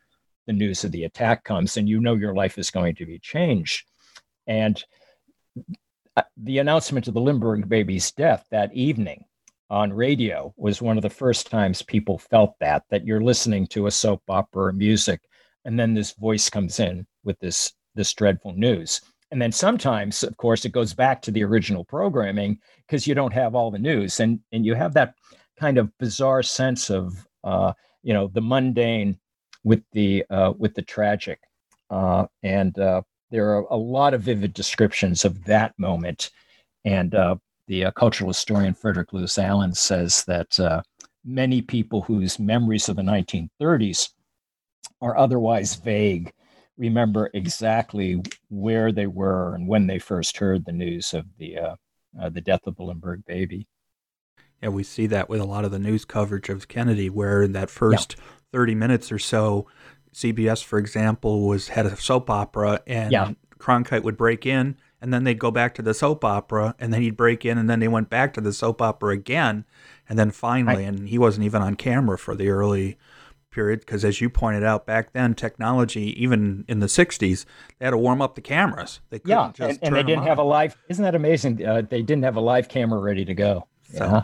the 0.48 0.52
news 0.54 0.82
of 0.82 0.90
the 0.90 1.04
attack 1.04 1.44
comes 1.44 1.76
and 1.76 1.88
you 1.88 2.00
know 2.00 2.14
your 2.14 2.34
life 2.34 2.58
is 2.58 2.70
going 2.70 2.94
to 2.96 3.06
be 3.06 3.18
changed. 3.18 3.86
And 4.46 4.82
uh, 6.16 6.22
the 6.38 6.58
announcement 6.58 7.06
of 7.06 7.12
the 7.12 7.20
Lindbergh 7.20 7.68
baby's 7.68 8.10
death 8.10 8.46
that 8.50 8.72
evening 8.72 9.26
on 9.70 9.92
radio 9.92 10.52
was 10.56 10.80
one 10.80 10.96
of 10.96 11.02
the 11.02 11.10
first 11.10 11.50
times 11.50 11.82
people 11.82 12.18
felt 12.18 12.54
that, 12.60 12.84
that 12.90 13.04
you're 13.04 13.20
listening 13.20 13.66
to 13.68 13.86
a 13.86 13.90
soap 13.90 14.22
opera 14.28 14.66
or 14.66 14.72
music, 14.72 15.20
and 15.64 15.78
then 15.78 15.94
this 15.94 16.12
voice 16.12 16.48
comes 16.48 16.80
in 16.80 17.06
with 17.24 17.38
this, 17.40 17.72
this 17.94 18.12
dreadful 18.14 18.52
news. 18.54 19.00
And 19.30 19.42
then 19.42 19.52
sometimes, 19.52 20.22
of 20.22 20.36
course, 20.38 20.64
it 20.64 20.72
goes 20.72 20.94
back 20.94 21.20
to 21.22 21.30
the 21.30 21.44
original 21.44 21.84
programming 21.84 22.58
because 22.86 23.06
you 23.06 23.14
don't 23.14 23.32
have 23.32 23.54
all 23.54 23.70
the 23.70 23.78
news, 23.78 24.20
and 24.20 24.40
and 24.52 24.64
you 24.64 24.74
have 24.74 24.94
that 24.94 25.14
kind 25.58 25.76
of 25.76 25.96
bizarre 25.98 26.42
sense 26.42 26.88
of 26.88 27.26
uh, 27.44 27.74
you 28.02 28.14
know 28.14 28.28
the 28.32 28.40
mundane 28.40 29.18
with 29.64 29.82
the 29.92 30.24
uh, 30.30 30.54
with 30.56 30.74
the 30.74 30.82
tragic, 30.82 31.40
uh, 31.90 32.26
and 32.42 32.78
uh, 32.78 33.02
there 33.30 33.50
are 33.50 33.66
a 33.70 33.76
lot 33.76 34.14
of 34.14 34.22
vivid 34.22 34.54
descriptions 34.54 35.26
of 35.26 35.44
that 35.44 35.74
moment. 35.78 36.30
And 36.86 37.14
uh, 37.14 37.36
the 37.68 37.84
uh, 37.84 37.90
cultural 37.92 38.30
historian 38.30 38.74
Frederick 38.74 39.12
Lewis 39.12 39.38
Allen 39.38 39.72
says 39.72 40.24
that 40.24 40.58
many 41.24 41.62
people 41.62 42.02
whose 42.02 42.38
memories 42.38 42.88
of 42.88 42.96
the 42.96 43.02
1930s 43.02 44.10
are 45.00 45.16
otherwise 45.16 45.76
vague 45.76 46.32
remember 46.78 47.28
exactly 47.34 48.22
where 48.48 48.92
they 48.92 49.06
were 49.06 49.54
and 49.54 49.68
when 49.68 49.86
they 49.86 49.98
first 49.98 50.36
heard 50.38 50.64
the 50.64 50.72
news 50.72 51.12
of 51.12 51.26
the 51.38 51.58
uh, 51.58 51.76
uh, 52.18 52.28
the 52.30 52.40
death 52.40 52.66
of 52.66 52.76
the 52.76 52.82
Lindbergh 52.82 53.24
baby. 53.26 53.66
Yeah, 54.62 54.70
we 54.70 54.82
see 54.82 55.06
that 55.08 55.28
with 55.28 55.40
a 55.40 55.44
lot 55.44 55.64
of 55.64 55.70
the 55.70 55.78
news 55.78 56.04
coverage 56.04 56.48
of 56.48 56.68
Kennedy, 56.68 57.10
where 57.10 57.42
in 57.42 57.52
that 57.52 57.70
first 57.70 58.16
yeah. 58.16 58.24
thirty 58.52 58.74
minutes 58.74 59.12
or 59.12 59.18
so, 59.18 59.66
CBS, 60.14 60.64
for 60.64 60.78
example, 60.78 61.46
was 61.46 61.68
had 61.68 61.86
a 61.86 61.96
soap 61.96 62.30
opera, 62.30 62.80
and 62.86 63.12
yeah. 63.12 63.32
Cronkite 63.58 64.02
would 64.02 64.16
break 64.16 64.46
in, 64.46 64.76
and 65.00 65.12
then 65.12 65.24
they'd 65.24 65.38
go 65.38 65.50
back 65.50 65.74
to 65.74 65.82
the 65.82 65.94
soap 65.94 66.24
opera, 66.24 66.74
and 66.78 66.92
then 66.92 67.02
he'd 67.02 67.16
break 67.16 67.44
in, 67.44 67.58
and 67.58 67.68
then 67.68 67.80
they 67.80 67.88
went 67.88 68.10
back 68.10 68.34
to 68.34 68.40
the 68.40 68.52
soap 68.52 68.82
opera 68.82 69.12
again, 69.12 69.64
and 70.08 70.18
then 70.18 70.30
finally, 70.30 70.84
and 70.84 71.08
he 71.08 71.18
wasn't 71.18 71.44
even 71.44 71.62
on 71.62 71.74
camera 71.74 72.18
for 72.18 72.34
the 72.34 72.48
early 72.48 72.98
period 73.50 73.80
because 73.80 74.04
as 74.04 74.20
you 74.20 74.28
pointed 74.28 74.62
out 74.62 74.86
back 74.86 75.12
then 75.14 75.34
technology 75.34 76.14
even 76.22 76.64
in 76.68 76.80
the 76.80 76.86
60s 76.86 77.46
they 77.78 77.86
had 77.86 77.92
to 77.92 77.96
warm 77.96 78.20
up 78.20 78.34
the 78.34 78.40
cameras. 78.40 79.00
They 79.10 79.20
yeah 79.24 79.52
and, 79.58 79.78
and 79.80 79.96
they 79.96 80.02
didn't 80.02 80.24
have 80.24 80.38
a 80.38 80.42
live 80.42 80.76
isn't 80.88 81.02
that 81.02 81.14
amazing? 81.14 81.66
Uh, 81.66 81.82
they 81.82 82.02
didn't 82.02 82.24
have 82.24 82.36
a 82.36 82.40
live 82.40 82.68
camera 82.68 83.00
ready 83.00 83.24
to 83.24 83.34
go 83.34 83.66
so, 83.90 84.04
yeah. 84.04 84.22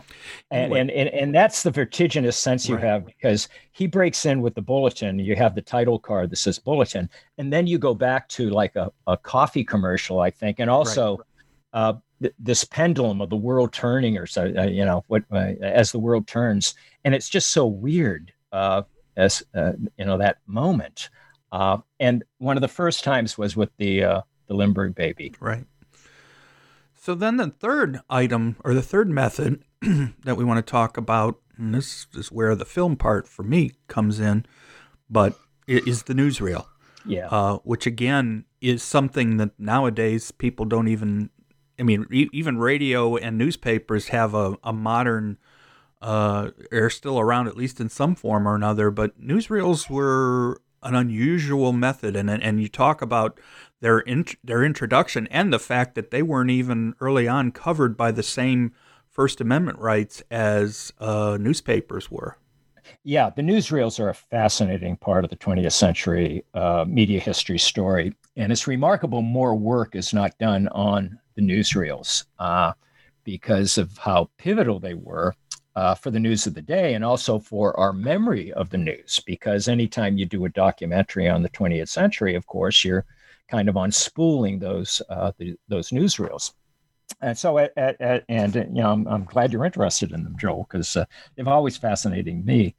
and, 0.51 0.63
anyway. 0.63 0.79
and, 0.79 0.91
and 0.91 1.09
and 1.09 1.35
that's 1.35 1.63
the 1.63 1.71
vertiginous 1.71 2.37
sense 2.37 2.69
you 2.69 2.75
right. 2.75 2.83
have 2.83 3.05
because 3.05 3.49
he 3.71 3.87
breaks 3.87 4.25
in 4.25 4.41
with 4.41 4.53
the 4.53 4.61
bulletin 4.61 5.17
you 5.17 5.35
have 5.35 5.55
the 5.55 5.61
title 5.61 5.97
card 5.97 6.29
that 6.29 6.35
says 6.35 6.59
bulletin 6.59 7.09
and 7.37 7.51
then 7.51 7.65
you 7.65 7.77
go 7.79 7.93
back 7.93 8.27
to 8.29 8.49
like 8.49 8.75
a, 8.75 8.91
a 9.07 9.17
coffee 9.17 9.63
commercial 9.63 10.19
i 10.19 10.29
think 10.29 10.59
and 10.59 10.69
also 10.69 11.17
right. 11.17 11.25
uh, 11.73 11.93
th- 12.21 12.33
this 12.37 12.63
pendulum 12.63 13.21
of 13.21 13.29
the 13.29 13.35
world 13.35 13.73
turning 13.73 14.17
or 14.17 14.27
so 14.27 14.53
uh, 14.57 14.63
you 14.63 14.85
know 14.85 15.03
what 15.07 15.23
uh, 15.31 15.53
as 15.61 15.91
the 15.91 15.99
world 15.99 16.27
turns 16.27 16.75
and 17.03 17.15
it's 17.15 17.29
just 17.29 17.51
so 17.51 17.65
weird 17.65 18.31
uh, 18.51 18.83
as 19.17 19.43
uh, 19.55 19.73
you 19.97 20.05
know 20.05 20.17
that 20.17 20.37
moment. 20.47 21.09
Uh, 21.51 21.77
and 21.99 22.23
one 22.39 22.57
of 22.57 22.61
the 22.61 22.67
first 22.67 23.03
times 23.03 23.37
was 23.37 23.55
with 23.55 23.69
the 23.77 24.03
uh, 24.03 24.21
the 24.47 24.53
Lindbergh 24.53 24.95
baby. 24.95 25.33
Right. 25.39 25.65
So 27.05 27.13
then 27.13 27.37
the 27.37 27.51
third 27.51 27.99
item 28.09 28.55
or 28.63 28.73
the 28.73 28.81
third 28.81 29.11
method 29.11 29.63
that 30.23 30.37
we 30.37 30.43
want 30.43 30.57
to 30.57 30.71
talk 30.71 30.97
about, 30.97 31.39
and 31.55 31.71
this 31.71 32.07
is 32.15 32.31
where 32.31 32.55
the 32.55 32.65
film 32.65 32.95
part 32.95 33.27
for 33.27 33.43
me 33.43 33.73
comes 33.87 34.19
in, 34.19 34.43
but 35.07 35.37
it 35.67 35.87
is 35.87 36.01
the 36.01 36.15
newsreel. 36.15 36.65
Yeah. 37.05 37.27
Uh, 37.27 37.57
which 37.57 37.85
again 37.85 38.45
is 38.59 38.81
something 38.81 39.37
that 39.37 39.51
nowadays 39.59 40.31
people 40.31 40.65
don't 40.65 40.87
even. 40.87 41.29
I 41.77 41.83
mean, 41.83 42.07
e- 42.11 42.29
even 42.33 42.57
radio 42.57 43.17
and 43.17 43.37
newspapers 43.37 44.07
have 44.07 44.33
a, 44.33 44.57
a 44.63 44.73
modern 44.73 45.37
uh, 46.01 46.49
are 46.71 46.89
still 46.89 47.19
around 47.19 47.47
at 47.47 47.55
least 47.55 47.79
in 47.79 47.87
some 47.87 48.15
form 48.15 48.47
or 48.47 48.55
another. 48.55 48.89
But 48.89 49.21
newsreels 49.21 49.91
were 49.91 50.59
an 50.81 50.95
unusual 50.95 51.71
method, 51.71 52.15
and 52.15 52.31
and 52.31 52.59
you 52.59 52.67
talk 52.67 53.03
about 53.03 53.39
their 53.85 53.99
in, 53.99 54.25
their 54.43 54.63
introduction 54.63 55.27
and 55.27 55.53
the 55.53 55.59
fact 55.59 55.93
that 55.93 56.09
they 56.09 56.23
weren't 56.23 56.49
even 56.49 56.95
early 56.99 57.27
on 57.27 57.51
covered 57.51 57.95
by 57.95 58.11
the 58.11 58.23
same 58.23 58.73
First 59.11 59.39
Amendment 59.39 59.77
rights 59.77 60.23
as 60.31 60.91
uh, 60.99 61.37
newspapers 61.39 62.09
were. 62.09 62.35
Yeah, 63.03 63.29
the 63.29 63.43
newsreels 63.43 63.99
are 63.99 64.09
a 64.09 64.15
fascinating 64.15 64.97
part 64.97 65.23
of 65.23 65.29
the 65.29 65.35
20th 65.35 65.71
century 65.73 66.43
uh, 66.55 66.85
media 66.87 67.19
history 67.19 67.59
story, 67.59 68.15
and 68.35 68.51
it's 68.51 68.65
remarkable 68.65 69.21
more 69.21 69.53
work 69.53 69.95
is 69.95 70.15
not 70.15 70.35
done 70.39 70.67
on 70.69 71.19
the 71.35 71.43
newsreels 71.43 72.25
uh, 72.39 72.73
because 73.23 73.77
of 73.77 73.95
how 73.99 74.31
pivotal 74.39 74.79
they 74.79 74.95
were 74.95 75.35
uh, 75.75 75.93
for 75.93 76.09
the 76.09 76.19
news 76.19 76.47
of 76.47 76.55
the 76.55 76.61
day 76.63 76.95
and 76.95 77.05
also 77.05 77.37
for 77.37 77.79
our 77.79 77.93
memory 77.93 78.51
of 78.53 78.71
the 78.71 78.79
news. 78.79 79.21
Because 79.27 79.67
anytime 79.67 80.17
you 80.17 80.25
do 80.25 80.45
a 80.45 80.49
documentary 80.49 81.29
on 81.29 81.43
the 81.43 81.49
20th 81.49 81.89
century, 81.89 82.33
of 82.33 82.47
course, 82.47 82.83
you're 82.83 83.05
kind 83.47 83.69
of 83.69 83.75
unspooling 83.75 84.59
those 84.59 85.01
uh, 85.09 85.31
the, 85.37 85.55
those 85.67 85.89
newsreels. 85.89 86.53
And 87.21 87.37
so, 87.37 87.59
at, 87.59 87.71
at, 87.77 87.99
at, 88.01 88.23
and 88.29 88.55
you 88.55 88.81
know, 88.81 88.91
I'm, 88.91 89.07
I'm, 89.07 89.25
glad 89.25 89.53
you're 89.53 89.65
interested 89.65 90.11
in 90.11 90.23
them, 90.23 90.35
Joel, 90.39 90.67
because 90.69 90.95
uh, 90.95 91.05
they've 91.35 91.47
always 91.47 91.77
fascinated 91.77 92.45
me. 92.45 92.75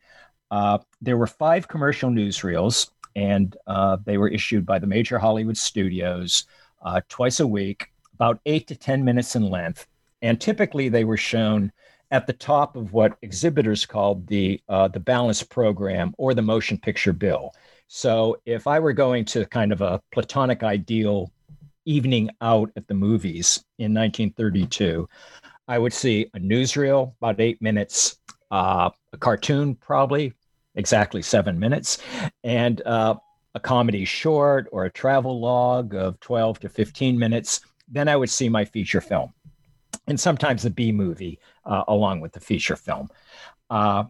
Uh, 0.51 0.79
there 1.01 1.17
were 1.17 1.27
five 1.27 1.69
commercial 1.69 2.11
newsreels, 2.11 2.91
and 3.15 3.57
uh, 3.67 3.97
they 4.05 4.19
were 4.19 4.29
issued 4.29 4.67
by 4.67 4.79
the 4.79 4.87
major 4.87 5.19
Hollywood 5.19 5.57
studios 5.57 6.45
uh, 6.83 7.01
twice 7.09 7.41
a 7.41 7.47
week, 7.47 7.93
about 8.15 8.41
eight 8.47 8.67
to 8.67 8.77
ten 8.77 9.05
minutes 9.05 9.37
in 9.37 9.49
length, 9.49 9.87
and 10.23 10.41
typically 10.41 10.89
they 10.89 11.05
were 11.05 11.17
shown 11.17 11.73
at 12.11 12.27
the 12.27 12.33
top 12.33 12.77
of 12.77 12.93
what 12.93 13.19
exhibitors 13.23 13.85
called 13.85 14.27
the 14.27 14.61
uh, 14.69 14.89
the 14.89 15.01
balance 15.01 15.43
program 15.43 16.15
or 16.19 16.35
the 16.35 16.43
motion 16.43 16.79
picture 16.79 17.13
bill. 17.13 17.53
So 17.89 18.37
if 18.47 18.67
I 18.67 18.79
were 18.81 18.93
going 18.93 19.25
to 19.27 19.47
kind 19.47 19.73
of 19.73 19.81
a 19.81 20.01
platonic 20.13 20.63
ideal 20.63 21.31
evening 21.85 22.31
out 22.41 22.71
at 22.77 22.89
the 22.89 22.95
movies 22.95 23.65
in 23.79 23.95
1932, 23.95 25.09
I 25.69 25.79
would 25.79 25.93
see 25.93 26.29
a 26.35 26.39
newsreel 26.39 27.15
about 27.21 27.41
eight 27.41 27.61
minutes, 27.63 28.19
uh, 28.51 28.91
a 29.13 29.17
cartoon 29.17 29.75
probably 29.75 30.33
exactly 30.75 31.23
seven 31.23 31.59
minutes, 31.59 31.99
and 32.45 32.83
uh, 32.87 33.15
a 33.55 33.61
comedy 33.61 34.05
short 34.05 34.69
or 34.73 34.85
a 34.85 34.91
travel 34.91 35.41
log 35.41 35.95
of 35.95 36.21
12 36.21 36.61
to 36.61 36.69
15 36.69 37.19
minutes. 37.19 37.61
Then 37.89 38.09
I 38.09 38.17
would 38.17 38.31
see 38.31 38.49
my 38.49 38.65
feature 38.65 39.01
film 39.01 39.33
and 40.07 40.19
sometimes 40.19 40.65
a 40.65 40.71
B 40.71 40.93
movie 40.93 41.39
uh, 41.65 41.85
along 41.89 42.21
with 42.21 42.33
the 42.33 42.41
feature 42.41 42.77
film. 42.77 43.09
Uh, 43.71 44.05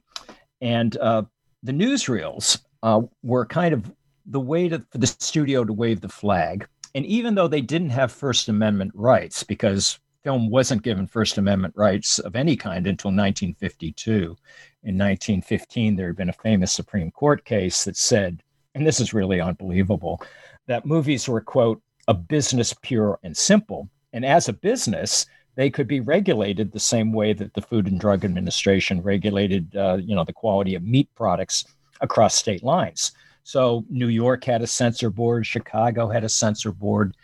and 0.60 0.96
uh, 0.98 1.22
the 1.62 1.72
newsreels 1.72 2.60
uh, 2.82 3.02
were 3.22 3.46
kind 3.46 3.74
of 3.74 3.90
the 4.26 4.40
way 4.40 4.68
to, 4.68 4.84
for 4.90 4.98
the 4.98 5.06
studio 5.06 5.64
to 5.64 5.72
wave 5.72 6.00
the 6.00 6.08
flag. 6.08 6.66
And 6.94 7.04
even 7.06 7.34
though 7.34 7.48
they 7.48 7.60
didn't 7.60 7.90
have 7.90 8.10
First 8.10 8.48
Amendment 8.48 8.92
rights, 8.94 9.42
because 9.42 9.98
film 10.26 10.50
wasn't 10.50 10.82
given 10.82 11.06
First 11.06 11.38
Amendment 11.38 11.72
rights 11.76 12.18
of 12.18 12.34
any 12.34 12.56
kind 12.56 12.88
until 12.88 13.10
1952. 13.10 14.36
In 14.82 14.98
1915, 14.98 15.94
there 15.94 16.08
had 16.08 16.16
been 16.16 16.30
a 16.30 16.42
famous 16.42 16.72
Supreme 16.72 17.12
Court 17.12 17.44
case 17.44 17.84
that 17.84 17.96
said, 17.96 18.42
and 18.74 18.84
this 18.84 18.98
is 18.98 19.14
really 19.14 19.40
unbelievable, 19.40 20.20
that 20.66 20.84
movies 20.84 21.28
were, 21.28 21.40
quote, 21.40 21.80
a 22.08 22.14
business 22.14 22.74
pure 22.82 23.20
and 23.22 23.36
simple. 23.36 23.88
And 24.12 24.24
as 24.24 24.48
a 24.48 24.52
business, 24.52 25.26
they 25.54 25.70
could 25.70 25.86
be 25.86 26.00
regulated 26.00 26.72
the 26.72 26.80
same 26.80 27.12
way 27.12 27.32
that 27.32 27.54
the 27.54 27.62
Food 27.62 27.86
and 27.86 28.00
Drug 28.00 28.24
Administration 28.24 29.02
regulated, 29.02 29.76
uh, 29.76 29.98
you 30.00 30.16
know, 30.16 30.24
the 30.24 30.32
quality 30.32 30.74
of 30.74 30.82
meat 30.82 31.08
products 31.14 31.64
across 32.00 32.34
state 32.34 32.62
lines. 32.62 33.12
So 33.44 33.84
New 33.88 34.08
York 34.08 34.44
had 34.44 34.62
a 34.62 34.66
censor 34.66 35.10
board, 35.10 35.46
Chicago 35.46 36.08
had 36.08 36.24
a 36.24 36.28
censor 36.28 36.72
board 36.72 37.16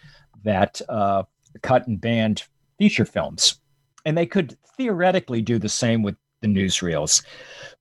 that 0.45 0.81
uh, 0.89 1.25
cut 1.63 1.87
and 1.87 2.01
banned 2.01 2.45
feature 2.79 3.05
films, 3.05 3.61
and 4.05 4.17
they 4.17 4.27
could 4.27 4.57
theoretically 4.77 5.43
do 5.43 5.59
the 5.59 5.69
same 5.69 6.03
with 6.03 6.17
the 6.41 6.49
newsreels. 6.49 7.25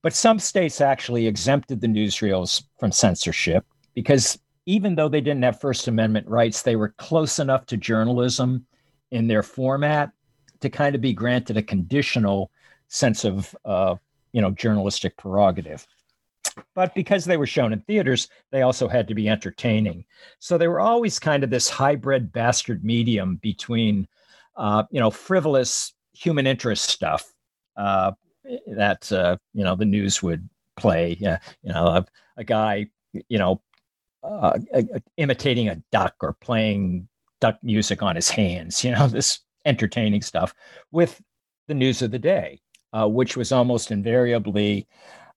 But 0.02 0.12
some 0.12 0.38
states 0.38 0.80
actually 0.80 1.26
exempted 1.26 1.80
the 1.80 1.86
newsreels 1.86 2.64
from 2.78 2.92
censorship 2.92 3.64
because 3.94 4.38
even 4.66 4.94
though 4.94 5.08
they 5.08 5.20
didn't 5.20 5.42
have 5.42 5.60
First 5.60 5.88
Amendment 5.88 6.28
rights, 6.28 6.62
they 6.62 6.76
were 6.76 6.94
close 6.98 7.38
enough 7.38 7.66
to 7.66 7.76
journalism 7.76 8.64
in 9.10 9.26
their 9.26 9.42
format 9.42 10.10
to 10.60 10.70
kind 10.70 10.94
of 10.94 11.00
be 11.00 11.12
granted 11.12 11.56
a 11.56 11.62
conditional 11.62 12.50
sense 12.88 13.24
of 13.24 13.54
uh, 13.64 13.96
you 14.32 14.40
know 14.40 14.50
journalistic 14.50 15.16
prerogative 15.16 15.86
but 16.74 16.94
because 16.94 17.24
they 17.24 17.36
were 17.36 17.46
shown 17.46 17.72
in 17.72 17.80
theaters 17.80 18.28
they 18.50 18.62
also 18.62 18.88
had 18.88 19.08
to 19.08 19.14
be 19.14 19.28
entertaining. 19.28 20.04
So 20.38 20.58
they 20.58 20.68
were 20.68 20.80
always 20.80 21.18
kind 21.18 21.44
of 21.44 21.50
this 21.50 21.68
hybrid 21.68 22.32
bastard 22.32 22.84
medium 22.84 23.36
between 23.36 24.06
uh, 24.56 24.84
you 24.90 25.00
know 25.00 25.10
frivolous 25.10 25.92
human 26.12 26.46
interest 26.46 26.88
stuff 26.90 27.32
uh, 27.76 28.12
that 28.66 29.10
uh, 29.12 29.36
you 29.54 29.64
know 29.64 29.76
the 29.76 29.84
news 29.84 30.22
would 30.22 30.48
play. 30.76 31.16
You 31.20 31.36
know 31.64 31.86
a, 31.86 32.06
a 32.36 32.44
guy 32.44 32.86
you 33.28 33.38
know 33.38 33.60
uh, 34.22 34.58
imitating 35.16 35.68
a 35.68 35.82
duck 35.90 36.14
or 36.20 36.34
playing 36.34 37.08
duck 37.40 37.58
music 37.62 38.02
on 38.02 38.16
his 38.16 38.30
hands, 38.30 38.84
you 38.84 38.92
know, 38.92 39.06
this 39.08 39.40
entertaining 39.66 40.22
stuff 40.22 40.54
with 40.90 41.20
the 41.68 41.74
news 41.74 42.02
of 42.02 42.10
the 42.10 42.18
day, 42.18 42.60
uh, 42.92 43.06
which 43.06 43.36
was 43.36 43.52
almost 43.52 43.90
invariably, 43.90 44.86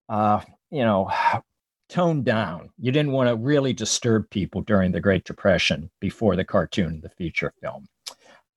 uh, 0.08 0.40
you 0.70 0.84
know, 0.84 1.10
toned 1.88 2.24
down. 2.24 2.70
You 2.78 2.90
didn't 2.90 3.12
want 3.12 3.28
to 3.28 3.36
really 3.36 3.72
disturb 3.72 4.28
people 4.30 4.60
during 4.62 4.90
the 4.90 5.00
Great 5.00 5.24
Depression 5.24 5.90
before 6.00 6.34
the 6.34 6.44
cartoon, 6.44 7.00
the 7.00 7.10
feature 7.10 7.52
film. 7.62 7.86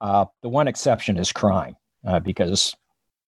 Uh, 0.01 0.25
the 0.41 0.49
one 0.49 0.67
exception 0.67 1.17
is 1.17 1.31
crime, 1.31 1.75
uh, 2.05 2.19
because 2.19 2.75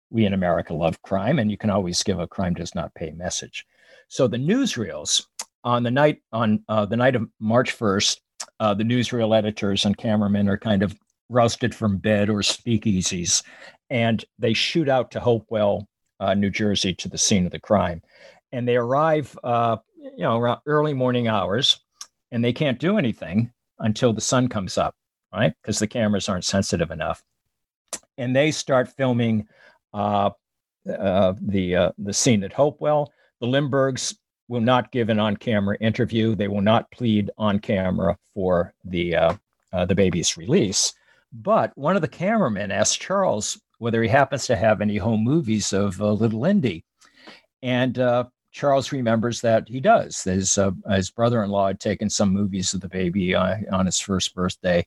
we 0.09 0.25
in 0.25 0.33
America 0.33 0.73
love 0.73 1.01
crime, 1.01 1.39
and 1.39 1.51
you 1.51 1.57
can 1.57 1.69
always 1.69 2.01
give 2.03 2.19
a 2.19 2.27
crime 2.27 2.53
does 2.53 2.73
not 2.73 2.93
pay 2.95 3.11
message. 3.11 3.65
So 4.07 4.27
the 4.27 4.37
newsreels 4.37 5.25
on 5.63 5.83
the 5.83 5.91
night 5.91 6.21
on 6.31 6.63
uh, 6.67 6.85
the 6.85 6.97
night 6.97 7.15
of 7.15 7.29
March 7.39 7.71
first, 7.71 8.21
uh, 8.59 8.73
the 8.73 8.83
newsreel 8.83 9.37
editors 9.37 9.85
and 9.85 9.97
cameramen 9.97 10.49
are 10.49 10.57
kind 10.57 10.83
of 10.83 10.95
rousted 11.29 11.73
from 11.73 11.97
bed 11.97 12.29
or 12.29 12.39
speakeasies, 12.39 13.43
and 13.89 14.23
they 14.39 14.53
shoot 14.53 14.89
out 14.89 15.11
to 15.11 15.19
Hopewell, 15.19 15.87
uh, 16.19 16.33
New 16.33 16.49
Jersey, 16.49 16.93
to 16.95 17.09
the 17.09 17.17
scene 17.17 17.45
of 17.45 17.51
the 17.51 17.59
crime, 17.59 18.01
and 18.51 18.67
they 18.67 18.75
arrive, 18.75 19.37
uh, 19.43 19.77
you 19.97 20.23
know, 20.23 20.37
around 20.37 20.59
early 20.65 20.93
morning 20.93 21.27
hours, 21.27 21.79
and 22.31 22.43
they 22.43 22.53
can't 22.53 22.79
do 22.79 22.97
anything 22.97 23.51
until 23.79 24.13
the 24.13 24.21
sun 24.21 24.47
comes 24.47 24.77
up, 24.77 24.95
right? 25.33 25.53
Because 25.61 25.79
the 25.79 25.87
cameras 25.87 26.29
aren't 26.29 26.45
sensitive 26.45 26.91
enough, 26.91 27.23
and 28.17 28.35
they 28.35 28.51
start 28.51 28.95
filming 28.95 29.47
uh, 29.93 30.29
uh, 30.89 31.33
the 31.41 31.75
uh, 31.75 31.91
the 31.97 32.13
scene 32.13 32.43
at 32.43 32.53
Hopewell. 32.53 33.11
The 33.39 33.47
Lindberghs 33.47 34.15
will 34.47 34.61
not 34.61 34.91
give 34.91 35.09
an 35.09 35.19
on-camera 35.19 35.77
interview. 35.79 36.35
They 36.35 36.47
will 36.47 36.61
not 36.61 36.91
plead 36.91 37.31
on 37.37 37.59
camera 37.59 38.17
for 38.33 38.73
the 38.83 39.15
uh, 39.15 39.35
uh, 39.73 39.85
the 39.85 39.95
baby's 39.95 40.37
release. 40.37 40.93
But 41.31 41.71
one 41.77 41.95
of 41.95 42.01
the 42.01 42.07
cameramen 42.09 42.71
asked 42.71 42.99
Charles 42.99 43.59
whether 43.77 44.03
he 44.03 44.09
happens 44.09 44.45
to 44.45 44.55
have 44.55 44.81
any 44.81 44.97
home 44.97 45.23
movies 45.23 45.73
of 45.73 46.01
uh, 46.01 46.11
Little 46.11 46.41
Lindy. 46.41 46.83
and 47.61 47.99
uh, 47.99 48.25
Charles 48.51 48.91
remembers 48.91 49.41
that 49.41 49.67
he 49.67 49.79
does. 49.79 50.23
His 50.23 50.57
uh, 50.57 50.71
his 50.89 51.09
brother-in-law 51.09 51.67
had 51.67 51.79
taken 51.79 52.09
some 52.09 52.33
movies 52.33 52.73
of 52.73 52.81
the 52.81 52.89
baby 52.89 53.33
uh, 53.33 53.57
on 53.71 53.85
his 53.85 53.99
first 53.99 54.35
birthday. 54.35 54.85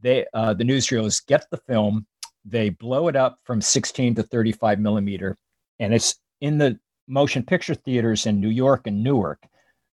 They 0.00 0.26
the 0.32 0.64
newsreels 0.64 1.24
get 1.26 1.46
the 1.50 1.56
film, 1.58 2.06
they 2.44 2.70
blow 2.70 3.08
it 3.08 3.16
up 3.16 3.38
from 3.44 3.60
16 3.60 4.16
to 4.16 4.22
35 4.22 4.80
millimeter, 4.80 5.36
and 5.78 5.94
it's 5.94 6.16
in 6.40 6.58
the 6.58 6.78
motion 7.08 7.42
picture 7.42 7.74
theaters 7.74 8.26
in 8.26 8.40
New 8.40 8.48
York 8.48 8.86
and 8.86 9.02
Newark 9.02 9.42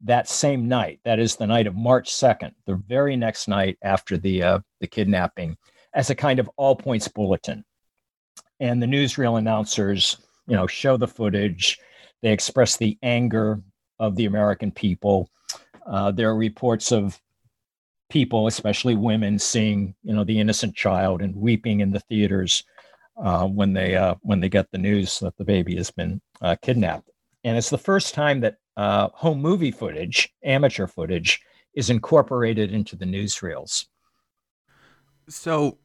that 0.02 0.30
same 0.30 0.68
night. 0.68 1.00
That 1.06 1.20
is 1.20 1.36
the 1.36 1.48
night 1.48 1.68
of 1.68 1.76
March 1.76 2.12
2nd, 2.12 2.52
the 2.66 2.76
very 2.76 3.16
next 3.16 3.48
night 3.48 3.78
after 3.82 4.18
the 4.18 4.44
uh, 4.44 4.60
the 4.80 4.88
kidnapping, 4.88 5.58
as 5.94 6.10
a 6.10 6.16
kind 6.16 6.40
of 6.40 6.50
all 6.58 6.76
points 6.76 7.08
bulletin. 7.08 7.64
And 8.60 8.82
the 8.82 8.88
newsreel 8.88 9.38
announcers, 9.38 10.18
you 10.48 10.56
know, 10.56 10.68
show 10.68 10.98
the 10.98 11.08
footage. 11.08 11.80
They 12.26 12.34
express 12.34 12.76
the 12.76 12.98
anger 13.04 13.62
of 14.00 14.16
the 14.16 14.26
American 14.26 14.72
people. 14.72 15.30
Uh, 15.86 16.10
there 16.10 16.28
are 16.32 16.36
reports 16.36 16.92
of 16.92 17.22
people, 18.10 18.48
especially 18.48 18.96
women, 18.96 19.38
seeing 19.38 19.94
you 20.02 20.12
know 20.12 20.24
the 20.24 20.40
innocent 20.40 20.76
child 20.76 21.22
and 21.22 21.36
weeping 21.36 21.82
in 21.82 21.92
the 21.92 22.00
theaters 22.00 22.64
uh, 23.24 23.46
when 23.46 23.74
they 23.74 23.96
uh, 23.96 24.16
when 24.24 24.40
they 24.40 24.50
get 24.50 24.72
the 24.72 24.80
news 24.80 25.20
that 25.20 25.38
the 25.38 25.46
baby 25.46 25.76
has 25.76 25.92
been 25.92 26.20
uh, 26.42 26.56
kidnapped. 26.64 27.12
And 27.44 27.60
it's 27.60 27.70
the 27.70 27.78
first 27.78 28.16
time 28.16 28.40
that 28.40 28.56
uh, 28.76 29.10
home 29.14 29.40
movie 29.40 29.70
footage, 29.70 30.34
amateur 30.44 30.88
footage, 30.88 31.40
is 31.76 31.92
incorporated 31.92 32.74
into 32.74 32.96
the 32.96 33.06
newsreels. 33.06 33.86
So, 35.30 35.78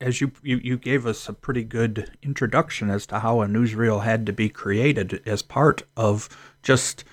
as 0.00 0.20
you, 0.20 0.32
you 0.42 0.60
you 0.62 0.76
gave 0.76 1.06
us 1.06 1.28
a 1.28 1.32
pretty 1.32 1.64
good 1.64 2.10
introduction 2.22 2.90
as 2.90 3.06
to 3.06 3.20
how 3.20 3.42
a 3.42 3.46
newsreel 3.46 4.04
had 4.04 4.26
to 4.26 4.32
be 4.32 4.48
created 4.48 5.22
as 5.26 5.42
part 5.42 5.82
of 5.96 6.28
just 6.62 7.04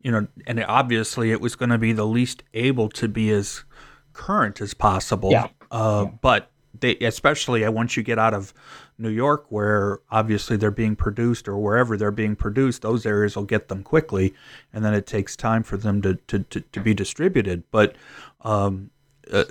you 0.00 0.12
know, 0.12 0.26
and 0.46 0.64
obviously 0.64 1.32
it 1.32 1.40
was 1.40 1.56
going 1.56 1.70
to 1.70 1.78
be 1.78 1.92
the 1.92 2.06
least 2.06 2.42
able 2.54 2.88
to 2.88 3.08
be 3.08 3.30
as 3.30 3.64
current 4.12 4.60
as 4.60 4.74
possible. 4.74 5.30
Yeah. 5.30 5.48
Uh, 5.70 6.06
yeah. 6.06 6.12
But 6.20 6.50
they, 6.78 6.96
especially 6.98 7.64
uh, 7.64 7.70
once 7.70 7.96
you 7.96 8.02
get 8.02 8.18
out 8.18 8.34
of 8.34 8.54
New 8.98 9.08
York, 9.08 9.46
where 9.48 10.00
obviously 10.10 10.56
they're 10.56 10.70
being 10.70 10.96
produced, 10.96 11.48
or 11.48 11.56
wherever 11.58 11.96
they're 11.96 12.10
being 12.10 12.36
produced, 12.36 12.82
those 12.82 13.06
areas 13.06 13.36
will 13.36 13.44
get 13.44 13.68
them 13.68 13.82
quickly, 13.82 14.34
and 14.72 14.84
then 14.84 14.94
it 14.94 15.06
takes 15.06 15.36
time 15.36 15.62
for 15.62 15.76
them 15.76 16.00
to 16.02 16.14
to, 16.28 16.40
to, 16.40 16.60
to 16.60 16.80
be 16.80 16.94
distributed. 16.94 17.64
But 17.70 17.96
um, 18.42 18.90
uh, 19.32 19.44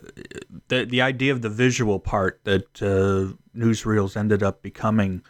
the 0.67 0.85
the 0.85 1.01
idea 1.01 1.31
of 1.31 1.41
the 1.41 1.49
visual 1.49 1.99
part 1.99 2.39
that 2.43 2.81
uh, 2.81 3.33
newsreels 3.57 4.17
ended 4.17 4.43
up 4.43 4.61
becoming, 4.61 5.21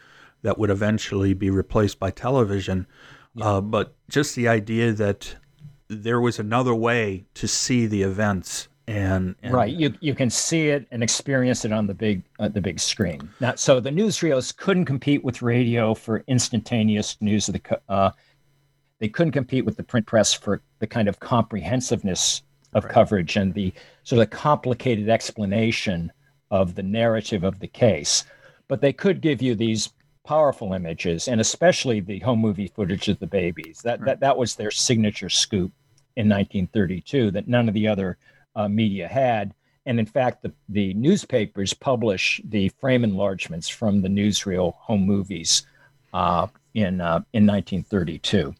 that 0.42 0.58
would 0.58 0.70
eventually 0.70 1.34
be 1.34 1.50
replaced 1.50 1.98
by 1.98 2.10
television. 2.10 2.86
Yeah. 3.34 3.44
Uh, 3.44 3.60
but 3.60 3.94
just 4.08 4.34
the 4.34 4.48
idea 4.48 4.92
that 4.92 5.36
there 5.88 6.20
was 6.20 6.38
another 6.38 6.74
way 6.74 7.24
to 7.34 7.48
see 7.48 7.86
the 7.86 8.02
events 8.02 8.68
and, 8.86 9.34
and, 9.42 9.52
right 9.52 9.74
you 9.74 9.92
you 10.00 10.14
can 10.14 10.30
see 10.30 10.68
it 10.68 10.86
and 10.90 11.02
experience 11.02 11.66
it 11.66 11.72
on 11.72 11.86
the 11.86 11.94
big 11.94 12.22
uh, 12.38 12.48
the 12.48 12.60
big 12.60 12.80
screen 12.80 13.28
now 13.38 13.54
so 13.54 13.80
the 13.80 13.90
newsreels 13.90 14.56
couldn't 14.56 14.86
compete 14.86 15.22
with 15.22 15.42
radio 15.42 15.92
for 15.92 16.24
instantaneous 16.26 17.16
news 17.20 17.48
of 17.48 17.54
the 17.54 17.80
uh, 17.90 18.10
they 18.98 19.08
couldn't 19.08 19.32
compete 19.32 19.66
with 19.66 19.76
the 19.76 19.82
print 19.82 20.06
press 20.06 20.32
for 20.32 20.62
the 20.78 20.86
kind 20.86 21.06
of 21.06 21.20
comprehensiveness 21.20 22.42
of 22.72 22.84
right. 22.84 22.92
coverage 22.92 23.36
and 23.36 23.54
the 23.54 23.72
sort 24.08 24.22
of 24.22 24.30
complicated 24.30 25.08
explanation 25.08 26.10
of 26.50 26.74
the 26.74 26.82
narrative 26.82 27.44
of 27.44 27.58
the 27.60 27.66
case 27.66 28.24
but 28.68 28.80
they 28.80 28.92
could 28.92 29.20
give 29.20 29.42
you 29.42 29.54
these 29.54 29.90
powerful 30.24 30.72
images 30.72 31.28
and 31.28 31.40
especially 31.40 32.00
the 32.00 32.18
home 32.20 32.38
movie 32.38 32.68
footage 32.68 33.08
of 33.08 33.18
the 33.18 33.26
babies 33.26 33.80
that 33.82 34.00
right. 34.00 34.06
that, 34.06 34.20
that 34.20 34.36
was 34.36 34.54
their 34.54 34.70
signature 34.70 35.28
scoop 35.30 35.72
in 36.16 36.28
1932 36.28 37.30
that 37.30 37.48
none 37.48 37.68
of 37.68 37.74
the 37.74 37.86
other 37.86 38.18
uh, 38.56 38.68
media 38.68 39.08
had. 39.08 39.54
And 39.86 39.98
in 39.98 40.04
fact, 40.04 40.42
the, 40.42 40.52
the 40.68 40.92
newspapers 40.94 41.72
publish 41.72 42.42
the 42.44 42.68
frame 42.80 43.04
enlargements 43.04 43.68
from 43.68 44.02
the 44.02 44.08
newsreel 44.08 44.74
home 44.74 45.06
movies 45.06 45.66
uh, 46.12 46.48
in 46.74 47.00
uh, 47.00 47.22
in 47.32 47.46
1932. 47.46 48.54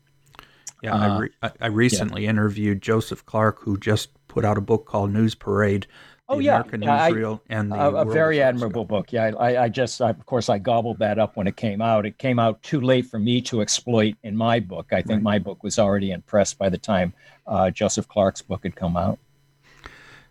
Yeah, 0.83 0.95
I, 0.95 1.09
uh, 1.09 1.19
re- 1.19 1.51
I 1.61 1.67
recently 1.67 2.25
yeah. 2.25 2.31
interviewed 2.31 2.81
Joseph 2.81 3.27
Clark, 3.27 3.61
who 3.61 3.77
just 3.77 4.11
put 4.29 4.45
out 4.45 4.59
a 4.59 4.61
book 4.61 4.87
called 4.87 5.13
News 5.13 5.35
Parade. 5.35 5.87
oh 6.29 6.39
yeah, 6.39 6.57
American 6.61 6.83
yeah, 6.83 7.09
Newsreel 7.09 7.41
I, 7.49 7.55
and 7.55 7.73
a, 7.73 7.97
a 7.97 8.05
very 8.05 8.43
admirable 8.43 8.85
book. 8.85 9.13
Yeah, 9.13 9.33
I, 9.39 9.65
I 9.65 9.69
just, 9.69 10.01
I, 10.01 10.11
of 10.11 10.27
course, 10.27 10.49
I 10.49 10.59
gobbled 10.59 10.99
that 10.99 11.19
up 11.19 11.37
when 11.37 11.47
it 11.47 11.57
came 11.57 11.81
out. 11.81 12.07
It 12.07 12.19
came 12.19 12.39
out 12.39 12.63
too 12.63 12.81
late 12.81 13.07
for 13.07 13.19
me 13.19 13.41
to 13.43 13.63
exploit 13.63 14.15
in 14.23 14.37
my 14.37 14.61
book. 14.61 14.93
I 14.93 15.03
think 15.03 15.19
right. 15.19 15.23
my 15.23 15.39
book 15.39 15.63
was 15.63 15.79
already 15.79 16.13
in 16.13 16.23
press 16.23 16.55
by 16.55 16.69
the 16.69 16.79
time 16.79 17.13
uh, 17.47 17.71
Joseph 17.71 18.07
Clark's 18.09 18.43
book 18.43 18.63
had 18.63 18.77
come 18.77 18.97
out. 18.97 19.19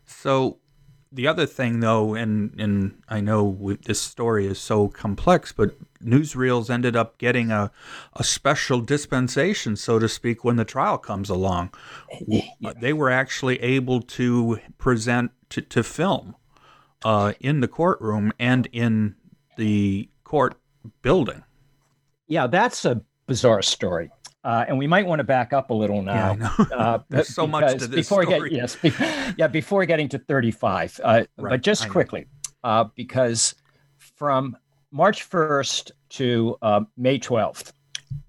So 0.06 0.58
the 1.12 1.28
other 1.28 1.46
thing, 1.46 1.80
though, 1.80 2.14
and 2.16 2.54
and 2.60 3.02
I 3.08 3.22
know 3.22 3.44
we, 3.44 3.76
this 3.78 4.02
story 4.02 4.48
is 4.48 4.60
so 4.60 4.88
complex, 4.88 5.52
but 5.52 5.76
newsreels 6.04 6.70
ended 6.70 6.96
up 6.96 7.18
getting 7.18 7.52
a 7.52 7.72
a 8.14 8.24
special 8.24 8.82
dispensation, 8.82 9.76
so 9.76 10.00
to 10.00 10.10
speak, 10.10 10.44
when 10.44 10.58
the 10.58 10.66
trial 10.66 10.98
comes 10.98 11.30
along. 11.30 11.74
They 12.82 12.94
were 12.94 13.10
actually 13.10 13.62
able 13.62 14.02
to 14.02 14.60
present 14.78 15.32
to, 15.50 15.62
to 15.62 15.84
film 15.84 16.36
uh, 17.04 17.34
in 17.40 17.62
the 17.62 17.68
courtroom 17.68 18.34
and 18.40 18.68
in 18.72 19.16
the 19.58 20.10
court 20.24 20.56
building. 21.02 21.44
Yeah, 22.28 22.48
that's 22.48 22.86
a 22.86 23.02
bizarre 23.28 23.62
story. 23.62 24.10
Uh, 24.48 24.64
and 24.70 24.78
we 24.78 24.88
might 24.88 25.06
want 25.06 25.20
to 25.20 25.26
back 25.26 25.52
up 25.52 25.72
a 25.72 25.74
little 25.74 26.02
now. 26.02 26.38
Yeah, 26.40 26.66
uh, 26.74 27.00
There's 27.10 27.28
so 27.28 27.46
much 27.46 27.80
to 27.80 27.86
this 27.86 28.08
before 28.08 28.24
story. 28.24 28.52
Get, 28.52 28.58
yes, 28.58 28.78
be, 28.78 28.94
yeah, 29.38 29.48
before 29.48 29.86
getting 29.86 30.08
to 30.08 30.20
35. 30.20 31.02
Uh, 31.04 31.26
right, 31.38 31.38
but 31.38 31.62
just 31.62 31.90
quickly, 31.90 32.28
uh, 32.64 32.86
because 32.96 33.56
from 34.16 34.56
March 34.90 35.30
1st 35.30 35.92
to 36.12 36.58
uh, 36.62 36.80
May 36.96 37.20
12th, 37.20 37.74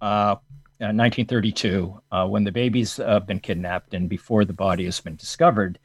1932, 0.01 2.01
uh, 2.11 2.27
when 2.27 2.43
the 2.43 2.51
baby's 2.51 2.99
been 3.29 3.39
kidnapped 3.39 3.95
and 3.95 4.09
before 4.09 4.45
the 4.45 4.53
body 4.53 4.87
has 4.87 4.99
been 4.99 5.15
discovered, 5.15 5.79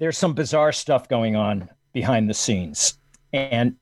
there's 0.00 0.18
some 0.18 0.34
bizarre 0.34 0.72
stuff 0.72 1.08
going 1.08 1.36
on 1.36 1.68
behind 1.92 2.28
the 2.28 2.34
scenes. 2.34 2.98
And 3.32 3.76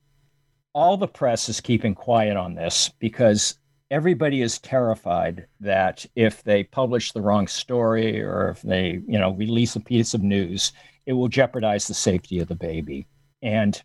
all 0.74 0.98
the 0.98 1.08
press 1.08 1.48
is 1.48 1.62
keeping 1.62 1.94
quiet 1.94 2.36
on 2.36 2.54
this 2.54 2.90
because 2.98 3.58
everybody 3.90 4.42
is 4.42 4.58
terrified 4.58 5.46
that 5.60 6.04
if 6.16 6.42
they 6.42 6.64
publish 6.64 7.12
the 7.12 7.20
wrong 7.20 7.46
story 7.46 8.22
or 8.22 8.50
if 8.50 8.62
they, 8.62 9.00
you 9.06 9.18
know, 9.18 9.32
release 9.32 9.76
a 9.76 9.80
piece 9.80 10.14
of 10.14 10.22
news, 10.22 10.72
it 11.06 11.12
will 11.12 11.28
jeopardize 11.28 11.86
the 11.86 11.94
safety 11.94 12.38
of 12.40 12.48
the 12.48 12.54
baby. 12.54 13.06
And 13.42 13.80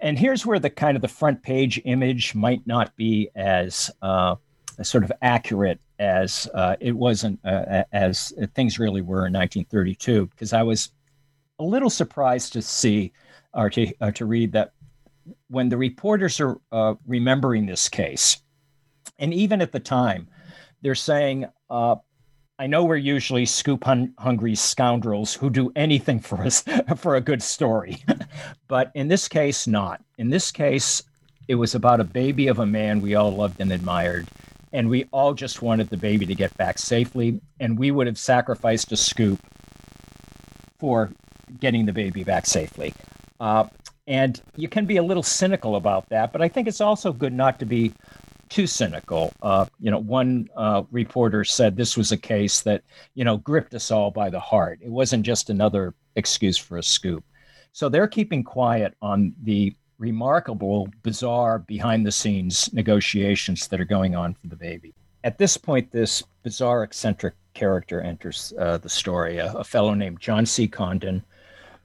and 0.00 0.16
here's 0.18 0.46
where 0.46 0.60
the 0.60 0.70
kind 0.70 0.96
of 0.96 1.02
the 1.02 1.08
front 1.08 1.42
page 1.42 1.80
image 1.84 2.34
might 2.34 2.64
not 2.64 2.94
be 2.94 3.28
as 3.34 3.90
uh, 4.02 4.36
sort 4.82 5.02
of 5.02 5.10
accurate 5.20 5.80
as 5.98 6.48
uh, 6.54 6.76
it 6.80 6.92
wasn't 6.92 7.40
uh, 7.44 7.82
as 7.92 8.32
things 8.54 8.78
really 8.78 9.00
were 9.00 9.26
in 9.26 9.32
1932 9.32 10.26
because 10.26 10.52
I 10.52 10.62
was 10.62 10.90
a 11.58 11.64
little 11.64 11.90
surprised 11.90 12.52
to 12.52 12.62
see 12.62 13.12
or 13.52 13.70
to, 13.70 13.92
uh, 14.00 14.10
to 14.12 14.26
read 14.26 14.52
that 14.52 14.72
when 15.48 15.68
the 15.68 15.76
reporters 15.76 16.40
are 16.40 16.60
uh, 16.72 16.94
remembering 17.06 17.66
this 17.66 17.88
case, 17.88 18.43
and 19.18 19.32
even 19.32 19.60
at 19.60 19.72
the 19.72 19.80
time, 19.80 20.28
they're 20.82 20.94
saying, 20.94 21.46
uh, 21.70 21.96
I 22.58 22.66
know 22.68 22.84
we're 22.84 22.96
usually 22.96 23.46
scoop 23.46 23.84
hun- 23.84 24.14
hungry 24.18 24.54
scoundrels 24.54 25.34
who 25.34 25.50
do 25.50 25.72
anything 25.74 26.20
for 26.20 26.42
us 26.42 26.64
for 26.96 27.16
a 27.16 27.20
good 27.20 27.42
story, 27.42 28.04
but 28.68 28.92
in 28.94 29.08
this 29.08 29.28
case, 29.28 29.66
not. 29.66 30.02
In 30.18 30.30
this 30.30 30.52
case, 30.52 31.02
it 31.48 31.56
was 31.56 31.74
about 31.74 32.00
a 32.00 32.04
baby 32.04 32.46
of 32.46 32.58
a 32.58 32.66
man 32.66 33.00
we 33.00 33.14
all 33.14 33.32
loved 33.32 33.60
and 33.60 33.72
admired, 33.72 34.28
and 34.72 34.88
we 34.88 35.04
all 35.12 35.34
just 35.34 35.62
wanted 35.62 35.90
the 35.90 35.96
baby 35.96 36.26
to 36.26 36.34
get 36.34 36.56
back 36.56 36.78
safely, 36.78 37.40
and 37.60 37.78
we 37.78 37.90
would 37.90 38.06
have 38.06 38.18
sacrificed 38.18 38.92
a 38.92 38.96
scoop 38.96 39.40
for 40.78 41.10
getting 41.60 41.86
the 41.86 41.92
baby 41.92 42.24
back 42.24 42.46
safely. 42.46 42.94
Uh, 43.40 43.64
and 44.06 44.40
you 44.56 44.68
can 44.68 44.86
be 44.86 44.96
a 44.98 45.02
little 45.02 45.22
cynical 45.22 45.76
about 45.76 46.08
that, 46.10 46.32
but 46.32 46.42
I 46.42 46.48
think 46.48 46.68
it's 46.68 46.80
also 46.80 47.12
good 47.12 47.32
not 47.32 47.58
to 47.58 47.66
be 47.66 47.92
too 48.54 48.66
cynical. 48.68 49.32
Uh, 49.42 49.66
you 49.80 49.90
know, 49.90 49.98
one 49.98 50.48
uh, 50.56 50.84
reporter 50.92 51.42
said 51.42 51.76
this 51.76 51.96
was 51.96 52.12
a 52.12 52.16
case 52.16 52.60
that, 52.60 52.84
you 53.14 53.24
know, 53.24 53.36
gripped 53.38 53.74
us 53.74 53.90
all 53.90 54.12
by 54.12 54.30
the 54.30 54.38
heart. 54.38 54.78
It 54.80 54.90
wasn't 54.90 55.26
just 55.26 55.50
another 55.50 55.92
excuse 56.14 56.56
for 56.56 56.78
a 56.78 56.82
scoop. 56.82 57.24
So 57.72 57.88
they're 57.88 58.06
keeping 58.06 58.44
quiet 58.44 58.94
on 59.02 59.34
the 59.42 59.74
remarkable, 59.98 60.88
bizarre 61.02 61.58
behind 61.58 62.06
the 62.06 62.12
scenes 62.12 62.72
negotiations 62.72 63.66
that 63.66 63.80
are 63.80 63.84
going 63.84 64.14
on 64.14 64.34
for 64.34 64.46
the 64.46 64.56
baby. 64.56 64.94
At 65.24 65.36
this 65.36 65.56
point, 65.56 65.90
this 65.90 66.22
bizarre, 66.44 66.84
eccentric 66.84 67.34
character 67.54 68.00
enters 68.02 68.52
uh, 68.60 68.78
the 68.78 68.88
story 68.88 69.38
a, 69.38 69.52
a, 69.52 69.64
fellow 69.64 69.94
named 69.94 70.20
John 70.20 70.46
C. 70.46 70.68
Condon, 70.68 71.24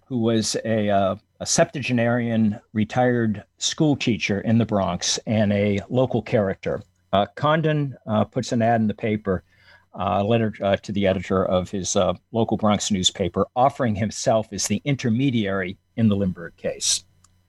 who 0.09 0.17
was 0.17 0.57
a, 0.65 0.89
uh, 0.89 1.15
a 1.39 1.45
septuagenarian 1.45 2.59
retired 2.73 3.43
school 3.59 3.95
teacher 3.95 4.41
in 4.41 4.57
the 4.57 4.65
Bronx 4.65 5.19
and 5.27 5.53
a 5.53 5.79
local 5.87 6.23
character. 6.23 6.81
Uh, 7.13 7.27
Condon 7.35 7.95
uh, 8.07 8.23
puts 8.23 8.51
an 8.51 8.63
ad 8.63 8.81
in 8.81 8.87
the 8.87 8.93
paper, 8.95 9.43
uh, 9.93 10.17
a 10.17 10.23
letter 10.23 10.51
uh, 10.63 10.75
to 10.77 10.91
the 10.91 11.05
editor 11.05 11.45
of 11.45 11.69
his 11.69 11.95
uh, 11.95 12.13
local 12.31 12.57
Bronx 12.57 12.89
newspaper, 12.89 13.45
offering 13.55 13.93
himself 13.93 14.47
as 14.51 14.65
the 14.65 14.81
intermediary 14.83 15.77
in 15.95 16.09
the 16.09 16.15
Lindbergh 16.15 16.57
case. 16.57 17.05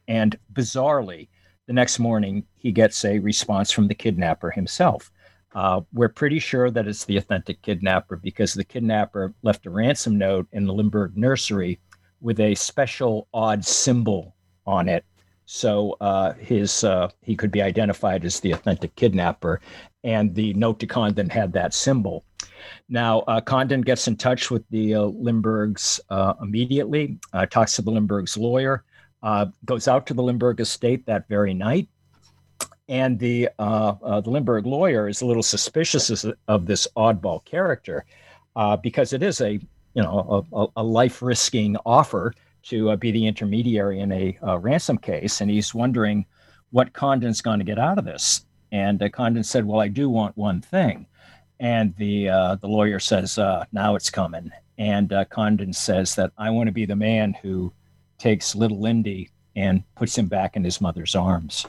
And 0.06 0.38
bizarrely, 0.52 1.28
the 1.66 1.72
next 1.72 1.98
morning, 1.98 2.44
he 2.56 2.72
gets 2.72 3.02
a 3.06 3.20
response 3.20 3.70
from 3.70 3.88
the 3.88 3.94
kidnapper 3.94 4.50
himself. 4.50 5.10
Uh, 5.54 5.80
we're 5.94 6.10
pretty 6.10 6.38
sure 6.38 6.70
that 6.70 6.86
it's 6.86 7.06
the 7.06 7.16
authentic 7.16 7.62
kidnapper 7.62 8.16
because 8.16 8.52
the 8.52 8.64
kidnapper 8.64 9.32
left 9.42 9.64
a 9.64 9.70
ransom 9.70 10.18
note 10.18 10.46
in 10.52 10.66
the 10.66 10.74
Lindbergh 10.74 11.16
nursery 11.16 11.80
with 12.20 12.40
a 12.40 12.54
special 12.54 13.28
odd 13.32 13.64
symbol 13.64 14.34
on 14.66 14.88
it. 14.88 15.04
So 15.52 15.96
uh, 16.00 16.34
his 16.34 16.84
uh, 16.84 17.08
he 17.22 17.34
could 17.34 17.50
be 17.50 17.60
identified 17.60 18.24
as 18.24 18.38
the 18.38 18.52
authentic 18.52 18.94
kidnapper, 18.94 19.60
and 20.04 20.32
the 20.32 20.54
note 20.54 20.78
to 20.78 20.86
Condon 20.86 21.28
had 21.28 21.52
that 21.54 21.74
symbol. 21.74 22.24
Now 22.88 23.20
uh, 23.20 23.40
Condon 23.40 23.80
gets 23.80 24.06
in 24.06 24.16
touch 24.16 24.52
with 24.52 24.62
the 24.70 24.94
uh, 24.94 25.00
Lindberghs 25.06 25.98
uh, 26.08 26.34
immediately, 26.40 27.18
uh, 27.32 27.46
talks 27.46 27.74
to 27.74 27.82
the 27.82 27.90
Lindberghs 27.90 28.36
lawyer, 28.36 28.84
goes 29.64 29.88
out 29.88 30.06
to 30.06 30.14
the 30.14 30.22
Lindbergh 30.22 30.60
estate 30.60 31.04
that 31.06 31.28
very 31.28 31.52
night, 31.52 31.88
and 32.88 33.18
the 33.18 33.48
the 33.58 34.22
Lindbergh 34.26 34.66
lawyer 34.66 35.08
is 35.08 35.20
a 35.20 35.26
little 35.26 35.42
suspicious 35.42 36.24
of 36.46 36.66
this 36.66 36.86
oddball 36.96 37.44
character 37.44 38.04
because 38.82 39.12
it 39.12 39.24
is 39.24 39.40
a 39.40 39.58
you 39.94 40.02
know 40.02 40.46
a, 40.52 40.66
a 40.76 40.82
life 40.82 41.22
risking 41.22 41.76
offer 41.84 42.34
to 42.62 42.90
uh, 42.90 42.96
be 42.96 43.10
the 43.10 43.26
intermediary 43.26 44.00
in 44.00 44.12
a 44.12 44.38
uh, 44.46 44.58
ransom 44.58 44.98
case, 44.98 45.40
and 45.40 45.50
he's 45.50 45.74
wondering 45.74 46.26
what 46.70 46.92
Condon's 46.92 47.40
going 47.40 47.58
to 47.58 47.64
get 47.64 47.78
out 47.78 47.98
of 47.98 48.04
this. 48.04 48.44
And 48.72 49.02
uh, 49.02 49.08
Condon 49.08 49.42
said, 49.42 49.64
"Well, 49.64 49.80
I 49.80 49.88
do 49.88 50.08
want 50.08 50.36
one 50.36 50.60
thing," 50.60 51.06
and 51.58 51.94
the 51.96 52.28
uh, 52.28 52.54
the 52.56 52.68
lawyer 52.68 53.00
says, 53.00 53.38
uh, 53.38 53.64
"Now 53.72 53.96
it's 53.96 54.10
coming." 54.10 54.50
And 54.78 55.12
uh, 55.12 55.24
Condon 55.26 55.72
says 55.72 56.14
that 56.14 56.32
I 56.38 56.50
want 56.50 56.68
to 56.68 56.72
be 56.72 56.86
the 56.86 56.96
man 56.96 57.34
who 57.42 57.72
takes 58.18 58.54
little 58.54 58.80
Lindy 58.80 59.30
and 59.56 59.82
puts 59.94 60.16
him 60.16 60.26
back 60.26 60.56
in 60.56 60.64
his 60.64 60.80
mother's 60.80 61.14
arms. 61.14 61.66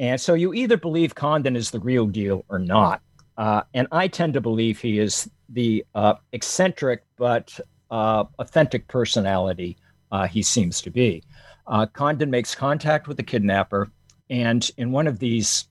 And 0.00 0.20
so 0.20 0.34
you 0.34 0.52
either 0.52 0.76
believe 0.76 1.14
Condon 1.14 1.54
is 1.54 1.70
the 1.70 1.78
real 1.78 2.06
deal 2.06 2.44
or 2.48 2.58
not. 2.58 3.02
And 3.36 3.86
I 3.92 4.08
tend 4.08 4.34
to 4.34 4.40
believe 4.40 4.80
he 4.80 4.98
is 4.98 5.30
the 5.48 5.84
eccentric 6.32 7.04
but 7.16 7.58
uh, 7.90 8.24
authentic 8.38 8.88
personality 8.88 9.76
uh, 10.12 10.26
he 10.26 10.42
seems 10.42 10.80
to 10.82 10.90
be. 10.90 11.22
Uh, 11.66 11.86
Condon 11.86 12.30
makes 12.30 12.54
contact 12.54 13.08
with 13.08 13.16
the 13.16 13.22
kidnapper, 13.22 13.90
and 14.30 14.70
in 14.76 14.92
one 14.92 15.06
of 15.06 15.18
these 15.18 15.68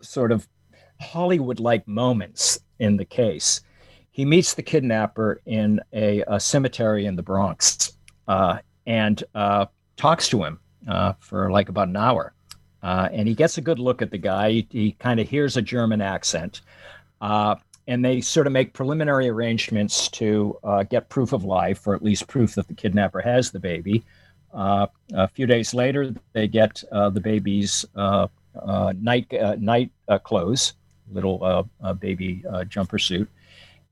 sort 0.00 0.32
of 0.32 0.48
Hollywood 1.00 1.60
like 1.60 1.86
moments 1.86 2.60
in 2.78 2.96
the 2.96 3.04
case, 3.04 3.60
he 4.10 4.24
meets 4.24 4.54
the 4.54 4.62
kidnapper 4.62 5.40
in 5.46 5.80
a, 5.92 6.22
a 6.28 6.38
cemetery 6.38 7.06
in 7.06 7.16
the 7.16 7.22
Bronx 7.22 7.92
uh, 8.28 8.58
and 8.86 9.24
talks 9.96 10.28
to 10.28 10.44
him 10.44 10.60
for 11.20 11.50
like 11.50 11.68
about 11.68 11.88
an 11.88 11.96
hour. 11.96 12.34
and 12.82 13.26
he 13.26 13.34
gets 13.34 13.58
a 13.58 13.60
good 13.60 13.78
look 13.78 14.02
at 14.02 14.10
the 14.10 14.18
guy. 14.18 14.50
He, 14.50 14.68
he 14.70 14.92
kind 14.92 15.18
of 15.20 15.28
hears 15.28 15.56
a 15.56 15.62
German 15.62 16.00
accent. 16.00 16.62
Uh, 17.86 17.90
and 17.92 18.04
they 18.04 18.20
sort 18.20 18.46
of 18.46 18.52
make 18.52 18.72
preliminary 18.72 19.28
arrangements 19.28 20.08
to 20.08 20.58
uh, 20.64 20.82
get 20.82 21.08
proof 21.08 21.32
of 21.32 21.44
life, 21.44 21.86
or 21.86 21.94
at 21.94 22.02
least 22.02 22.26
proof 22.26 22.54
that 22.54 22.68
the 22.68 22.74
kidnapper 22.74 23.20
has 23.20 23.50
the 23.50 23.60
baby. 23.60 24.04
Uh, 24.52 24.86
a 25.14 25.28
few 25.28 25.46
days 25.46 25.74
later, 25.74 26.14
they 26.32 26.46
get 26.46 26.82
uh, 26.92 27.10
the 27.10 27.20
baby's 27.20 27.84
uh, 27.96 28.26
uh, 28.62 28.92
night 29.00 29.32
night 29.58 29.90
clothes, 30.22 30.74
little 31.12 31.68
baby 31.98 32.42
jumper 32.68 32.98
suit, 32.98 33.28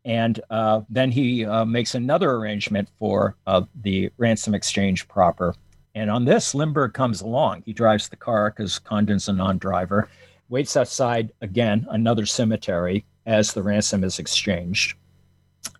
and 0.04 0.40
then 0.88 1.10
he 1.10 1.44
makes 1.66 1.94
another 1.94 2.30
arrangement 2.32 2.88
for 2.98 3.36
the 3.82 4.10
ransom 4.18 4.54
exchange 4.54 5.08
proper. 5.08 5.54
And 5.94 6.10
on 6.10 6.24
this, 6.24 6.54
Lindbergh 6.54 6.94
comes 6.94 7.20
along. 7.20 7.64
He 7.66 7.72
drives 7.72 8.08
the 8.08 8.16
car 8.16 8.50
because 8.50 8.78
Condon's 8.78 9.28
a 9.28 9.32
non-driver. 9.32 10.08
Waits 10.48 10.76
outside 10.76 11.32
again, 11.42 11.86
another 11.90 12.24
cemetery 12.24 13.04
as 13.26 13.52
the 13.52 13.62
ransom 13.62 14.04
is 14.04 14.18
exchanged. 14.18 14.96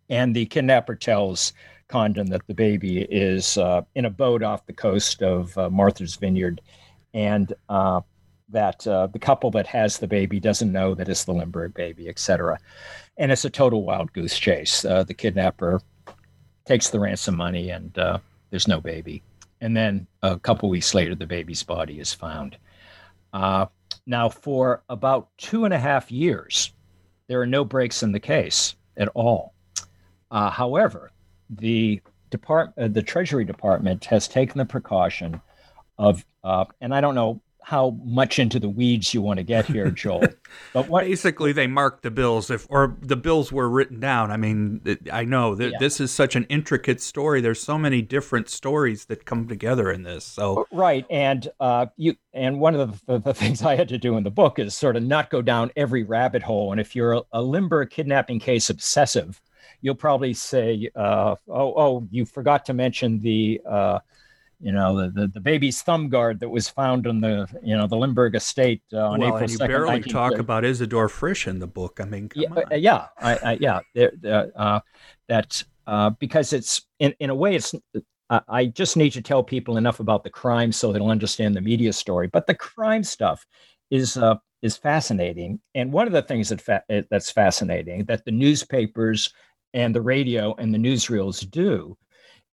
And 0.09 0.35
the 0.35 0.47
kidnapper 0.47 0.95
tells 0.95 1.53
Condon 1.89 2.31
that 2.31 2.47
the 2.47 2.55
baby 2.55 3.03
is 3.03 3.59
uh, 3.59 3.83
in 3.95 4.07
a 4.07 4.11
boat 4.11 4.43
off 4.43 4.67
the 4.67 4.73
coast 4.73 5.23
of 5.23 5.57
uh, 5.59 5.69
Martha's 5.69 6.17
Vineyard, 6.17 6.61
and 7.13 7.53
uh, 7.69 8.01
that 8.49 8.87
uh, 8.87 9.07
the 9.09 9.19
couple 9.19 9.51
that 9.51 9.67
has 9.67 9.99
the 9.99 10.07
baby 10.07 10.41
doesn't 10.41 10.73
know 10.73 10.95
that 10.95 11.09
it's 11.09 11.25
the 11.25 11.33
Lindbergh 11.33 11.75
baby, 11.75 12.09
etc. 12.09 12.59
And 13.19 13.31
it's 13.31 13.45
a 13.45 13.51
total 13.51 13.85
wild 13.85 14.13
goose 14.13 14.39
chase. 14.39 14.85
Uh, 14.85 15.03
the 15.03 15.15
kidnapper 15.15 15.81
takes 16.65 16.89
the 16.89 17.01
ransom 17.01 17.37
money, 17.37 17.71
and 17.71 17.97
uh, 17.99 18.19
there's 18.51 18.69
no 18.69 18.81
baby. 18.81 19.23
And 19.61 19.77
then 19.77 20.07
a 20.23 20.39
couple 20.39 20.71
weeks 20.71 20.95
later, 20.95 21.15
the 21.15 21.27
baby's 21.27 21.63
body 21.63 22.01
is 22.01 22.13
found. 22.13 22.57
now, 23.35 24.29
for 24.29 24.83
about 24.89 25.29
two 25.37 25.65
and 25.65 25.75
a 25.75 25.79
half 25.79 26.11
years, 26.11 26.73
there 27.33 27.41
are 27.41 27.47
no 27.47 27.65
breaks 27.65 28.03
in 28.03 28.13
the 28.13 28.21
case 28.21 28.77
at 28.95 29.09
all. 29.15 29.55
Uh, 30.31 30.51
however, 30.51 31.11
the 31.49 31.99
depart- 32.29 32.75
uh, 32.77 32.89
the 32.89 33.03
Treasury 33.03 33.47
Department 33.47 34.05
has 34.05 34.29
taken 34.29 34.59
the 34.59 34.67
precaution 34.67 35.41
of, 35.97 36.27
uh, 36.45 36.67
and 36.83 36.95
I 36.95 37.01
don't 37.01 37.15
know 37.15 37.41
how 37.65 37.97
much 38.05 38.39
into 38.39 38.59
the 38.59 38.69
weeds 38.69 39.15
you 39.15 39.23
want 39.23 39.39
to 39.39 39.45
get 39.45 39.67
here, 39.67 39.91
Joel. 40.03 40.27
But 40.73 40.89
what 40.89 41.05
basically 41.05 41.53
they 41.53 41.67
marked 41.67 42.03
the 42.03 42.11
bills 42.11 42.51
if 42.51 42.67
or 42.69 42.97
the 43.01 43.17
bills 43.17 43.53
were 43.53 43.69
written 43.69 44.01
down. 44.01 44.31
I 44.31 44.37
mean, 44.37 44.81
I 45.13 45.25
know 45.25 45.55
that 45.55 45.73
yeah. 45.73 45.79
this 45.79 46.01
is 46.01 46.11
such 46.11 46.37
an 46.37 46.45
intricate 46.49 47.01
story. 47.01 47.41
There's 47.41 47.63
so 47.63 47.79
many 47.79 48.03
different 48.03 48.49
stories 48.49 49.07
that 49.07 49.25
come 49.25 49.49
together 49.49 49.91
in 49.91 50.03
this. 50.03 50.25
So 50.25 50.67
right, 50.73 51.07
and 51.11 51.49
uh, 51.61 51.87
you 51.97 52.17
and 52.33 52.61
one 52.61 52.75
of 52.75 53.05
the, 53.07 53.19
the, 53.19 53.35
things 53.43 53.63
I 53.63 53.77
had 53.77 53.89
to 53.89 53.99
do 53.99 54.17
in 54.17 54.25
the 54.25 54.31
book 54.31 54.59
is 54.59 54.77
sort 54.77 54.97
of 54.97 55.03
not 55.03 55.31
go 55.31 55.43
down 55.43 55.71
every 55.77 56.03
rabbit 56.03 56.43
hole. 56.43 56.73
And 56.73 56.81
if 56.81 56.97
you're 56.97 57.13
a, 57.15 57.23
a 57.33 57.87
kidnapping 57.87 58.41
case 58.41 58.71
obsessive, 58.71 59.41
you'll 59.81 59.95
probably 59.95 60.35
say, 60.35 60.91
uh, 60.95 61.37
"Oh, 61.49 61.75
oh, 61.77 62.09
you 62.11 62.25
forgot 62.25 62.65
to 62.67 62.75
mention 62.75 63.21
the." 63.21 63.61
Uh, 63.69 63.99
you 64.63 64.73
know 64.73 64.97
the, 64.97 65.11
the, 65.11 65.27
the, 65.27 65.41
baby's 65.41 65.83
thumb 65.83 66.09
guard 66.09 66.39
that 66.41 66.49
was 66.49 66.69
found 66.69 67.07
on 67.07 67.21
the 67.21 67.49
you 67.63 67.77
know 67.77 67.87
the 67.87 67.97
Lindbergh 67.97 68.37
estate 68.37 68.83
uh, 68.93 69.11
on 69.11 69.21
well, 69.21 69.29
April 69.29 69.43
and 69.43 69.51
you 69.51 69.59
2nd, 69.59 69.69
barely 69.69 70.01
talk 70.03 70.39
about 70.39 70.63
Isidor 70.63 71.11
Fisch 71.11 71.47
in 71.49 71.59
the 71.59 71.67
book. 71.67 71.99
I 72.01 72.05
mean, 72.05 72.31
yeah, 72.35 72.49
uh, 72.55 72.75
yeah, 72.75 73.07
I, 73.19 73.37
I, 73.37 73.59
yeah, 73.61 73.81
uh, 74.57 74.81
that 75.29 75.65
uh, 75.87 76.11
because 76.11 76.53
it's 76.53 76.87
in 76.99 77.13
in 77.19 77.31
a 77.31 77.35
way 77.35 77.57
it's. 77.57 77.75
I 78.49 78.65
just 78.65 78.97
need 78.97 79.11
to 79.11 79.21
tell 79.21 79.43
people 79.43 79.77
enough 79.77 80.01
about 80.01 80.25
the 80.25 80.31
crime 80.31 80.73
so 80.73 80.91
they'll 80.91 81.11
understand 81.11 81.55
the 81.55 81.61
media 81.61 81.93
story. 81.93 82.29
But 82.29 82.47
the 82.47 82.55
crime 82.55 83.05
stuff 83.05 83.45
is 83.91 84.17
uh, 84.17 84.37
is 84.63 84.77
fascinating. 84.77 85.61
And 85.75 85.93
one 85.93 86.07
of 86.07 86.15
the 86.15 86.23
things 86.23 86.49
that 86.49 86.63
fa- 86.63 86.85
that's 87.11 87.31
fascinating 87.31 88.05
that 88.07 88.25
the 88.25 88.31
newspapers 88.31 89.35
and 89.75 89.95
the 89.95 90.01
radio 90.01 90.55
and 90.55 90.73
the 90.73 90.79
newsreels 90.79 91.49
do 91.51 91.97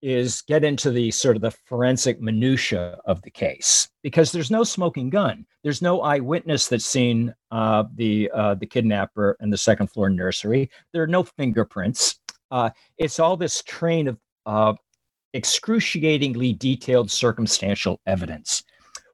is 0.01 0.41
get 0.43 0.63
into 0.63 0.91
the 0.91 1.09
sort 1.11 1.35
of 1.35 1.41
the 1.41 1.51
forensic 1.51 2.21
minutia 2.21 2.99
of 3.05 3.21
the 3.23 3.31
case 3.31 3.89
because 4.03 4.31
there's 4.31 4.51
no 4.51 4.63
smoking 4.63 5.09
gun. 5.09 5.45
There's 5.63 5.81
no 5.81 6.01
eyewitness 6.01 6.67
that's 6.67 6.85
seen 6.85 7.33
uh, 7.51 7.85
the 7.95 8.29
uh, 8.33 8.55
the 8.55 8.65
kidnapper 8.65 9.37
in 9.41 9.49
the 9.49 9.57
second 9.57 9.87
floor 9.87 10.09
nursery. 10.09 10.69
There 10.93 11.03
are 11.03 11.07
no 11.07 11.23
fingerprints. 11.23 12.19
Uh, 12.51 12.69
it's 12.97 13.19
all 13.19 13.35
this 13.35 13.63
train 13.63 14.17
of 14.45 14.77
excruciatingly 15.33 16.53
detailed 16.53 17.11
circumstantial 17.11 17.99
evidence, 18.05 18.63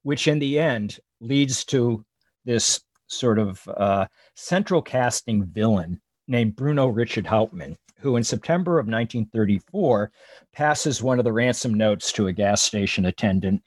which 0.03 0.27
in 0.27 0.39
the 0.39 0.59
end 0.59 0.99
leads 1.19 1.65
to 1.65 2.05
this 2.45 2.81
sort 3.07 3.39
of 3.39 3.67
uh, 3.77 4.05
central 4.35 4.81
casting 4.81 5.45
villain 5.45 5.99
named 6.27 6.55
Bruno 6.55 6.87
Richard 6.87 7.25
Hauptmann, 7.27 7.77
who 8.03 8.17
in 8.17 8.23
September 8.23 8.73
of 8.73 8.85
1934 8.85 10.11
passes 10.51 11.01
one 11.01 11.19
of 11.19 11.25
the 11.25 11.31
ransom 11.31 11.73
notes 11.73 12.11
to 12.11 12.27
a 12.27 12.33
gas 12.33 12.61
station 12.61 13.05
attendant. 13.05 13.63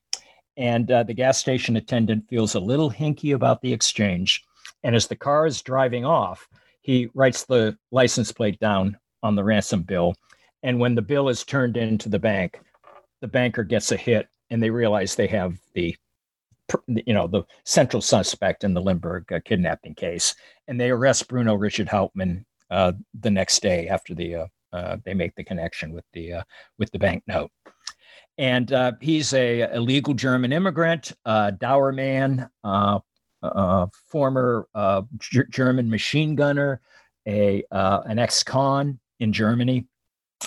And 0.58 0.90
uh, 0.90 1.04
the 1.04 1.14
gas 1.14 1.38
station 1.38 1.76
attendant 1.76 2.28
feels 2.28 2.54
a 2.54 2.60
little 2.60 2.90
hinky 2.90 3.34
about 3.34 3.62
the 3.62 3.72
exchange. 3.72 4.44
And 4.84 4.94
as 4.94 5.06
the 5.06 5.16
car 5.16 5.46
is 5.46 5.62
driving 5.62 6.04
off, 6.04 6.46
he 6.82 7.08
writes 7.14 7.44
the 7.44 7.78
license 7.90 8.30
plate 8.30 8.60
down 8.60 8.98
on 9.22 9.36
the 9.36 9.42
ransom 9.42 9.82
bill. 9.82 10.14
And 10.62 10.78
when 10.78 10.94
the 10.94 11.02
bill 11.02 11.30
is 11.30 11.42
turned 11.42 11.78
into 11.78 12.10
the 12.10 12.18
bank, 12.18 12.60
the 13.22 13.28
banker 13.28 13.64
gets 13.64 13.90
a 13.90 13.96
hit 13.96 14.28
and 14.50 14.62
they 14.62 14.70
realize 14.70 15.14
they 15.14 15.26
have 15.28 15.58
the 15.72 15.96
you 16.88 17.14
know 17.14 17.26
the 17.28 17.44
central 17.64 18.02
suspect 18.02 18.64
in 18.64 18.74
the 18.74 18.80
Lindbergh 18.82 19.32
uh, 19.32 19.40
kidnapping 19.44 19.94
case, 19.94 20.34
and 20.66 20.80
they 20.80 20.90
arrest 20.90 21.28
Bruno 21.28 21.54
Richard 21.54 21.88
Hauptmann 21.88 22.44
uh, 22.70 22.92
the 23.18 23.30
next 23.30 23.62
day 23.62 23.88
after 23.88 24.14
the 24.14 24.34
uh, 24.34 24.46
uh, 24.72 24.96
they 25.04 25.14
make 25.14 25.34
the 25.36 25.44
connection 25.44 25.92
with 25.92 26.04
the 26.12 26.34
with 26.78 26.90
the 26.90 26.98
banknote. 26.98 27.50
And 28.38 28.72
he's 29.00 29.32
a 29.32 29.62
illegal 29.74 30.12
German 30.12 30.52
immigrant, 30.52 31.12
dour 31.24 31.92
man, 31.92 32.50
a 32.64 33.88
former 34.08 34.66
G- 35.18 35.42
German 35.50 35.88
machine 35.88 36.34
gunner, 36.34 36.80
a 37.26 37.64
an 37.70 38.18
ex-con 38.18 38.98
in 39.20 39.32
Germany. 39.32 39.86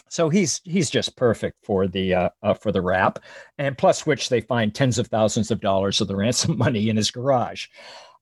So 0.10 0.30
he's 0.30 0.62
he's 0.64 0.90
just 0.90 1.18
perfect 1.18 1.58
for 1.64 1.88
the 1.88 2.14
uh, 2.14 2.30
uh, 2.44 2.54
for 2.54 2.72
the 2.72 2.82
rap, 2.82 3.20
and 3.58 3.78
plus 3.78 4.06
which 4.06 4.30
they 4.30 4.42
find 4.42 4.74
tens 4.74 5.00
of 5.00 5.08
thousands 5.08 5.50
of 5.50 5.62
dollars 5.62 6.00
of 6.00 6.08
the 6.08 6.16
ransom 6.16 6.58
money 6.60 6.90
in 6.90 6.98
his 6.98 7.10
garage. 7.10 7.68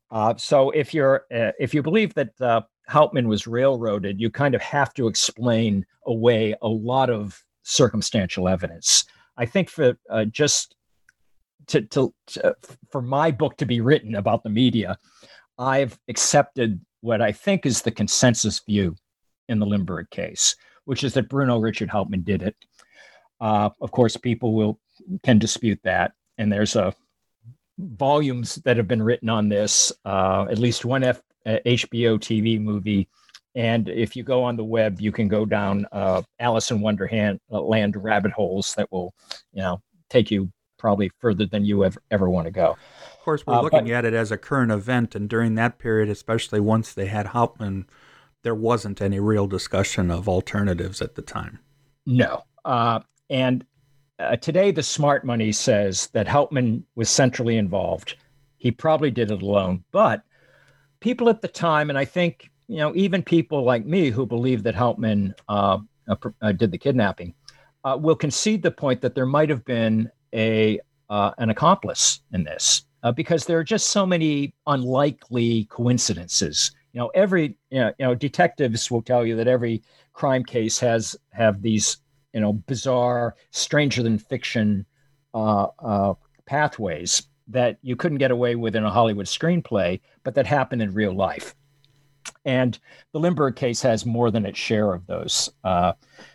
Uh, 0.10 0.34
so 0.38 0.70
if 0.72 0.94
you're 0.94 1.26
if 1.30 1.74
you 1.74 1.84
believe 1.84 2.14
that 2.14 2.38
Hauptmann 2.88 3.28
was 3.28 3.48
railroaded, 3.48 4.20
you 4.22 4.30
kind 4.30 4.56
of 4.56 4.62
have 4.62 4.94
to 4.94 5.08
explain 5.08 5.86
away 6.06 6.56
a 6.62 6.68
lot 6.68 7.10
of 7.10 7.44
circumstantial 7.64 8.48
evidence. 8.48 9.06
I 9.36 9.46
think 9.46 9.70
for 9.70 9.98
uh, 10.10 10.26
just 10.26 10.76
to, 11.68 11.82
to, 11.82 12.14
to, 12.28 12.56
for 12.90 13.02
my 13.02 13.32
book 13.32 13.58
to 13.58 13.66
be 13.66 13.82
written 13.82 14.16
about 14.16 14.44
the 14.44 14.50
media, 14.50 14.98
I've 15.58 16.00
accepted 16.08 16.80
what 17.02 17.22
I 17.22 17.32
think 17.32 17.66
is 17.66 17.82
the 17.82 17.92
consensus 17.92 18.60
view 18.60 18.96
in 19.50 19.60
the 19.60 19.66
Lindbergh 19.66 20.10
case, 20.10 20.56
which 20.86 21.04
is 21.04 21.14
that 21.14 21.30
Bruno 21.30 21.60
Richard 21.60 21.90
Hauptmann 21.90 22.24
did 22.24 22.42
it. 22.42 22.56
Uh, 23.40 23.70
of 23.82 23.92
course, 23.92 24.18
people 24.18 24.54
will 24.54 24.80
can 25.24 25.38
dispute 25.38 25.80
that, 25.84 26.14
and 26.38 26.52
there's 26.52 26.76
a 26.76 26.94
volumes 27.78 28.56
that 28.66 28.78
have 28.78 28.88
been 28.88 29.04
written 29.04 29.30
on 29.30 29.50
this. 29.50 29.92
Uh, 30.06 30.48
at 30.50 30.58
least 30.58 30.86
one 30.86 31.04
F, 31.04 31.22
HBO 31.48 32.20
TV 32.20 32.60
movie. 32.60 33.08
And 33.56 33.90
if 33.90 34.16
you 34.16 34.24
go 34.24 34.44
on 34.44 34.56
the 34.56 34.64
web, 34.64 35.02
you 35.02 35.12
can 35.12 35.28
go 35.28 35.46
down 35.46 35.88
uh, 35.92 36.22
Alice 36.40 36.70
in 36.70 36.82
Wonderland 36.82 37.40
uh, 37.52 37.60
land 37.60 37.96
rabbit 37.96 38.32
holes 38.32 38.76
that 38.76 38.92
will, 38.92 39.14
you 39.52 39.62
know, 39.62 39.82
take 40.10 40.30
you 40.30 40.52
probably 40.78 41.10
further 41.20 41.46
than 41.46 41.66
you 41.66 41.84
ever, 41.84 42.00
ever 42.12 42.30
want 42.30 42.46
to 42.46 42.52
go. 42.52 42.78
Of 43.14 43.20
course, 43.24 43.46
we're 43.46 43.56
uh, 43.56 43.62
looking 43.62 43.86
but, 43.86 43.94
at 43.94 44.06
it 44.06 44.14
as 44.14 44.32
a 44.32 44.38
current 44.38 44.72
event. 44.72 45.16
And 45.16 45.28
during 45.28 45.56
that 45.56 45.80
period, 45.80 46.10
especially 46.10 46.60
once 46.60 46.94
they 46.94 47.08
had 47.08 47.28
Hauptmann, 47.28 47.88
there 48.44 48.56
wasn't 48.56 49.02
any 49.02 49.20
real 49.20 49.48
discussion 49.48 50.12
of 50.12 50.30
alternatives 50.30 51.02
at 51.02 51.16
the 51.16 51.22
time. 51.22 51.60
No. 52.06 52.44
Uh, 52.64 53.00
and 53.30 53.66
uh, 54.20 54.36
today, 54.38 54.72
the 54.72 54.84
smart 54.84 55.26
money 55.26 55.52
says 55.52 56.08
that 56.14 56.28
Hauptmann 56.28 56.84
was 56.96 57.10
centrally 57.10 57.58
involved. 57.58 58.16
He 58.58 58.72
probably 58.72 59.12
did 59.12 59.32
it 59.32 59.42
alone, 59.42 59.84
but 59.92 60.22
people 61.00 61.30
at 61.30 61.42
the 61.42 61.48
time, 61.48 61.90
and 61.90 61.98
I 61.98 62.06
think 62.06 62.50
you 62.68 62.78
know 62.78 62.94
even 62.96 63.24
people 63.24 63.64
like 63.64 63.86
me 63.86 64.10
who 64.10 64.26
believe 64.26 64.64
that 64.64 64.76
Hauptmann 64.76 65.34
uh, 65.48 65.80
uh, 66.08 66.16
uh, 66.42 66.52
did 66.52 66.72
the 66.72 66.78
kidnapping 66.78 67.34
uh, 67.84 67.98
will 68.00 68.16
concede 68.16 68.62
the 68.62 68.72
point 68.72 69.02
that 69.02 69.16
there 69.16 69.26
might 69.26 69.50
have 69.50 69.64
been 69.66 70.10
a 70.34 70.80
uh, 71.10 71.32
an 71.38 71.50
accomplice 71.50 72.22
in 72.34 72.44
this 72.44 72.84
because 73.16 73.46
there 73.46 73.58
are 73.58 73.64
just 73.64 73.88
so 73.88 74.06
many 74.06 74.54
unlikely 74.66 75.64
coincidences. 75.70 76.72
You 76.92 77.00
know, 77.00 77.08
every 77.16 77.58
you 77.70 77.80
know, 77.80 77.94
you 77.98 78.06
know 78.06 78.16
detectives 78.16 78.92
will 78.92 79.02
tell 79.02 79.26
you 79.26 79.36
that 79.38 79.48
every 79.48 79.82
crime 80.14 80.44
case 80.44 80.78
has 80.80 81.16
have 81.32 81.62
these 81.62 81.98
you 82.34 82.42
know 82.42 82.54
bizarre, 82.54 83.36
stranger 83.52 84.04
than 84.04 84.20
fiction 84.20 84.86
pathways 86.46 87.24
that 87.48 87.78
you 87.82 87.96
couldn't 87.96 88.18
get 88.18 88.32
away 88.32 88.56
with 88.56 88.76
in 88.76 88.84
a 88.84 88.90
Hollywood 88.90 89.26
screenplay, 89.26 90.00
but 90.24 90.36
that 90.36 90.46
happened 90.46 90.82
in 90.82 90.94
real 90.94 91.14
life. 91.14 91.56
And 92.46 92.78
the 93.14 93.20
Lindbergh 93.20 93.56
case 93.56 93.82
has 93.82 94.06
more 94.06 94.32
than 94.32 94.46
its 94.46 94.58
share 94.58 94.94
of 94.94 95.06
those. 95.08 95.50
Uh, 95.64 95.94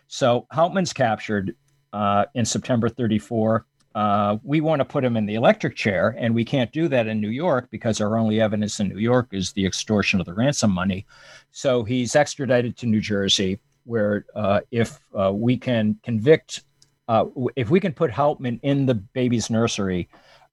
so 0.09 0.47
Hauptmann's 0.51 0.93
captured 0.93 1.55
uh, 1.93 2.27
in 2.35 2.45
September 2.45 2.89
34. 2.89 3.67
Uh, 3.95 4.39
we 4.43 4.61
want 4.61 4.81
to 4.81 4.85
put 4.85 5.05
him 5.05 5.17
in 5.17 5.27
the 5.27 5.35
electric 5.35 5.77
chair, 5.77 6.15
and 6.19 6.35
we 6.35 6.45
can't 6.45 6.73
do 6.73 6.89
that 6.89 7.07
in 7.07 7.21
New 7.21 7.29
York 7.29 7.69
because 7.71 8.01
our 8.01 8.17
only 8.17 8.41
evidence 8.41 8.81
in 8.81 8.89
New 8.89 8.99
York 8.99 9.29
is 9.33 9.53
the 9.53 9.67
extortion 9.67 10.19
of 10.19 10.27
the 10.27 10.33
ransom 10.33 10.71
money. 10.71 11.05
So 11.51 11.85
he's 11.85 12.17
extradited 12.17 12.77
to 12.79 12.87
New 12.87 13.01
Jersey, 13.01 13.61
where 13.85 14.25
uh, 14.35 14.61
if 14.71 14.99
uh, 15.19 15.33
we 15.33 15.59
can 15.59 15.99
convict, 16.03 16.63
uh, 17.09 17.27
if 17.55 17.69
we 17.69 17.81
can 17.81 17.93
put 17.93 18.11
Hauptmann 18.11 18.61
in 18.63 18.87
the 18.87 18.95
baby's 18.95 19.51
nursery, 19.51 20.09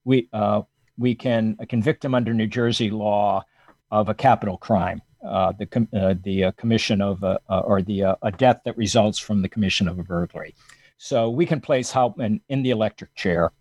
we 0.06 0.30
uh, 0.34 0.62
we 0.97 1.16
can 1.16 1.56
convict 1.68 2.04
him 2.04 2.14
under 2.14 2.34
New 2.34 2.47
Jersey 2.47 2.89
law 2.89 3.43
of 3.91 4.10
a 4.10 4.14
capital 4.14 4.58
crime, 4.58 5.02
uh, 5.26 5.54
the 5.58 5.66
com- 5.66 5.89
uh, 5.93 6.16
the 6.24 6.45
uh, 6.45 6.52
commission 6.52 7.02
of 7.02 7.24
a, 7.24 7.39
uh, 7.50 7.60
or 7.60 7.82
the 7.82 8.18
a 8.22 8.32
death 8.32 8.62
that 8.66 8.78
results 8.78 9.20
from 9.20 9.41
the 9.41 9.50
commission 9.50 9.88
of 9.88 9.97
a 10.00 10.04
burglary. 10.04 10.56
So 10.97 11.30
we 11.30 11.45
can 11.45 11.62
place 11.62 11.91
Hauptmann 11.91 12.41
in 12.50 12.62
the 12.62 12.72
electric 12.72 13.16
chair 13.16 13.52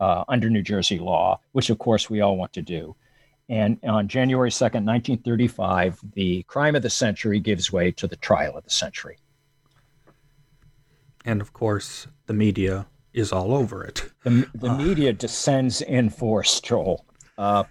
under 0.00 0.48
New 0.48 0.62
Jersey 0.62 0.98
law, 0.98 1.40
which 1.52 1.70
of 1.70 1.78
course 1.78 2.08
we 2.10 2.20
all 2.20 2.36
want 2.36 2.52
to 2.54 2.62
do. 2.62 2.96
And 3.48 3.78
on 3.84 4.08
January 4.08 4.50
2nd, 4.50 4.84
1935, 4.84 6.00
the 6.12 6.42
crime 6.44 6.76
of 6.76 6.82
the 6.82 6.90
century 6.90 7.40
gives 7.40 7.72
way 7.72 7.90
to 7.92 8.06
the 8.06 8.16
trial 8.16 8.56
of 8.56 8.64
the 8.64 8.70
century. 8.70 9.16
And 11.24 11.40
of 11.40 11.52
course, 11.52 12.06
the 12.26 12.34
media 12.34 12.86
is 13.18 13.32
all 13.32 13.52
over 13.52 13.84
it. 13.84 14.04
The, 14.24 14.48
the 14.54 14.70
uh, 14.70 14.76
media 14.76 15.12
descends 15.12 15.82
in 15.82 16.08
force, 16.08 16.60
Joel. 16.60 17.04
Uh, 17.36 17.64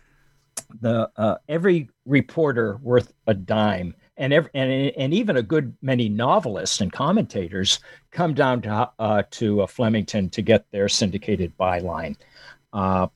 the 0.82 1.10
uh, 1.16 1.38
every 1.48 1.90
reporter 2.06 2.78
worth 2.82 3.14
a 3.28 3.34
dime, 3.34 3.96
and 4.18 4.34
every, 4.34 4.50
and 4.54 4.72
and 4.98 5.14
even 5.14 5.38
a 5.38 5.42
good 5.42 5.76
many 5.82 6.10
novelists 6.10 6.82
and 6.82 6.92
commentators 6.92 7.80
come 8.12 8.34
down 8.34 8.62
to 8.64 8.92
uh, 9.00 9.24
to 9.32 9.62
uh, 9.62 9.68
Flemington 9.68 10.30
to 10.32 10.42
get 10.42 10.66
their 10.72 10.90
syndicated 10.90 11.58
byline. 11.58 12.16
Uh, 12.74 13.08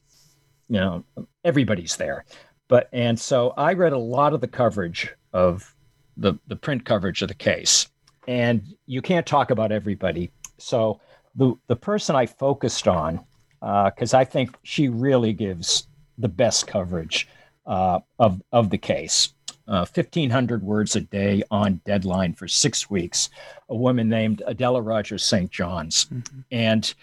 you 0.69 0.79
know, 0.79 1.03
everybody's 1.43 1.97
there, 1.97 2.23
but 2.69 2.88
and 2.93 3.19
so 3.19 3.53
I 3.57 3.73
read 3.73 3.93
a 3.93 3.97
lot 3.97 4.34
of 4.34 4.39
the 4.39 4.47
coverage 4.47 5.13
of 5.34 5.75
the 6.15 6.36
the 6.47 6.55
print 6.55 6.86
coverage 6.86 7.21
of 7.21 7.27
the 7.27 7.34
case, 7.34 7.89
and 8.27 8.63
you 8.86 9.01
can't 9.01 9.25
talk 9.25 9.51
about 9.51 9.73
everybody. 9.73 10.32
So 10.57 11.01
the 11.36 11.55
the 11.67 11.75
person 11.75 12.15
I 12.15 12.25
focused 12.25 12.88
on, 12.88 13.19
because 13.59 14.13
uh, 14.13 14.19
I 14.19 14.25
think 14.25 14.57
she 14.63 14.89
really 14.89 15.34
gives 15.34 15.88
the 16.17 16.27
best 16.29 16.67
coverage 16.67 17.27
uh, 17.65 17.99
of 18.19 18.41
of 18.51 18.69
the 18.69 18.77
case. 18.77 19.34
Uh, 19.67 19.86
1,500 19.93 20.63
words 20.63 20.95
a 20.97 21.01
day 21.01 21.43
on 21.49 21.79
deadline 21.86 22.34
for 22.34 22.47
six 22.47 22.89
weeks. 22.89 23.29
A 23.69 23.75
woman 23.75 24.09
named 24.09 24.41
Adela 24.45 24.82
Rogers 24.82 25.23
St. 25.23 25.49
Johns, 25.49 26.05
mm-hmm. 26.05 26.41
and 26.51 26.93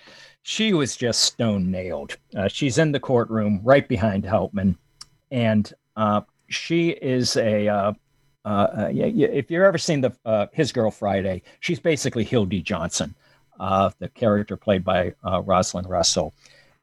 she 0.43 0.75
was 0.75 0.97
just 0.97 1.23
stone 1.23 1.71
nailed. 1.71 2.17
Uh, 2.37 2.49
she's 2.49 2.77
in 2.77 2.93
the 2.93 3.01
courtroom 3.01 3.61
right 3.63 3.89
behind 3.89 4.27
Hauptmann, 4.27 4.77
and 5.31 5.73
uh, 5.97 6.23
she 6.49 6.91
is 6.91 7.37
a 7.37 7.69
uh, 7.69 7.93
uh, 8.45 8.89
if 8.91 9.51
you've 9.51 9.63
ever 9.63 9.79
seen 9.79 10.01
the 10.01 10.13
uh, 10.25 10.47
His 10.53 10.73
Girl 10.73 10.91
Friday, 10.91 11.43
she's 11.61 11.81
basically 11.81 12.25
Hildy 12.25 12.63
Johnson 12.63 13.15
uh, 13.59 13.91
the 13.99 14.09
character 14.09 14.57
played 14.57 14.85
by 14.85 15.15
uh, 15.25 15.43
Rosalind 15.43 15.89
Russell. 15.89 16.35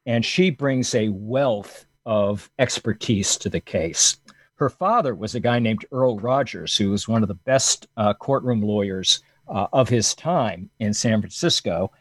And 0.06 0.24
she 0.24 0.50
brings 0.50 0.94
a 0.94 1.08
wealth 1.08 1.86
of 2.04 2.50
expertise 2.58 3.36
to 3.38 3.48
the 3.48 3.60
case 3.60 4.18
her 4.56 4.70
father 4.70 5.14
was 5.14 5.34
a 5.34 5.40
guy 5.40 5.58
named 5.58 5.84
Earl 5.92 6.18
Rogers, 6.18 6.76
who 6.76 6.90
was 6.90 7.06
one 7.06 7.22
of 7.22 7.28
the 7.28 7.34
best 7.34 7.86
uh, 7.96 8.14
courtroom 8.14 8.62
lawyers 8.62 9.22
uh, 9.48 9.66
of 9.72 9.88
his 9.88 10.14
time 10.14 10.70
in 10.80 10.92
San 10.92 11.20
Francisco. 11.20 11.92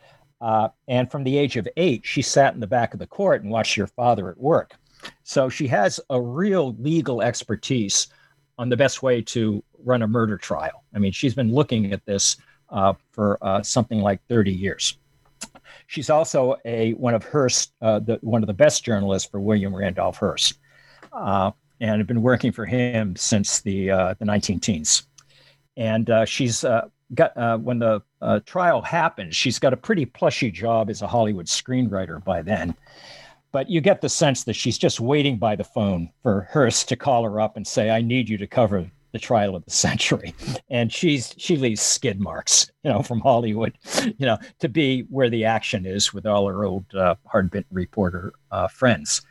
Uh, 0.42 0.70
and 0.88 1.12
from 1.12 1.24
the 1.24 1.38
age 1.38 1.58
of 1.58 1.68
eight, 1.78 2.06
she 2.06 2.22
sat 2.22 2.54
in 2.54 2.60
the 2.60 2.68
back 2.68 2.94
of 2.94 3.00
the 3.00 3.08
court 3.08 3.44
and 3.44 3.52
watched 3.52 3.76
her 3.76 3.88
father 3.88 4.30
at 4.30 4.38
work. 4.38 4.74
So 5.24 5.50
she 5.50 5.68
has 5.68 6.00
a 6.10 6.20
real 6.20 6.74
legal 6.80 7.22
expertise 7.22 8.08
on 8.58 8.70
the 8.70 8.78
best 8.78 9.04
way 9.04 9.22
to 9.22 9.64
run 9.84 10.02
a 10.02 10.08
murder 10.08 10.38
trial. 10.38 10.84
I 10.94 11.00
mean, 11.00 11.12
she's 11.12 11.36
been 11.36 11.54
looking 11.54 11.92
at 11.92 12.06
this 12.06 12.38
uh, 12.76 12.94
for 13.12 13.40
uh, 13.42 13.64
something 13.64 14.02
like 14.02 14.20
30 14.28 14.52
years. 14.52 14.98
She's 15.88 16.10
also 16.10 16.58
a 16.66 16.92
one 16.94 17.14
of 17.14 17.24
Hearst, 17.24 17.72
uh, 17.82 18.00
the, 18.00 18.20
one 18.22 18.44
of 18.44 18.48
the 18.48 18.54
best 18.54 18.84
journalists 18.84 19.30
for 19.30 19.40
William 19.40 19.74
Randolph 19.74 20.18
Hearst, 20.18 20.60
uh, 21.14 21.52
and 21.80 22.00
have 22.00 22.08
been 22.08 22.22
working 22.22 22.52
for 22.52 22.66
him 22.66 23.16
since 23.16 23.62
the 23.62 23.92
uh, 23.92 24.16
the 24.20 24.26
19 24.26 24.60
teens. 24.60 25.08
And 25.78 26.10
she's 26.26 26.64
got 27.14 27.62
when 27.62 27.80
the 27.80 28.02
trial 28.46 28.82
happened, 28.82 29.34
she's 29.34 29.60
got 29.60 29.74
a 29.74 29.78
pretty 29.78 30.06
plushy 30.06 30.52
job 30.52 30.90
as 30.90 31.02
a 31.02 31.08
Hollywood 31.08 31.48
screenwriter 31.48 32.24
by 32.24 32.42
then 32.42 32.76
but 33.52 33.70
you 33.70 33.80
get 33.80 34.02
the 34.02 34.10
sense 34.10 34.44
that 34.44 34.54
she's 34.54 34.78
just 34.78 35.00
waiting 35.00 35.38
by 35.38 35.56
the 35.56 35.64
phone 35.64 36.10
for 36.22 36.50
Hearst 36.52 36.90
to 36.90 36.98
call 36.98 37.24
her 37.24 37.40
up 37.40 37.56
and 37.56 37.66
say, 37.66 37.90
"I 37.90 38.02
need 38.02 38.28
you 38.28 38.38
to 38.38 38.48
cover 38.48 38.92
the 39.16 39.20
trial 39.20 39.56
of 39.56 39.64
the 39.66 39.72
century," 39.86 40.36
and 40.70 40.92
she's 40.92 41.34
she 41.38 41.56
leaves 41.56 41.82
skid 41.82 42.20
marks, 42.20 42.70
you 42.84 42.92
know, 42.92 43.02
from 43.02 43.22
Hollywood, 43.22 43.78
you 44.04 44.26
know, 44.26 44.38
to 44.60 44.70
be 44.70 45.02
where 45.10 45.30
the 45.30 45.46
action 45.46 45.86
is 45.86 46.14
with 46.14 46.26
all 46.26 46.48
her 46.48 46.66
old 46.66 46.86
uh, 46.94 47.16
hard-bitten 47.26 47.74
reporter 47.74 48.34
uh, 48.52 48.68
friends. 48.68 49.22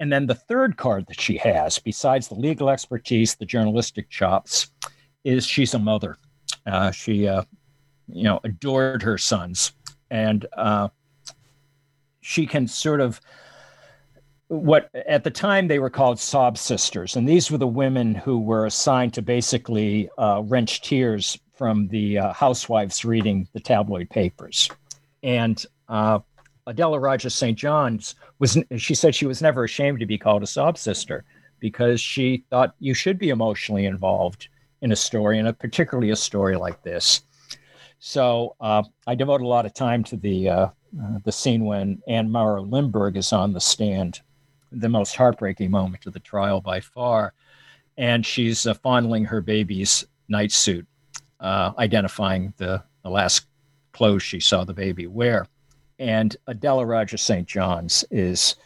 And 0.00 0.12
then 0.12 0.26
the 0.26 0.34
third 0.34 0.76
card 0.76 1.06
that 1.06 1.20
she 1.20 1.36
has, 1.38 1.78
besides 1.78 2.26
the 2.26 2.34
legal 2.34 2.68
expertise, 2.68 3.36
the 3.36 3.46
journalistic 3.46 4.10
chops, 4.10 4.68
is 5.22 5.46
she's 5.46 5.74
a 5.74 5.78
mother. 5.78 6.16
Uh, 6.66 6.90
she, 6.90 7.28
uh, 7.28 7.44
you 8.08 8.24
know, 8.24 8.40
adored 8.42 9.02
her 9.02 9.16
sons, 9.16 9.72
and 10.10 10.44
uh, 10.56 10.88
she 12.20 12.46
can 12.46 12.66
sort 12.66 13.00
of 13.00 13.20
what 14.52 14.90
at 15.06 15.24
the 15.24 15.30
time 15.30 15.66
they 15.66 15.78
were 15.78 15.88
called 15.88 16.20
sob 16.20 16.58
sisters, 16.58 17.16
and 17.16 17.26
these 17.26 17.50
were 17.50 17.56
the 17.56 17.66
women 17.66 18.14
who 18.14 18.38
were 18.38 18.66
assigned 18.66 19.14
to 19.14 19.22
basically 19.22 20.10
uh, 20.18 20.42
wrench 20.44 20.82
tears 20.82 21.38
from 21.54 21.88
the 21.88 22.18
uh, 22.18 22.32
housewives 22.34 23.02
reading 23.02 23.48
the 23.54 23.60
tabloid 23.60 24.10
papers. 24.10 24.68
And 25.22 25.64
uh, 25.88 26.18
Adela 26.66 27.00
Rogers 27.00 27.34
St. 27.34 27.56
Johns 27.56 28.14
was 28.40 28.58
she 28.76 28.94
said 28.94 29.14
she 29.14 29.24
was 29.24 29.40
never 29.40 29.64
ashamed 29.64 30.00
to 30.00 30.06
be 30.06 30.18
called 30.18 30.42
a 30.42 30.46
sob 30.46 30.76
sister 30.76 31.24
because 31.58 31.98
she 31.98 32.44
thought 32.50 32.74
you 32.78 32.92
should 32.92 33.18
be 33.18 33.30
emotionally 33.30 33.86
involved 33.86 34.48
in 34.82 34.92
a 34.92 34.96
story, 34.96 35.38
and 35.38 35.48
a, 35.48 35.54
particularly 35.54 36.10
a 36.10 36.16
story 36.16 36.56
like 36.56 36.82
this. 36.82 37.22
So 38.00 38.54
uh, 38.60 38.82
I 39.06 39.14
devote 39.14 39.40
a 39.40 39.48
lot 39.48 39.64
of 39.64 39.72
time 39.72 40.04
to 40.04 40.16
the 40.16 40.50
uh, 40.50 40.66
uh, 40.66 41.18
the 41.24 41.32
scene 41.32 41.64
when 41.64 42.02
Anne 42.06 42.30
Morrow 42.30 42.62
Lindbergh 42.62 43.16
is 43.16 43.32
on 43.32 43.54
the 43.54 43.60
stand 43.60 44.20
the 44.72 44.88
most 44.88 45.16
heartbreaking 45.16 45.70
moment 45.70 46.06
of 46.06 46.12
the 46.12 46.20
trial 46.20 46.60
by 46.60 46.80
far. 46.80 47.34
And 47.96 48.24
she's 48.24 48.66
uh, 48.66 48.74
fondling 48.74 49.24
her 49.24 49.40
baby's 49.40 50.06
night 50.28 50.52
suit, 50.52 50.86
uh, 51.40 51.72
identifying 51.78 52.54
the, 52.56 52.82
the 53.02 53.10
last 53.10 53.46
clothes 53.92 54.22
she 54.22 54.40
saw 54.40 54.64
the 54.64 54.72
baby 54.72 55.06
wear. 55.06 55.46
And 55.98 56.36
Adela 56.46 56.84
Rogers 56.86 57.22
St. 57.22 57.46
Johns 57.46 58.04
is 58.10 58.56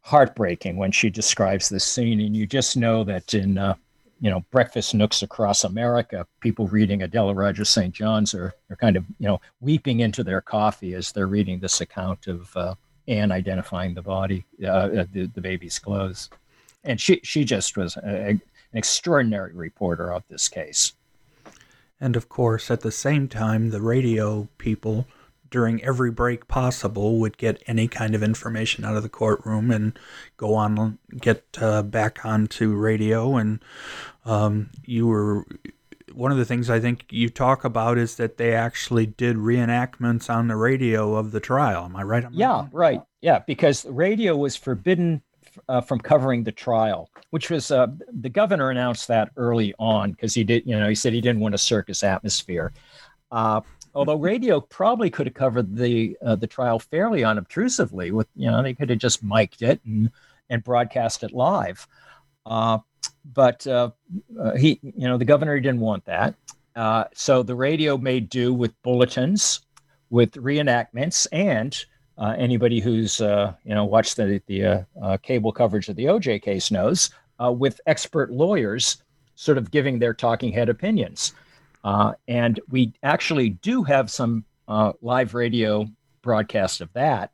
heartbreaking 0.00 0.76
when 0.76 0.90
she 0.90 1.10
describes 1.10 1.68
this 1.68 1.84
scene. 1.84 2.20
And 2.20 2.36
you 2.36 2.46
just 2.46 2.76
know 2.76 3.04
that 3.04 3.34
in, 3.34 3.58
uh, 3.58 3.74
you 4.20 4.30
know, 4.30 4.44
breakfast 4.50 4.94
nooks 4.94 5.22
across 5.22 5.64
America, 5.64 6.26
people 6.40 6.66
reading 6.66 7.02
Adela 7.02 7.34
Rogers 7.34 7.68
St. 7.68 7.94
Johns 7.94 8.34
are, 8.34 8.54
are 8.70 8.76
kind 8.76 8.96
of, 8.96 9.04
you 9.18 9.28
know, 9.28 9.40
weeping 9.60 10.00
into 10.00 10.24
their 10.24 10.40
coffee 10.40 10.94
as 10.94 11.12
they're 11.12 11.26
reading 11.26 11.60
this 11.60 11.80
account 11.80 12.26
of 12.26 12.56
uh, 12.56 12.74
and 13.08 13.32
identifying 13.32 13.94
the 13.94 14.02
body, 14.02 14.44
uh, 14.62 14.66
uh, 14.66 15.04
the, 15.10 15.26
the 15.34 15.40
baby's 15.40 15.78
clothes. 15.78 16.28
And 16.84 17.00
she, 17.00 17.20
she 17.24 17.42
just 17.44 17.76
was 17.76 17.96
a, 17.96 18.00
an 18.06 18.40
extraordinary 18.74 19.52
reporter 19.54 20.12
of 20.12 20.22
this 20.28 20.48
case. 20.48 20.92
And 22.00 22.14
of 22.14 22.28
course, 22.28 22.70
at 22.70 22.82
the 22.82 22.92
same 22.92 23.26
time, 23.26 23.70
the 23.70 23.80
radio 23.80 24.46
people, 24.58 25.06
during 25.50 25.82
every 25.82 26.10
break 26.10 26.46
possible, 26.46 27.18
would 27.18 27.38
get 27.38 27.62
any 27.66 27.88
kind 27.88 28.14
of 28.14 28.22
information 28.22 28.84
out 28.84 28.96
of 28.96 29.02
the 29.02 29.08
courtroom 29.08 29.70
and 29.70 29.98
go 30.36 30.54
on, 30.54 30.98
get 31.18 31.44
uh, 31.60 31.82
back 31.82 32.24
onto 32.24 32.74
radio. 32.74 33.36
And 33.36 33.58
um, 34.26 34.68
you 34.84 35.06
were 35.06 35.46
one 36.14 36.32
of 36.32 36.38
the 36.38 36.44
things 36.44 36.70
I 36.70 36.80
think 36.80 37.06
you 37.10 37.28
talk 37.28 37.64
about 37.64 37.98
is 37.98 38.16
that 38.16 38.36
they 38.36 38.54
actually 38.54 39.06
did 39.06 39.36
reenactments 39.36 40.30
on 40.30 40.48
the 40.48 40.56
radio 40.56 41.14
of 41.14 41.32
the 41.32 41.40
trial. 41.40 41.84
Am 41.84 41.96
I 41.96 42.02
right? 42.02 42.24
yeah, 42.32 42.66
right. 42.72 43.02
Yeah, 43.20 43.40
because 43.40 43.84
radio 43.86 44.36
was 44.36 44.56
forbidden 44.56 45.22
uh, 45.68 45.80
from 45.80 45.98
covering 45.98 46.44
the 46.44 46.52
trial, 46.52 47.10
which 47.30 47.50
was 47.50 47.70
uh, 47.70 47.88
the 48.20 48.28
governor 48.28 48.70
announced 48.70 49.08
that 49.08 49.30
early 49.36 49.74
on 49.78 50.12
because 50.12 50.34
he 50.34 50.44
did, 50.44 50.64
you 50.66 50.78
know, 50.78 50.88
he 50.88 50.94
said 50.94 51.12
he 51.12 51.20
didn't 51.20 51.40
want 51.40 51.54
a 51.54 51.58
circus 51.58 52.02
atmosphere. 52.02 52.72
Uh, 53.30 53.60
although 53.94 54.16
radio 54.16 54.60
probably 54.60 55.10
could 55.10 55.26
have 55.26 55.34
covered 55.34 55.76
the 55.76 56.16
uh, 56.24 56.36
the 56.36 56.46
trial 56.46 56.78
fairly 56.78 57.24
unobtrusively, 57.24 58.12
with 58.12 58.28
you 58.36 58.50
know 58.50 58.62
they 58.62 58.74
could 58.74 58.90
have 58.90 58.98
just 58.98 59.22
mic'd 59.22 59.62
it 59.62 59.80
and 59.84 60.10
and 60.50 60.64
broadcast 60.64 61.22
it 61.22 61.32
live. 61.32 61.86
Uh, 62.46 62.78
but 63.24 63.66
uh, 63.66 63.90
uh, 64.40 64.54
he, 64.56 64.80
you 64.82 65.08
know, 65.08 65.18
the 65.18 65.24
governor 65.24 65.58
didn't 65.60 65.80
want 65.80 66.04
that. 66.06 66.34
Uh, 66.76 67.04
so 67.14 67.42
the 67.42 67.54
radio 67.54 67.96
made 67.96 68.28
do 68.28 68.54
with 68.54 68.80
bulletins, 68.82 69.60
with 70.10 70.32
reenactments, 70.32 71.26
and 71.32 71.84
uh, 72.16 72.34
anybody 72.38 72.80
who's 72.80 73.20
uh, 73.20 73.52
you 73.64 73.74
know 73.74 73.84
watched 73.84 74.16
the 74.16 74.40
the 74.46 74.86
uh, 75.02 75.16
cable 75.18 75.52
coverage 75.52 75.88
of 75.88 75.96
the 75.96 76.04
OJ 76.04 76.42
case 76.42 76.70
knows 76.70 77.10
with 77.40 77.80
expert 77.86 78.32
lawyers 78.32 79.02
sort 79.34 79.58
of 79.58 79.70
giving 79.70 79.98
their 79.98 80.14
talking 80.14 80.52
head 80.52 80.68
opinions. 80.68 81.32
and 82.26 82.60
we 82.68 82.92
actually 83.02 83.50
do 83.50 83.82
have 83.84 84.10
some 84.10 84.44
live 85.00 85.34
radio 85.34 85.86
broadcast 86.22 86.80
of 86.80 86.92
that. 86.92 87.30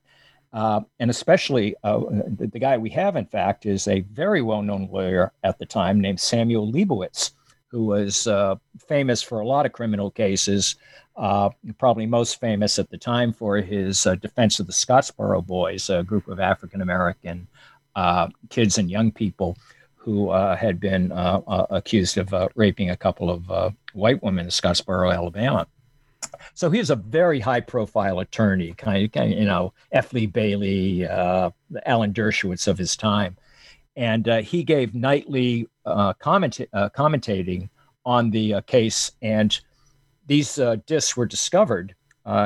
Uh, 0.55 0.80
and 1.00 1.11
especially 1.11 1.74
uh, 1.82 1.98
the, 2.38 2.48
the, 2.52 2.61
guy 2.61 2.78
we 2.78 2.88
have, 2.88 3.16
in 3.16 3.26
fact, 3.26 3.66
is 3.66 3.88
a 3.88 4.02
very 4.02 4.40
well 4.40 4.62
known 4.62 4.88
lawyer 4.90 5.32
at 5.42 5.59
the 5.59 5.66
time 5.66 6.00
named 6.00 6.20
Samuel 6.20 6.70
Leibowitz, 6.70 7.32
who 7.66 7.86
was 7.86 8.28
uh, 8.28 8.55
famous 8.78 9.20
for 9.20 9.40
a 9.40 9.46
lot 9.46 9.66
of 9.66 9.72
criminal 9.72 10.12
cases, 10.12 10.76
uh, 11.16 11.48
probably 11.76 12.07
most 12.07 12.38
famous 12.38 12.78
at 12.78 12.88
the 12.88 12.96
time 12.96 13.32
for 13.32 13.57
his 13.57 14.07
uh, 14.07 14.14
defense 14.14 14.61
of 14.61 14.68
the 14.68 14.72
Scottsboro 14.72 15.44
Boys, 15.44 15.90
a 15.90 16.05
group 16.05 16.28
of 16.28 16.38
African 16.38 16.82
American 16.82 17.48
uh, 17.96 18.28
kids 18.48 18.78
and 18.78 18.88
young 18.88 19.11
people 19.11 19.57
who 19.96 20.30
had 20.30 20.78
been 20.78 21.11
accused 21.70 22.18
of 22.18 22.32
raping 22.55 22.90
a 22.90 22.96
couple 22.96 23.30
of 23.30 23.74
white 23.94 24.22
women 24.22 24.44
in 24.44 24.50
Scottsboro, 24.50 25.12
Alabama. 25.12 25.66
So 26.53 26.70
he 26.70 26.78
was 26.78 26.90
a 26.90 26.97
very 26.97 27.40
high 27.40 27.61
profile 27.61 28.20
attorney, 28.20 28.74
kind 28.74 29.16
of, 29.16 29.28
you 29.30 29.45
know, 29.45 29.72
F. 29.92 30.12
Lee 30.12 30.26
Bailey, 30.26 31.07
uh, 31.07 31.51
Alan 31.86 32.12
Dershowitz 32.12 32.68
of 32.68 32.76
his 32.76 32.97
time. 32.97 33.36
And 33.97 34.28
uh, 34.28 34.42
he 34.42 34.62
gave 34.64 34.95
nightly 34.95 35.68
uh, 35.86 36.12
comment, 36.14 36.61
uh, 36.72 36.88
commentating 36.90 37.68
on 38.05 38.30
the 38.30 38.55
uh, 38.55 38.61
case. 38.62 39.12
And 39.22 39.59
these 40.26 40.59
uh, 40.59 40.76
discs 40.86 41.16
were 41.16 41.26
discovered 41.26 41.95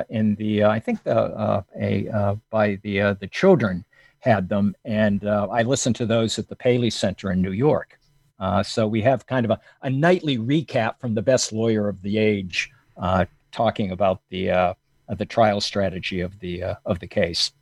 in 0.09 0.35
the, 0.35 0.65
I 0.65 0.81
think, 0.81 1.03
the, 1.05 1.65
a, 1.81 2.37
by 2.51 2.79
the, 2.83 3.17
the 3.21 3.29
children 3.29 3.85
had 4.21 4.49
them. 4.49 4.75
And 4.85 5.27
I 5.27 5.63
listened 5.63 5.97
to 5.97 6.07
those 6.07 6.39
at 6.39 6.49
the 6.49 6.57
Paley 6.57 6.91
Center 6.91 7.31
in 7.31 7.41
New 7.41 7.53
York. 7.53 7.99
so 8.63 8.87
we 8.89 9.01
have 9.03 9.27
kind 9.27 9.45
of 9.45 9.53
a, 9.53 9.61
a 9.83 9.91
nightly 9.91 10.37
recap 10.37 10.99
from 11.01 11.15
the 11.15 11.23
best 11.23 11.53
lawyer 11.53 11.89
of 11.89 12.03
the 12.03 12.19
age 12.19 12.71
uh, 12.99 13.25
talking 13.59 13.91
about 13.91 14.21
the 14.31 14.51
uh, 14.51 14.75
the 15.17 15.27
trial 15.27 15.61
strategy 15.61 16.21
of 16.21 16.39
the 16.39 16.63
uh, 16.63 16.75
of 16.85 17.01
the 17.01 17.09
case. 17.09 17.53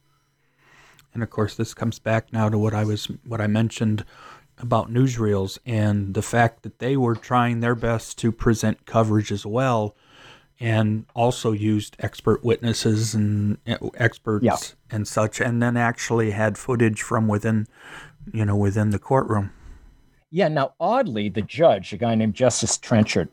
And 1.14 1.22
of 1.22 1.30
course, 1.30 1.56
this 1.56 1.72
comes 1.72 1.98
back 1.98 2.32
now 2.32 2.50
to 2.50 2.58
what 2.58 2.74
I 2.74 2.84
was 2.84 3.06
what 3.26 3.40
I 3.40 3.46
mentioned 3.46 4.04
about 4.58 4.92
newsreels 4.92 5.58
and 5.64 6.14
the 6.14 6.22
fact 6.22 6.62
that 6.62 6.78
they 6.78 6.96
were 6.96 7.14
trying 7.14 7.60
their 7.60 7.74
best 7.74 8.18
to 8.18 8.30
present 8.30 8.84
coverage 8.84 9.32
as 9.32 9.46
well, 9.46 9.94
and 10.60 11.06
also 11.14 11.52
used 11.52 11.96
expert 11.98 12.44
witnesses 12.44 13.14
and 13.14 13.58
uh, 13.66 13.76
experts 13.94 14.44
yeah. 14.44 14.56
and 14.90 15.08
such, 15.08 15.40
and 15.40 15.62
then 15.62 15.76
actually 15.76 16.30
had 16.32 16.58
footage 16.58 17.00
from 17.02 17.28
within, 17.28 17.66
you 18.32 18.44
know, 18.44 18.56
within 18.56 18.90
the 18.90 18.98
courtroom. 18.98 19.50
Yeah. 20.30 20.48
Now, 20.48 20.74
oddly, 20.78 21.30
the 21.30 21.42
judge, 21.42 21.94
a 21.94 21.96
guy 21.96 22.14
named 22.14 22.34
Justice 22.34 22.76
Trenchard, 22.78 23.28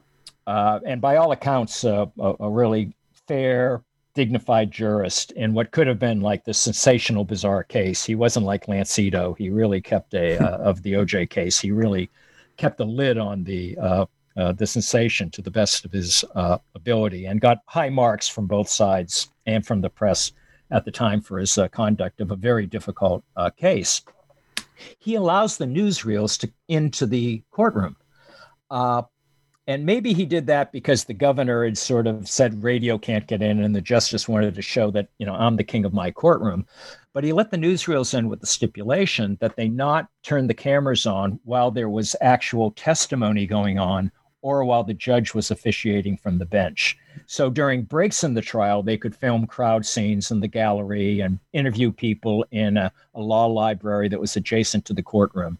uh, 0.47 0.79
and 0.85 0.99
by 1.01 1.15
all 1.15 1.31
accounts, 1.31 1.83
uh, 1.83 2.05
a, 2.19 2.33
a, 2.41 2.49
really 2.49 2.93
fair, 3.27 3.81
dignified 4.13 4.71
jurist 4.71 5.31
in 5.31 5.53
what 5.53 5.71
could 5.71 5.87
have 5.87 5.99
been 5.99 6.21
like 6.21 6.43
the 6.43 6.53
sensational, 6.53 7.23
bizarre 7.23 7.63
case. 7.63 8.03
He 8.03 8.15
wasn't 8.15 8.45
like 8.45 8.67
Lance 8.67 8.97
Ito. 8.99 9.33
He 9.33 9.49
really 9.49 9.81
kept 9.81 10.13
a 10.13 10.37
uh, 10.37 10.57
of 10.57 10.83
the 10.83 10.93
OJ 10.93 11.29
case. 11.29 11.59
He 11.59 11.71
really 11.71 12.09
kept 12.57 12.79
a 12.79 12.85
lid 12.85 13.17
on 13.17 13.43
the 13.43 13.77
uh, 13.77 14.05
uh, 14.35 14.51
the 14.51 14.65
sensation 14.65 15.29
to 15.29 15.41
the 15.41 15.51
best 15.51 15.85
of 15.85 15.91
his 15.91 16.23
uh, 16.35 16.57
ability 16.75 17.25
and 17.25 17.39
got 17.39 17.59
high 17.67 17.89
marks 17.89 18.27
from 18.27 18.47
both 18.47 18.67
sides 18.67 19.29
and 19.45 19.65
from 19.65 19.81
the 19.81 19.89
press 19.89 20.31
at 20.71 20.85
the 20.85 20.91
time 20.91 21.21
for 21.21 21.37
his 21.37 21.57
uh, 21.57 21.67
conduct 21.67 22.19
of 22.19 22.31
a 22.31 22.35
very 22.35 22.65
difficult 22.65 23.23
uh, 23.37 23.49
case. 23.51 24.01
He 24.97 25.15
allows 25.15 25.57
the 25.57 25.65
newsreels 25.65 26.37
to 26.39 26.51
into 26.67 27.05
the 27.05 27.43
courtroom. 27.51 27.95
Uh, 28.71 29.03
and 29.67 29.85
maybe 29.85 30.13
he 30.13 30.25
did 30.25 30.47
that 30.47 30.71
because 30.71 31.05
the 31.05 31.13
governor 31.13 31.63
had 31.63 31.77
sort 31.77 32.05
of 32.05 32.27
said 32.27 32.63
radio 32.63 32.97
can't 32.97 33.27
get 33.27 33.41
in, 33.41 33.61
and 33.63 33.75
the 33.75 33.81
justice 33.81 34.27
wanted 34.27 34.55
to 34.55 34.61
show 34.61 34.91
that, 34.91 35.07
you 35.19 35.25
know, 35.25 35.35
I'm 35.35 35.55
the 35.55 35.63
king 35.63 35.85
of 35.85 35.93
my 35.93 36.11
courtroom. 36.11 36.65
But 37.13 37.23
he 37.23 37.31
let 37.31 37.51
the 37.51 37.57
newsreels 37.57 38.17
in 38.17 38.27
with 38.27 38.41
the 38.41 38.47
stipulation 38.47 39.37
that 39.39 39.55
they 39.55 39.69
not 39.69 40.07
turn 40.23 40.47
the 40.47 40.53
cameras 40.53 41.05
on 41.05 41.39
while 41.45 41.71
there 41.71 41.89
was 41.89 42.15
actual 42.21 42.71
testimony 42.71 43.45
going 43.45 43.79
on 43.79 44.11
or 44.41 44.65
while 44.65 44.83
the 44.83 44.93
judge 44.93 45.33
was 45.33 45.49
officiating 45.49 46.17
from 46.17 46.37
the 46.37 46.45
bench. 46.45 46.97
So 47.27 47.49
during 47.49 47.83
breaks 47.83 48.23
in 48.23 48.33
the 48.33 48.41
trial, 48.41 48.83
they 48.83 48.97
could 48.97 49.15
film 49.15 49.47
crowd 49.47 49.85
scenes 49.85 50.31
in 50.31 50.41
the 50.41 50.47
gallery 50.47 51.21
and 51.21 51.39
interview 51.53 51.91
people 51.93 52.45
in 52.51 52.75
a, 52.75 52.91
a 53.15 53.21
law 53.21 53.45
library 53.45 54.09
that 54.09 54.19
was 54.19 54.35
adjacent 54.35 54.83
to 54.85 54.93
the 54.93 55.03
courtroom. 55.03 55.57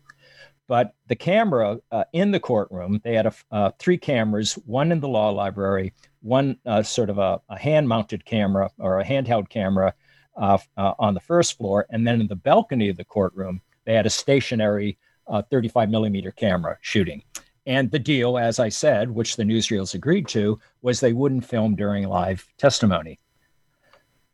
But 0.67 0.93
the 1.07 1.15
camera 1.15 1.79
uh, 1.91 2.05
in 2.13 2.31
the 2.31 2.39
courtroom, 2.39 3.01
they 3.03 3.15
had 3.15 3.25
a, 3.25 3.33
uh, 3.51 3.71
three 3.79 3.97
cameras, 3.97 4.53
one 4.65 4.91
in 4.91 4.99
the 4.99 5.07
law 5.07 5.29
library, 5.29 5.93
one 6.21 6.57
uh, 6.65 6.83
sort 6.83 7.09
of 7.09 7.17
a, 7.17 7.41
a 7.49 7.57
hand 7.57 7.87
mounted 7.87 8.25
camera 8.25 8.71
or 8.77 8.99
a 8.99 9.05
handheld 9.05 9.49
camera 9.49 9.93
uh, 10.37 10.57
uh, 10.77 10.93
on 10.99 11.13
the 11.13 11.19
first 11.19 11.57
floor. 11.57 11.85
And 11.89 12.07
then 12.07 12.21
in 12.21 12.27
the 12.27 12.35
balcony 12.35 12.89
of 12.89 12.97
the 12.97 13.03
courtroom, 13.03 13.61
they 13.85 13.93
had 13.93 14.05
a 14.05 14.09
stationary 14.09 14.97
uh, 15.27 15.41
35 15.41 15.89
millimeter 15.89 16.31
camera 16.31 16.77
shooting. 16.81 17.23
And 17.65 17.91
the 17.91 17.99
deal, 17.99 18.37
as 18.37 18.59
I 18.59 18.69
said, 18.69 19.09
which 19.09 19.35
the 19.35 19.43
newsreels 19.43 19.93
agreed 19.93 20.27
to, 20.29 20.59
was 20.81 20.99
they 20.99 21.13
wouldn't 21.13 21.45
film 21.45 21.75
during 21.75 22.07
live 22.07 22.45
testimony. 22.57 23.19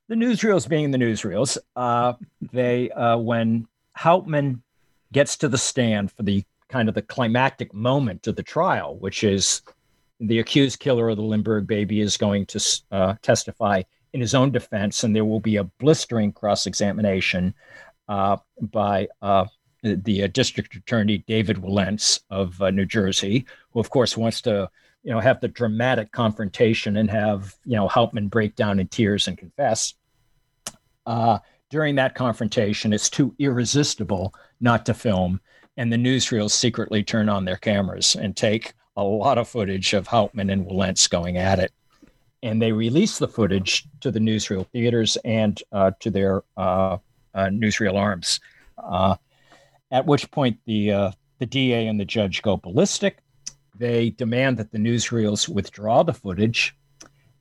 The 0.07 0.15
newsreels 0.15 0.67
being 0.67 0.89
the 0.89 0.97
newsreels, 0.97 1.57
uh, 1.75 2.13
they 2.51 2.89
uh, 2.91 3.17
when 3.17 3.67
Hauptmann 3.95 4.63
gets 5.12 5.38
to 5.38 5.47
the 5.47 5.57
stand 5.57 6.12
for 6.12 6.24
the 6.24 6.43
kind 6.70 6.88
of 6.88 6.95
the 6.95 7.01
climactic 7.01 7.74
moment 7.74 8.28
of 8.28 8.36
the 8.36 8.43
trial, 8.43 8.97
which 8.97 9.24
is 9.24 9.62
the 10.20 10.39
accused 10.39 10.80
killer 10.80 11.10
of 11.10 11.18
the 11.18 11.24
Lindbergh 11.24 11.66
baby 11.66 12.01
is 12.01 12.18
going 12.18 12.45
to 12.47 12.82
uh, 12.91 13.16
testify 13.22 13.82
in 14.14 14.22
his 14.22 14.36
own 14.36 14.51
defense, 14.51 15.03
and 15.03 15.16
there 15.16 15.26
will 15.26 15.39
be 15.39 15.57
a 15.57 15.64
blistering 15.64 16.32
cross 16.32 16.66
examination 16.66 17.53
uh, 18.07 18.38
by 18.60 19.07
uh, 19.22 19.45
the 19.84 20.24
uh, 20.24 20.28
district 20.28 20.76
attorney 20.76 21.20
David 21.20 21.57
Wilentz 21.57 22.22
of 22.30 22.62
uh, 22.62 22.70
New 22.72 22.86
Jersey, 22.86 23.45
who 23.72 23.80
of 23.80 23.89
course 23.89 24.18
wants 24.18 24.41
to 24.41 24.70
you 25.03 25.12
know 25.12 25.20
have 25.20 25.39
the 25.39 25.47
dramatic 25.47 26.12
confrontation 26.12 26.97
and 26.97 27.10
have 27.10 27.55
you 27.66 27.76
know 27.76 27.88
Hauptmann 27.88 28.28
break 28.28 28.55
down 28.55 28.80
in 28.80 28.88
tears 28.88 29.28
and 29.28 29.38
confess. 29.38 29.93
Uh, 31.05 31.39
during 31.70 31.95
that 31.95 32.16
confrontation, 32.16 32.93
it's 32.93 33.10
too 33.10 33.34
irresistible 33.38 34.34
not 34.60 34.86
to 34.86 34.93
film, 34.93 35.39
and 35.78 35.91
the 35.91 35.97
newsreels 35.97 36.51
secretly 36.51 37.03
turn 37.03 37.30
on 37.30 37.45
their 37.45 37.57
cameras 37.57 38.16
and 38.16 38.36
take 38.36 38.74
a 38.97 39.03
lot 39.03 39.38
of 39.38 39.47
footage 39.47 39.93
of 39.93 40.07
Hauptmann 40.07 40.49
and 40.49 40.66
Wilentz 40.66 41.10
going 41.10 41.38
at 41.38 41.57
it. 41.57 41.72
And 42.43 42.62
they 42.62 42.74
release 42.74 43.18
the 43.18 43.30
footage 43.30 43.86
to 44.01 44.12
the 44.12 44.20
newsreel 44.20 44.68
theaters 44.68 45.18
and 45.24 45.62
uh, 45.72 45.91
to 46.01 46.12
their 46.12 46.43
uh, 46.57 46.97
uh, 47.34 47.45
newsreel 47.45 47.95
arms. 47.95 48.41
Uh, 48.78 49.16
at 49.91 50.05
which 50.05 50.30
point 50.32 50.57
the 50.66 50.91
uh, 50.91 51.12
the 51.39 51.45
DA 51.45 51.88
and 51.88 51.99
the 51.99 52.05
judge 52.05 52.41
go 52.41 52.57
ballistic. 52.57 53.20
They 53.78 54.10
demand 54.10 54.57
that 54.57 54.72
the 54.72 54.78
newsreels 54.78 55.47
withdraw 55.47 56.03
the 56.03 56.14
footage, 56.14 56.76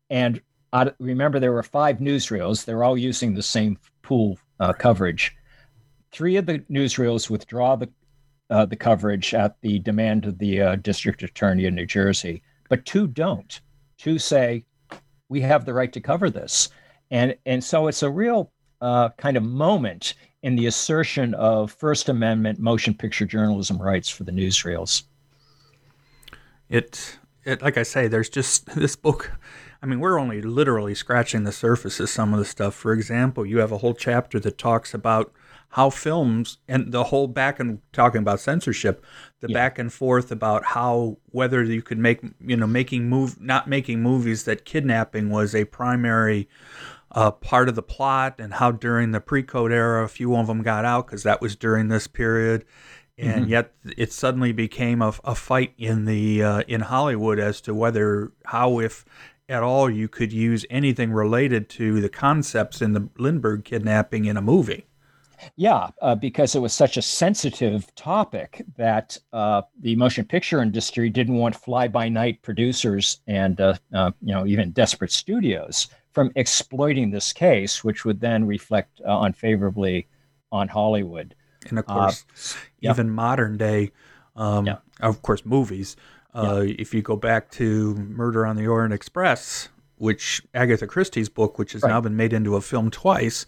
and 0.08 0.40
uh, 0.72 0.90
remember 1.00 1.40
there 1.40 1.52
were 1.52 1.64
five 1.64 1.98
newsreels. 1.98 2.64
They're 2.64 2.84
all 2.84 2.96
using 2.96 3.34
the 3.34 3.42
same 3.42 3.78
pool 4.02 4.38
coverage. 4.78 5.36
Three 6.10 6.36
of 6.36 6.46
the 6.46 6.60
newsreels 6.70 7.30
withdraw 7.30 7.76
the 7.76 7.88
uh, 8.50 8.64
the 8.64 8.76
coverage 8.76 9.34
at 9.34 9.60
the 9.60 9.78
demand 9.80 10.24
of 10.24 10.38
the 10.38 10.62
uh, 10.62 10.76
district 10.76 11.22
attorney 11.22 11.66
in 11.66 11.74
New 11.74 11.84
Jersey, 11.84 12.42
but 12.70 12.86
two 12.86 13.06
don't. 13.06 13.60
Two 13.98 14.18
say 14.18 14.64
we 15.28 15.42
have 15.42 15.66
the 15.66 15.74
right 15.74 15.92
to 15.92 16.00
cover 16.00 16.30
this, 16.30 16.70
and 17.10 17.36
and 17.44 17.62
so 17.62 17.88
it's 17.88 18.02
a 18.02 18.10
real 18.10 18.50
uh, 18.80 19.10
kind 19.10 19.36
of 19.36 19.42
moment 19.42 20.14
in 20.42 20.56
the 20.56 20.66
assertion 20.66 21.34
of 21.34 21.72
First 21.72 22.08
Amendment 22.08 22.58
motion 22.58 22.94
picture 22.94 23.26
journalism 23.26 23.80
rights 23.80 24.08
for 24.08 24.24
the 24.24 24.32
newsreels. 24.32 25.02
It, 26.68 27.18
it, 27.44 27.62
like 27.62 27.76
I 27.76 27.82
say, 27.82 28.08
there's 28.08 28.28
just 28.28 28.66
this 28.74 28.94
book. 28.96 29.32
I 29.82 29.86
mean, 29.86 30.00
we're 30.00 30.18
only 30.18 30.42
literally 30.42 30.94
scratching 30.94 31.44
the 31.44 31.52
surface 31.52 32.00
of 32.00 32.08
some 32.08 32.32
of 32.32 32.38
the 32.38 32.44
stuff. 32.44 32.74
For 32.74 32.92
example, 32.92 33.46
you 33.46 33.58
have 33.58 33.72
a 33.72 33.78
whole 33.78 33.94
chapter 33.94 34.38
that 34.40 34.58
talks 34.58 34.92
about 34.92 35.32
how 35.70 35.90
films 35.90 36.58
and 36.66 36.92
the 36.92 37.04
whole 37.04 37.26
back 37.26 37.60
and 37.60 37.80
talking 37.92 38.20
about 38.20 38.40
censorship, 38.40 39.04
the 39.40 39.48
yeah. 39.48 39.54
back 39.54 39.78
and 39.78 39.92
forth 39.92 40.32
about 40.32 40.64
how 40.64 41.18
whether 41.26 41.62
you 41.62 41.82
could 41.82 41.98
make 41.98 42.20
you 42.40 42.56
know 42.56 42.66
making 42.66 43.08
move 43.08 43.40
not 43.40 43.68
making 43.68 44.02
movies 44.02 44.44
that 44.44 44.64
kidnapping 44.64 45.30
was 45.30 45.54
a 45.54 45.64
primary 45.64 46.48
uh, 47.12 47.30
part 47.30 47.68
of 47.68 47.74
the 47.74 47.82
plot 47.82 48.36
and 48.38 48.54
how 48.54 48.70
during 48.70 49.12
the 49.12 49.20
pre-code 49.20 49.72
era 49.72 50.04
a 50.04 50.08
few 50.08 50.34
of 50.36 50.46
them 50.46 50.62
got 50.62 50.84
out 50.84 51.06
because 51.06 51.22
that 51.22 51.40
was 51.40 51.56
during 51.56 51.88
this 51.88 52.06
period 52.06 52.64
and 53.18 53.42
mm-hmm. 53.42 53.50
yet 53.50 53.72
it 53.96 54.12
suddenly 54.12 54.52
became 54.52 55.02
a, 55.02 55.12
a 55.24 55.34
fight 55.34 55.74
in 55.76 56.04
the 56.04 56.42
uh, 56.42 56.60
in 56.68 56.82
Hollywood 56.82 57.38
as 57.38 57.60
to 57.62 57.74
whether 57.74 58.32
how 58.46 58.78
if 58.78 59.04
at 59.48 59.62
all 59.62 59.90
you 59.90 60.08
could 60.08 60.32
use 60.32 60.64
anything 60.70 61.12
related 61.12 61.68
to 61.68 62.00
the 62.00 62.08
concepts 62.08 62.80
in 62.82 62.92
the 62.92 63.08
Lindbergh 63.18 63.64
kidnapping 63.64 64.26
in 64.26 64.36
a 64.36 64.42
movie. 64.42 64.86
Yeah, 65.56 65.90
uh, 66.00 66.14
because 66.14 66.54
it 66.54 66.60
was 66.60 66.72
such 66.72 66.96
a 66.96 67.02
sensitive 67.02 67.94
topic 67.94 68.64
that 68.76 69.18
uh, 69.32 69.62
the 69.80 69.96
motion 69.96 70.24
picture 70.24 70.62
industry 70.62 71.10
didn't 71.10 71.36
want 71.36 71.54
fly-by-night 71.54 72.42
producers 72.42 73.20
and 73.26 73.60
uh, 73.60 73.74
uh 73.94 74.10
you 74.20 74.34
know 74.34 74.46
even 74.46 74.70
desperate 74.72 75.12
studios 75.12 75.88
from 76.12 76.32
exploiting 76.34 77.10
this 77.10 77.32
case, 77.32 77.84
which 77.84 78.04
would 78.04 78.20
then 78.20 78.46
reflect 78.46 79.00
uh, 79.06 79.20
unfavorably 79.20 80.08
on 80.50 80.66
Hollywood. 80.68 81.34
And 81.68 81.78
of 81.78 81.86
course, 81.86 82.24
uh, 82.54 82.90
even 82.90 83.10
modern 83.10 83.56
day, 83.56 83.92
um, 84.34 84.66
yeah. 84.66 84.78
of 85.00 85.22
course, 85.22 85.44
movies. 85.44 85.96
Uh, 86.34 86.62
yeah. 86.66 86.74
If 86.78 86.94
you 86.94 87.02
go 87.02 87.16
back 87.16 87.50
to 87.52 87.94
Murder 87.94 88.46
on 88.46 88.56
the 88.56 88.66
Orient 88.66 88.94
Express, 88.94 89.68
which 89.96 90.42
Agatha 90.54 90.86
Christie's 90.86 91.28
book, 91.28 91.58
which 91.58 91.72
has 91.72 91.82
right. 91.82 91.90
now 91.90 92.00
been 92.00 92.16
made 92.16 92.32
into 92.32 92.56
a 92.56 92.60
film 92.60 92.90
twice, 92.90 93.46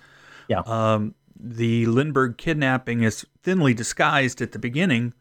yeah. 0.51 0.63
Um, 0.67 1.15
the 1.43 1.87
Lindbergh 1.87 2.37
kidnapping 2.37 3.03
is 3.03 3.27
thinly 3.43 3.75
disguised 3.75 4.41
at 4.41 4.53
the 4.53 4.59
beginning 4.59 5.15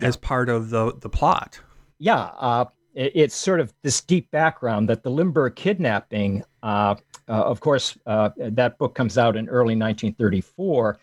yeah. 0.00 0.08
as 0.08 0.16
part 0.16 0.48
of 0.48 0.70
the 0.70 0.94
the 1.00 1.08
plot. 1.08 1.60
Yeah, 1.98 2.30
uh, 2.38 2.64
it's 2.94 3.34
sort 3.34 3.60
of 3.60 3.72
this 3.82 4.00
deep 4.00 4.30
background 4.30 4.88
that 4.88 5.02
the 5.02 5.10
Lindbergh 5.10 5.56
kidnapping, 5.56 6.44
uh, 6.62 6.96
uh, 7.28 7.32
of 7.32 7.60
course, 7.60 7.96
uh, 8.06 8.30
that 8.36 8.76
book 8.78 8.94
comes 8.94 9.16
out 9.16 9.36
in 9.36 9.48
early 9.48 9.74
1934, 9.74 10.98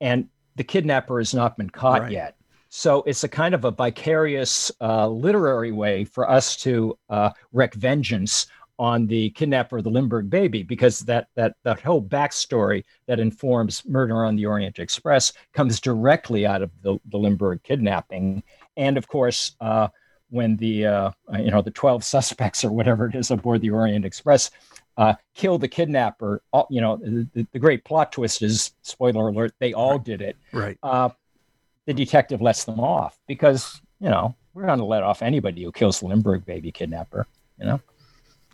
and 0.00 0.28
the 0.56 0.64
kidnapper 0.64 1.18
has 1.18 1.34
not 1.34 1.56
been 1.56 1.70
caught 1.70 2.02
right. 2.02 2.12
yet. 2.12 2.36
So 2.70 3.02
it's 3.06 3.22
a 3.22 3.28
kind 3.28 3.54
of 3.54 3.64
a 3.64 3.70
vicarious 3.70 4.72
uh, 4.80 5.06
literary 5.06 5.70
way 5.70 6.04
for 6.04 6.28
us 6.28 6.56
to 6.58 6.98
uh, 7.08 7.30
wreak 7.52 7.74
vengeance 7.74 8.46
on 8.78 9.06
the 9.06 9.30
kidnapper 9.30 9.78
of 9.78 9.84
the 9.84 9.90
Lindbergh 9.90 10.28
baby, 10.30 10.62
because 10.62 11.00
that 11.00 11.28
that 11.34 11.56
that 11.62 11.80
whole 11.80 12.02
backstory 12.02 12.84
that 13.06 13.20
informs 13.20 13.84
Murder 13.86 14.24
on 14.24 14.36
the 14.36 14.46
Orient 14.46 14.78
Express 14.78 15.32
comes 15.52 15.80
directly 15.80 16.46
out 16.46 16.62
of 16.62 16.70
the, 16.82 16.98
the 17.10 17.18
Lindbergh 17.18 17.62
kidnapping, 17.62 18.42
and 18.76 18.96
of 18.96 19.08
course 19.08 19.56
uh, 19.60 19.88
when 20.30 20.56
the 20.56 20.86
uh, 20.86 21.10
you 21.38 21.50
know 21.50 21.62
the 21.62 21.70
12 21.70 22.02
suspects 22.02 22.64
or 22.64 22.72
whatever 22.72 23.06
it 23.06 23.14
is 23.14 23.30
aboard 23.30 23.60
the 23.60 23.70
Orient 23.70 24.04
Express 24.04 24.50
uh, 24.96 25.14
kill 25.34 25.58
the 25.58 25.68
kidnapper. 25.68 26.42
All, 26.52 26.66
you 26.70 26.80
know 26.80 26.96
the, 26.96 27.46
the, 27.52 27.58
great 27.58 27.84
plot 27.84 28.12
twist 28.12 28.42
is 28.42 28.72
spoiler 28.82 29.28
alert: 29.28 29.54
they 29.58 29.72
all 29.72 29.98
did 29.98 30.20
it. 30.22 30.36
Right. 30.52 30.78
Uh, 30.82 31.10
the 31.86 31.94
detective 31.94 32.40
lets 32.40 32.64
them 32.64 32.80
off 32.80 33.18
because 33.26 33.80
you 34.00 34.08
know 34.08 34.34
we're 34.52 34.66
going 34.66 34.78
to 34.78 34.84
let 34.84 35.02
off 35.02 35.22
anybody 35.22 35.64
who 35.64 35.72
kills 35.72 36.00
the 36.00 36.06
Lindbergh 36.06 36.44
baby 36.44 36.70
kidnapper. 36.70 37.26
You 37.58 37.66
know. 37.66 37.80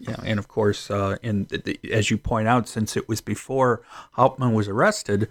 Yeah, 0.01 0.16
and 0.24 0.39
of 0.39 0.48
course, 0.48 0.90
uh, 0.90 1.18
and 1.22 1.48
the, 1.48 1.78
as 1.93 2.10
you 2.10 2.16
point 2.16 2.48
out, 2.48 2.66
since 2.68 2.97
it 2.97 3.06
was 3.06 3.20
before 3.20 3.82
Hauptmann 4.12 4.55
was 4.55 4.66
arrested, 4.66 5.28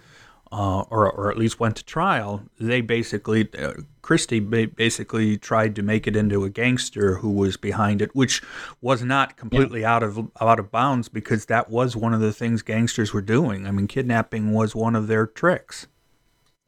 uh, 0.51 0.81
or, 0.89 1.11
or 1.11 1.31
at 1.31 1.37
least 1.37 1.59
went 1.59 1.75
to 1.75 1.85
trial, 1.85 2.43
they 2.59 2.81
basically, 2.81 3.49
uh, 3.57 3.73
Christie 4.01 4.39
basically 4.39 5.37
tried 5.37 5.75
to 5.75 5.83
make 5.83 6.07
it 6.07 6.15
into 6.15 6.43
a 6.43 6.49
gangster 6.49 7.15
who 7.17 7.29
was 7.29 7.57
behind 7.57 8.01
it, 8.01 8.15
which 8.15 8.41
was 8.81 9.03
not 9.03 9.37
completely 9.37 9.81
yeah. 9.81 9.95
out 9.95 10.03
of 10.03 10.31
out 10.41 10.59
of 10.59 10.71
bounds 10.71 11.07
because 11.09 11.45
that 11.45 11.69
was 11.69 11.95
one 11.95 12.13
of 12.13 12.21
the 12.21 12.33
things 12.33 12.61
gangsters 12.63 13.13
were 13.13 13.21
doing. 13.21 13.67
I 13.67 13.71
mean, 13.71 13.87
kidnapping 13.87 14.53
was 14.53 14.75
one 14.75 14.95
of 14.95 15.07
their 15.07 15.27
tricks. 15.27 15.87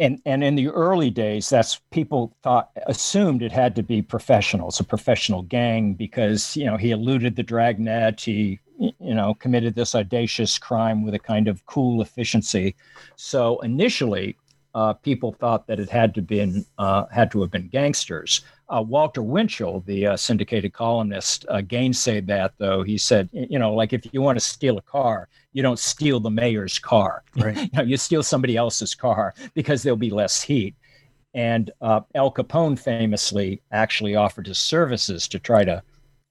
And 0.02 0.20
and 0.26 0.44
in 0.44 0.56
the 0.56 0.68
early 0.70 1.12
days, 1.12 1.48
that's 1.48 1.80
people 1.92 2.36
thought 2.42 2.72
assumed 2.88 3.44
it 3.44 3.52
had 3.52 3.76
to 3.76 3.84
be 3.84 4.02
professionals, 4.02 4.80
a 4.80 4.84
professional 4.84 5.44
gang, 5.44 5.94
because 5.94 6.58
you 6.58 6.66
know 6.66 6.76
he 6.76 6.92
eluded 6.92 7.36
the 7.36 7.44
dragnet, 7.44 8.20
he 8.20 8.60
you 8.78 9.14
know 9.14 9.36
committed 9.36 9.76
this 9.76 9.94
audacious 9.94 10.58
crime 10.58 11.04
with 11.06 11.14
a 11.14 11.20
kind 11.20 11.48
of 11.48 11.66
cool 11.68 12.02
efficiency. 12.02 12.76
So 13.16 13.60
initially, 13.60 14.36
uh, 14.74 14.94
people 14.94 15.34
thought 15.34 15.68
that 15.68 15.80
it 15.80 15.90
had 15.90 16.16
to 16.16 16.22
been 16.22 16.66
uh, 16.80 17.06
had 17.12 17.32
to 17.32 17.42
have 17.42 17.52
been 17.52 17.68
gangsters. 17.68 18.42
Uh, 18.70 18.82
Walter 18.82 19.22
Winchell, 19.22 19.82
the 19.86 20.08
uh, 20.08 20.18
syndicated 20.18 20.74
columnist, 20.74 21.46
uh, 21.50 21.58
gainsaid 21.58 22.26
that 22.26 22.54
though. 22.58 22.82
He 22.82 22.98
said, 22.98 23.30
you 23.34 23.60
know, 23.60 23.74
like 23.74 23.94
if 23.94 24.02
you 24.12 24.22
want 24.22 24.38
to 24.40 24.44
steal 24.44 24.78
a 24.80 24.82
car, 24.82 25.28
you 25.54 25.62
don't 25.62 25.80
steal 25.80 26.20
the 26.20 26.30
mayor's 26.30 26.80
car. 26.80 27.24
Right. 27.36 27.58
you, 27.62 27.70
know, 27.74 27.84
you 27.84 27.98
steal 27.98 28.24
somebody 28.24 28.58
else's 28.58 28.96
car 28.96 29.34
because 29.54 29.84
there'll 29.84 29.98
be 29.98 30.10
less 30.10 30.42
heat. 30.42 30.76
And 31.34 31.72
uh, 31.82 32.02
Al 32.16 32.32
Capone 32.32 32.78
famously 32.78 33.62
actually 33.72 34.16
offered 34.16 34.48
his 34.48 34.60
services 34.60 35.28
to 35.30 35.40
try 35.40 35.64
to 35.64 35.82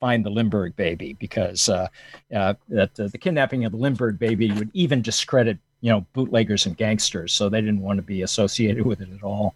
find 0.01 0.25
the 0.25 0.31
Lindbergh 0.31 0.75
baby 0.77 1.15
because 1.15 1.69
uh, 1.69 1.89
uh, 2.35 2.55
that 2.69 2.99
uh, 2.99 3.09
the 3.09 3.19
kidnapping 3.19 3.65
of 3.65 3.73
the 3.73 3.79
Lindbergh 3.79 4.19
baby 4.19 4.51
would 4.53 4.71
even 4.73 5.03
discredit 5.03 5.59
you 5.81 5.91
know 5.91 6.07
bootleggers 6.13 6.67
and 6.67 6.77
gangsters, 6.77 7.33
so 7.33 7.49
they 7.49 7.61
didn't 7.61 7.81
want 7.81 7.99
to 7.99 8.03
be 8.03 8.23
associated 8.23 8.85
with 8.85 9.01
it 9.01 9.09
at 9.13 9.23
all. 9.23 9.55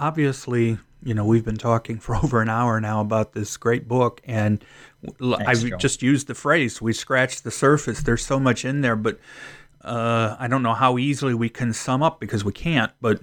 Obviously, 0.00 0.78
you 1.02 1.14
know 1.14 1.24
we've 1.24 1.44
been 1.44 1.56
talking 1.56 1.98
for 1.98 2.16
over 2.22 2.42
an 2.42 2.48
hour 2.48 2.80
now 2.80 3.00
about 3.00 3.32
this 3.32 3.56
great 3.56 3.88
book, 3.88 4.20
and 4.24 4.64
Thanks, 5.02 5.46
I've 5.46 5.62
Joe. 5.62 5.76
just 5.76 6.02
used 6.02 6.26
the 6.26 6.34
phrase 6.34 6.82
"we 6.82 6.92
scratched 6.92 7.44
the 7.44 7.50
surface." 7.50 8.02
There's 8.02 8.24
so 8.24 8.40
much 8.40 8.64
in 8.64 8.80
there, 8.80 8.96
but 8.96 9.18
uh, 9.82 10.36
I 10.38 10.48
don't 10.48 10.62
know 10.62 10.74
how 10.74 10.98
easily 10.98 11.34
we 11.34 11.48
can 11.48 11.72
sum 11.72 12.02
up 12.02 12.20
because 12.20 12.44
we 12.44 12.52
can't. 12.52 12.92
But 13.00 13.20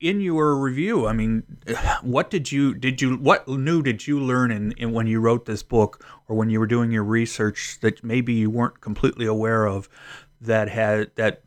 in 0.00 0.20
your 0.20 0.56
review, 0.56 1.06
I 1.06 1.12
mean, 1.12 1.42
what 2.02 2.30
did 2.30 2.52
you 2.52 2.74
did 2.74 3.00
you 3.00 3.16
what 3.16 3.46
new 3.48 3.82
did 3.82 4.06
you 4.06 4.20
learn 4.20 4.50
in, 4.50 4.72
in 4.72 4.92
when 4.92 5.06
you 5.06 5.20
wrote 5.20 5.46
this 5.46 5.62
book 5.62 6.04
or 6.28 6.36
when 6.36 6.50
you 6.50 6.60
were 6.60 6.66
doing 6.66 6.90
your 6.90 7.04
research 7.04 7.78
that 7.80 8.04
maybe 8.04 8.34
you 8.34 8.50
weren't 8.50 8.80
completely 8.80 9.26
aware 9.26 9.66
of 9.66 9.88
that 10.40 10.68
had 10.68 11.10
that 11.16 11.42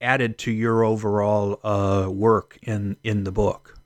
added 0.00 0.36
to 0.38 0.50
your 0.50 0.84
overall 0.84 1.60
uh, 1.64 2.08
work 2.10 2.58
in 2.62 2.96
in 3.04 3.24
the 3.24 3.32
book? 3.32 3.78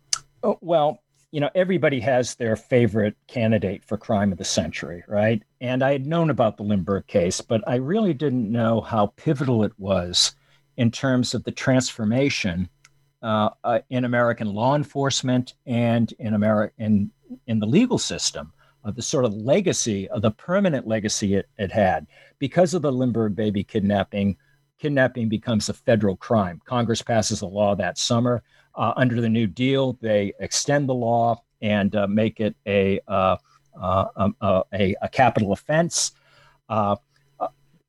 Oh, 0.43 0.59
well, 0.61 1.03
you 1.31 1.41
know, 1.41 1.51
everybody 1.55 2.01
has 2.01 2.35
their 2.35 2.57
favorite 2.57 3.17
candidate 3.27 3.85
for 3.85 3.99
crime 3.99 4.33
of 4.33 4.39
the 4.39 4.45
century, 4.45 5.05
right? 5.07 5.43
And 5.61 5.83
I 5.83 5.93
had 5.93 6.07
known 6.07 6.31
about 6.31 6.57
the 6.57 6.63
Lindbergh 6.63 7.07
case, 7.07 7.41
but 7.41 7.63
I 7.67 7.77
really 7.77 8.15
didn't 8.15 8.51
know 8.51 8.81
how 8.81 9.13
pivotal 9.17 9.63
it 9.63 9.73
was 9.79 10.35
in 10.79 10.91
terms 10.91 11.35
of 11.35 11.45
the 11.45 11.53
transformation 11.53 12.69
uh, 13.23 13.51
uh, 13.65 13.81
in 13.91 14.05
American 14.05 14.55
law 14.55 14.75
enforcement 14.75 15.55
and 15.67 16.13
in 16.19 16.35
America 16.35 16.73
in, 16.79 17.11
in 17.47 17.59
the 17.59 17.67
legal 17.67 17.99
system 17.99 18.53
of 18.85 18.95
the 18.95 19.03
sort 19.03 19.25
of 19.25 19.35
legacy 19.35 20.09
of 20.09 20.23
the 20.23 20.31
permanent 20.31 20.87
legacy 20.87 21.35
it, 21.35 21.49
it 21.59 21.73
had 21.73 22.07
because 22.39 22.75
of 22.75 22.83
the 22.83 22.93
Lindbergh 22.93 23.35
baby 23.35 23.65
kidnapping. 23.65 24.37
Kidnapping 24.79 25.29
becomes 25.29 25.69
a 25.69 25.75
federal 25.75 26.17
crime. 26.17 26.63
Congress 26.65 27.03
passes 27.03 27.41
a 27.41 27.47
law 27.47 27.75
that 27.75 27.99
summer. 27.99 28.45
Uh, 28.79 28.95
under 28.97 29.21
the 29.21 29.29
New 29.29 29.49
Deal, 29.49 29.99
they 30.01 30.33
extend 30.39 30.89
the 30.89 30.95
law 30.95 31.43
and 31.61 31.95
uh, 31.97 32.07
make 32.07 32.39
it 32.39 32.55
a, 32.67 33.01
uh, 33.09 33.37
uh, 33.79 34.05
um, 34.17 34.37
a, 34.41 34.95
a 35.03 35.09
capital 35.09 35.53
offense. 35.53 36.13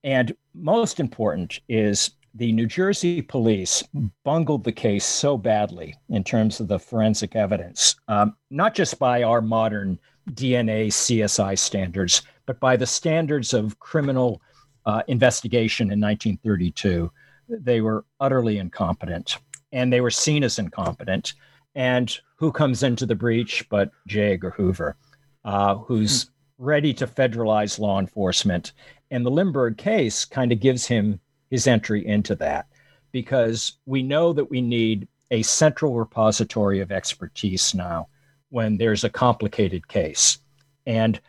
and 0.03 0.35
most 0.55 0.99
important 0.99 1.59
is 1.69 2.11
the 2.35 2.51
New 2.51 2.65
Jersey 2.65 3.21
police 3.21 3.83
bungled 4.23 4.63
the 4.63 4.71
case 4.71 5.05
so 5.05 5.37
badly 5.37 5.95
in 6.09 6.23
terms 6.23 6.59
of 6.59 6.67
the 6.67 6.79
forensic 6.79 7.35
evidence, 7.35 7.95
um, 8.07 8.35
not 8.49 8.73
just 8.73 8.97
by 8.97 9.23
our 9.23 9.41
modern 9.41 9.99
DNA 10.31 10.87
CSI 10.87 11.57
standards, 11.57 12.23
but 12.45 12.59
by 12.59 12.75
the 12.75 12.85
standards 12.85 13.53
of 13.53 13.77
criminal 13.79 14.41
uh, 14.85 15.03
investigation 15.07 15.91
in 15.91 15.99
1932. 15.99 17.11
They 17.47 17.81
were 17.81 18.05
utterly 18.19 18.57
incompetent, 18.57 19.37
and 19.71 19.91
they 19.91 20.01
were 20.01 20.11
seen 20.11 20.43
as 20.43 20.59
incompetent. 20.59 21.33
And 21.75 22.17
who 22.35 22.51
comes 22.51 22.83
into 22.83 23.05
the 23.05 23.15
breach 23.15 23.67
but 23.69 23.91
J. 24.07 24.33
Edgar 24.33 24.51
Hoover, 24.51 24.97
uh, 25.45 25.75
who's 25.75 26.31
ready 26.57 26.93
to 26.93 27.07
federalize 27.07 27.79
law 27.79 27.99
enforcement. 27.99 28.73
And 29.11 29.25
the 29.25 29.31
Lindbergh 29.31 29.77
case 29.77 30.25
kind 30.25 30.51
of 30.51 30.59
gives 30.59 30.85
him 30.85 31.19
his 31.49 31.67
entry 31.67 32.05
into 32.05 32.35
that 32.35 32.67
because 33.11 33.79
we 33.85 34.03
know 34.03 34.33
that 34.33 34.49
we 34.49 34.61
need 34.61 35.07
a 35.31 35.41
central 35.41 35.95
repository 35.95 36.79
of 36.79 36.91
expertise 36.91 37.73
now 37.73 38.07
when 38.49 38.77
there's 38.77 39.03
a 39.03 39.09
complicated 39.09 39.87
case. 39.87 40.39
And 40.85 41.19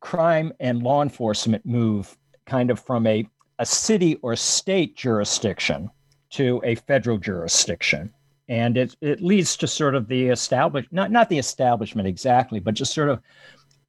crime 0.00 0.52
and 0.60 0.82
law 0.82 1.02
enforcement 1.02 1.66
move 1.66 2.16
kind 2.46 2.70
of 2.70 2.80
from 2.80 3.06
a, 3.06 3.28
a 3.58 3.66
city 3.66 4.16
or 4.22 4.34
state 4.36 4.96
jurisdiction 4.96 5.90
to 6.30 6.60
a 6.64 6.74
federal 6.74 7.18
jurisdiction. 7.18 8.12
And 8.48 8.76
it, 8.76 8.96
it 9.00 9.20
leads 9.20 9.56
to 9.58 9.66
sort 9.66 9.94
of 9.94 10.08
the 10.08 10.28
establish 10.28 10.86
not 10.90 11.10
not 11.10 11.28
the 11.28 11.38
establishment 11.38 12.08
exactly, 12.08 12.60
but 12.60 12.74
just 12.74 12.94
sort 12.94 13.10
of 13.10 13.20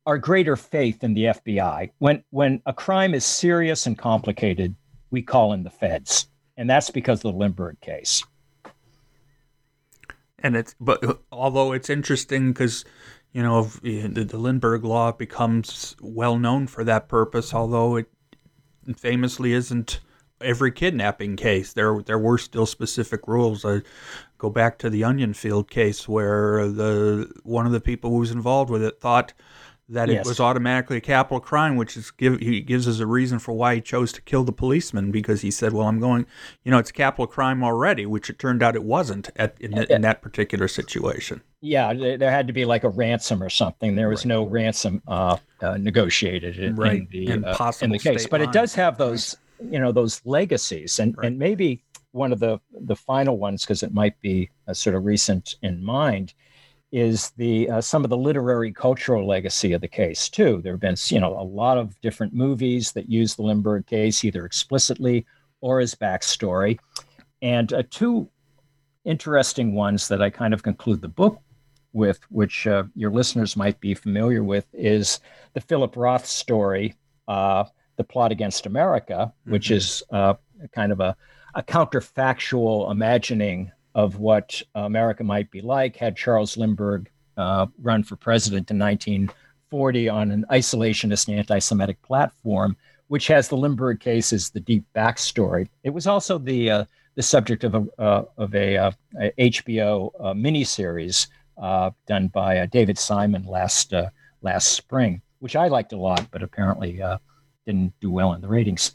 our 0.06 0.18
greater 0.18 0.56
faith 0.56 1.04
in 1.04 1.14
the 1.14 1.26
FBI. 1.26 1.92
When 2.00 2.24
when 2.32 2.62
a 2.66 2.74
crime 2.74 3.14
is 3.14 3.24
serious 3.24 3.86
and 3.86 3.98
complicated, 3.98 4.76
we 5.12 5.22
call 5.22 5.54
in 5.54 5.64
the 5.64 5.70
feds, 5.70 6.28
and 6.58 6.70
that's 6.70 6.90
because 6.90 7.24
of 7.24 7.32
the 7.32 7.38
Lindbergh 7.38 7.80
case. 7.80 8.24
And 10.40 10.56
it's 10.56 10.76
but 10.80 11.22
although 11.32 11.74
it's 11.74 11.90
interesting 11.90 12.52
because 12.52 12.86
you 13.32 13.44
know 13.44 13.64
the, 13.82 14.08
the 14.08 14.38
Lindbergh 14.38 14.84
law 14.84 15.12
becomes 15.12 15.96
well 16.02 16.38
known 16.38 16.68
for 16.68 16.84
that 16.84 17.08
purpose, 17.08 17.54
although 17.54 17.96
it 17.96 18.08
famously 18.98 19.54
isn't 19.54 20.00
every 20.42 20.72
kidnapping 20.72 21.36
case. 21.36 21.74
There 21.74 22.02
there 22.02 22.20
were 22.20 22.38
still 22.38 22.66
specific 22.66 23.28
rules. 23.28 23.66
I 23.66 23.82
go 24.38 24.50
back 24.50 24.78
to 24.80 24.90
the 24.90 25.04
Onion 25.04 25.34
Field 25.34 25.70
case 25.70 26.08
where 26.08 26.68
the 26.68 27.32
one 27.44 27.66
of 27.66 27.72
the 27.72 27.82
people 27.82 28.10
who 28.10 28.18
was 28.18 28.32
involved 28.32 28.70
with 28.70 28.84
it 28.84 29.00
thought 29.02 29.34
that 29.90 30.08
yes. 30.08 30.24
it 30.24 30.30
was 30.30 30.40
automatically 30.40 30.98
a 30.98 31.02
capital 31.02 31.40
crime, 31.40 31.76
which 31.76 31.98
is 31.98 32.12
give 32.12 32.40
he 32.40 32.62
gives 32.62 32.88
us 32.88 33.00
a 33.00 33.08
reason 33.08 33.40
for 33.40 33.54
why 33.54 33.76
he 33.76 33.82
chose 33.82 34.12
to 34.14 34.22
kill 34.22 34.44
the 34.44 34.52
policeman 34.52 35.12
because 35.12 35.42
he 35.42 35.50
said, 35.50 35.74
"Well, 35.74 35.88
I'm 35.88 36.00
going, 36.00 36.26
you 36.64 36.72
know, 36.72 36.78
it's 36.78 36.92
a 36.92 36.94
capital 36.94 37.26
crime 37.28 37.64
already," 37.64 38.06
which 38.06 38.30
it 38.30 38.38
turned 38.38 38.62
out 38.62 38.76
it 38.76 38.84
wasn't 38.84 39.32
at 39.36 39.60
in, 39.60 39.78
in 39.92 40.02
that 40.02 40.22
particular 40.22 40.68
situation. 40.68 41.42
Yeah, 41.62 41.94
there 41.94 42.32
had 42.32 42.48
to 42.48 42.54
be 42.54 42.66
like 42.66 42.84
a 42.84 42.90
ransom 42.90 43.42
or 43.42 43.50
something. 43.50 43.96
There 43.96 44.10
was 44.10 44.22
right. 44.22 44.30
no 44.30 44.44
ransom 44.46 45.02
uh, 45.08 45.38
uh, 45.62 45.78
negotiated 45.78 46.60
in, 46.60 46.76
right. 46.76 47.02
in 47.02 47.08
the 47.10 47.32
uh, 47.50 47.72
in 47.82 47.90
the 47.90 48.00
case, 48.00 48.28
but 48.28 48.42
it 48.42 48.52
does 48.52 48.76
have 48.76 48.98
those, 48.98 49.38
you 49.62 49.80
know, 49.80 49.92
those 49.92 50.22
legacies, 50.26 51.00
and 51.00 51.18
right. 51.18 51.28
and 51.28 51.40
maybe 51.40 51.84
one 52.12 52.32
of 52.32 52.40
the 52.40 52.60
the 52.82 52.96
final 52.96 53.38
ones 53.38 53.64
because 53.64 53.84
it 53.84 53.94
might 53.94 54.20
be 54.22 54.50
a 54.68 54.76
sort 54.76 54.96
of 54.96 55.06
recent 55.06 55.56
in 55.62 55.84
mind 55.84 56.34
is 56.92 57.32
the 57.32 57.70
uh, 57.70 57.82
some 57.82 58.04
of 58.04 58.10
the 58.10 58.18
literary 58.18 58.72
cultural 58.72 59.28
legacy 59.28 59.74
of 59.74 59.82
the 59.82 59.88
case 59.88 60.30
too. 60.30 60.62
There 60.64 60.74
have 60.74 60.80
been 60.80 60.96
you 61.08 61.20
know 61.20 61.40
a 61.40 61.44
lot 61.44 61.78
of 61.78 62.00
different 62.02 62.34
movies 62.34 62.92
that 62.94 63.10
use 63.10 63.36
the 63.36 63.44
Lindbergh 63.44 63.86
case 63.86 64.24
either 64.24 64.46
explicitly 64.46 65.26
or 65.62 65.80
as 65.80 65.94
backstory, 65.94 66.80
and 67.42 67.72
uh, 67.74 67.84
two 67.90 68.30
interesting 69.06 69.74
ones 69.74 70.08
that 70.08 70.22
I 70.22 70.30
kind 70.30 70.54
of 70.54 70.64
conclude 70.64 71.02
the 71.02 71.08
book 71.08 71.40
with, 71.94 72.20
which 72.30 72.68
uh, 72.68 72.84
your 72.96 73.12
listeners 73.12 73.56
might 73.56 73.80
be 73.80 73.94
familiar 73.94 74.44
with, 74.44 74.66
is 74.74 75.20
the 75.54 75.62
Philip 75.62 75.96
Roth 75.96 76.26
story, 76.26 76.96
uh, 77.28 77.66
"The 78.00 78.04
Plot 78.06 78.32
Against 78.32 78.66
America," 78.66 79.32
mm-hmm. 79.32 79.52
which 79.52 79.70
is 79.70 80.02
uh, 80.10 80.36
kind 80.74 80.92
of 80.94 81.02
a, 81.02 81.16
a 81.54 81.62
counterfactual 81.62 82.90
imagining 82.90 83.72
of 83.94 84.18
what 84.18 84.62
America 84.76 85.24
might 85.24 85.52
be 85.52 85.60
like 85.60 85.98
had 85.98 86.16
Charles 86.16 86.56
Lindbergh 86.56 87.10
uh, 87.36 87.66
run 87.82 88.04
for 88.04 88.16
president 88.16 88.72
in 88.72 88.80
1940 88.80 90.10
on 90.10 90.32
an 90.32 90.46
isolationist 90.52 91.34
anti 91.36 91.60
Semitic 91.60 92.02
platform, 92.02 92.78
which 93.08 93.28
has 93.28 93.50
the 93.50 93.58
Lindbergh 93.58 94.00
case 94.00 94.32
as 94.32 94.50
the 94.50 94.60
deep 94.60 94.86
backstory. 94.96 95.68
It 95.84 95.90
was 95.90 96.08
also 96.08 96.38
the, 96.38 96.70
uh, 96.70 96.86
the 97.16 97.22
subject 97.22 97.64
of 97.66 97.76
a, 97.76 98.02
uh, 98.02 98.26
of 98.38 98.56
a, 98.56 98.76
a 98.76 98.94
HBO 99.38 100.12
uh, 100.20 100.34
miniseries 100.34 101.28
uh, 101.58 101.92
done 102.08 102.30
by 102.30 102.60
uh, 102.60 102.66
David 102.68 102.98
Simon 102.98 103.44
last, 103.44 103.94
last 104.42 104.68
spring, 104.74 105.22
which 105.40 105.56
I 105.58 105.68
liked 105.68 105.94
a 105.94 105.98
lot, 105.98 106.26
but 106.32 106.44
apparently 106.44 107.02
didn't 107.70 107.94
do 108.00 108.12
well 108.12 108.34
in 108.34 108.42
the 108.42 108.48
ratings. 108.48 108.94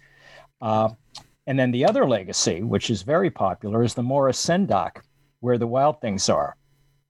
And 1.46 1.58
then 1.58 1.70
the 1.72 1.84
other 1.84 2.08
legacy, 2.08 2.62
which 2.62 2.90
is 2.90 3.02
very 3.02 3.30
popular, 3.30 3.82
is 3.82 3.94
the 3.94 4.02
Morris 4.02 4.42
Sendak, 4.42 5.02
where 5.40 5.58
the 5.58 5.66
wild 5.66 6.00
things 6.00 6.28
are. 6.28 6.56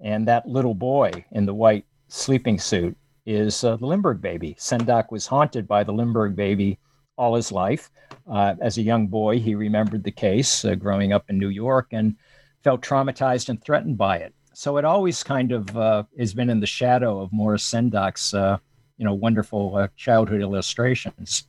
And 0.00 0.26
that 0.26 0.48
little 0.48 0.74
boy 0.74 1.24
in 1.30 1.46
the 1.46 1.54
white 1.54 1.86
sleeping 2.08 2.58
suit 2.58 2.96
is 3.26 3.62
uh, 3.62 3.76
the 3.76 3.86
Lindbergh 3.86 4.20
baby. 4.20 4.56
Sendak 4.58 5.12
was 5.12 5.26
haunted 5.26 5.68
by 5.68 5.84
the 5.84 5.92
Lindbergh 5.92 6.34
baby 6.34 6.78
all 7.16 7.36
his 7.36 7.52
life. 7.52 7.90
Uh, 8.28 8.54
as 8.60 8.76
a 8.76 8.82
young 8.82 9.06
boy, 9.06 9.38
he 9.38 9.54
remembered 9.54 10.02
the 10.02 10.10
case 10.10 10.64
uh, 10.64 10.74
growing 10.74 11.12
up 11.12 11.24
in 11.30 11.38
New 11.38 11.48
York 11.48 11.86
and 11.92 12.16
felt 12.64 12.82
traumatized 12.82 13.48
and 13.48 13.62
threatened 13.62 13.96
by 13.96 14.16
it. 14.16 14.34
So 14.52 14.78
it 14.78 14.84
always 14.84 15.22
kind 15.22 15.52
of 15.52 15.76
uh, 15.76 16.02
has 16.18 16.34
been 16.34 16.50
in 16.50 16.60
the 16.60 16.66
shadow 16.66 17.20
of 17.20 17.32
Morris 17.32 17.70
Sendak,'s 17.70 18.34
uh, 18.34 18.58
you 18.98 19.04
know, 19.04 19.14
wonderful 19.14 19.76
uh, 19.76 19.88
childhood 19.96 20.40
illustrations. 20.40 21.46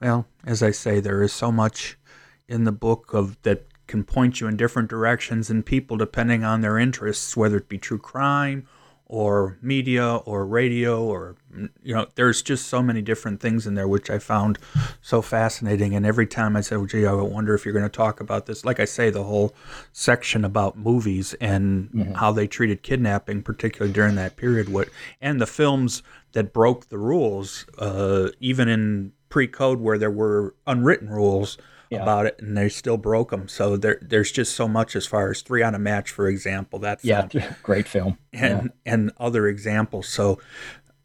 Well, 0.00 0.26
as 0.44 0.62
I 0.62 0.70
say, 0.70 1.00
there 1.00 1.22
is 1.22 1.32
so 1.32 1.50
much 1.50 1.98
in 2.46 2.64
the 2.64 2.72
book 2.72 3.12
of 3.12 3.40
that 3.42 3.66
can 3.86 4.04
point 4.04 4.40
you 4.40 4.46
in 4.46 4.56
different 4.56 4.88
directions 4.88 5.50
and 5.50 5.64
people 5.64 5.96
depending 5.96 6.44
on 6.44 6.60
their 6.60 6.78
interests, 6.78 7.36
whether 7.36 7.56
it 7.56 7.68
be 7.68 7.78
true 7.78 7.98
crime 7.98 8.66
or 9.08 9.56
media 9.62 10.16
or 10.16 10.44
radio 10.44 11.02
or 11.02 11.34
you 11.82 11.94
know 11.94 12.06
there's 12.14 12.42
just 12.42 12.66
so 12.66 12.82
many 12.82 13.00
different 13.00 13.40
things 13.40 13.66
in 13.66 13.74
there 13.74 13.88
which 13.88 14.10
i 14.10 14.18
found 14.18 14.58
so 15.00 15.22
fascinating 15.22 15.94
and 15.94 16.04
every 16.04 16.26
time 16.26 16.54
i 16.54 16.60
said 16.60 16.76
well, 16.76 16.86
gee 16.86 17.06
i 17.06 17.12
wonder 17.12 17.54
if 17.54 17.64
you're 17.64 17.72
going 17.72 17.82
to 17.82 17.88
talk 17.88 18.20
about 18.20 18.44
this 18.44 18.66
like 18.66 18.78
i 18.78 18.84
say 18.84 19.08
the 19.08 19.24
whole 19.24 19.54
section 19.92 20.44
about 20.44 20.76
movies 20.76 21.34
and 21.40 21.88
mm-hmm. 21.88 22.12
how 22.12 22.30
they 22.30 22.46
treated 22.46 22.82
kidnapping 22.82 23.42
particularly 23.42 23.92
during 23.92 24.14
that 24.14 24.36
period 24.36 24.68
what 24.68 24.88
and 25.22 25.40
the 25.40 25.46
films 25.46 26.02
that 26.32 26.52
broke 26.52 26.90
the 26.90 26.98
rules 26.98 27.64
uh, 27.78 28.28
even 28.40 28.68
in 28.68 29.10
pre-code 29.28 29.80
where 29.80 29.98
there 29.98 30.10
were 30.10 30.54
unwritten 30.66 31.08
rules 31.08 31.58
yeah. 31.90 32.02
about 32.02 32.26
it, 32.26 32.38
and 32.40 32.56
they 32.56 32.68
still 32.68 32.96
broke 32.96 33.30
them. 33.30 33.48
So 33.48 33.76
there, 33.76 33.98
there's 34.02 34.30
just 34.30 34.54
so 34.54 34.68
much 34.68 34.94
as 34.96 35.06
far 35.06 35.30
as 35.30 35.42
three 35.42 35.62
on 35.62 35.74
a 35.74 35.78
match, 35.78 36.10
for 36.10 36.28
example. 36.28 36.78
That 36.78 37.00
film. 37.00 37.28
yeah, 37.32 37.54
great 37.62 37.88
film, 37.88 38.18
and 38.32 38.72
yeah. 38.84 38.92
and 38.92 39.12
other 39.18 39.46
examples. 39.46 40.08
So 40.08 40.38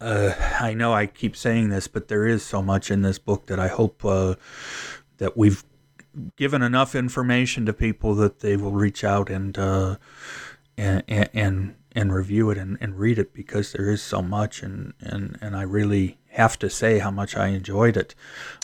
uh, 0.00 0.34
I 0.60 0.74
know 0.74 0.92
I 0.92 1.06
keep 1.06 1.36
saying 1.36 1.70
this, 1.70 1.88
but 1.88 2.08
there 2.08 2.26
is 2.26 2.44
so 2.44 2.62
much 2.62 2.90
in 2.90 3.02
this 3.02 3.18
book 3.18 3.46
that 3.46 3.58
I 3.58 3.68
hope 3.68 4.04
uh, 4.04 4.34
that 5.18 5.36
we've 5.36 5.64
given 6.36 6.62
enough 6.62 6.94
information 6.94 7.66
to 7.66 7.72
people 7.72 8.14
that 8.14 8.40
they 8.40 8.56
will 8.56 8.72
reach 8.72 9.02
out 9.04 9.30
and 9.30 9.56
uh, 9.58 9.96
and, 10.76 11.02
and 11.08 11.74
and 11.94 12.12
review 12.12 12.50
it 12.50 12.58
and, 12.58 12.76
and 12.80 12.98
read 12.98 13.18
it 13.18 13.32
because 13.32 13.72
there 13.72 13.88
is 13.88 14.02
so 14.02 14.20
much 14.20 14.62
and, 14.62 14.94
and, 14.98 15.38
and 15.40 15.56
I 15.56 15.62
really 15.62 16.18
have 16.34 16.58
to 16.58 16.68
say 16.68 16.98
how 16.98 17.10
much 17.10 17.36
I 17.36 17.48
enjoyed 17.48 17.96
it. 17.96 18.14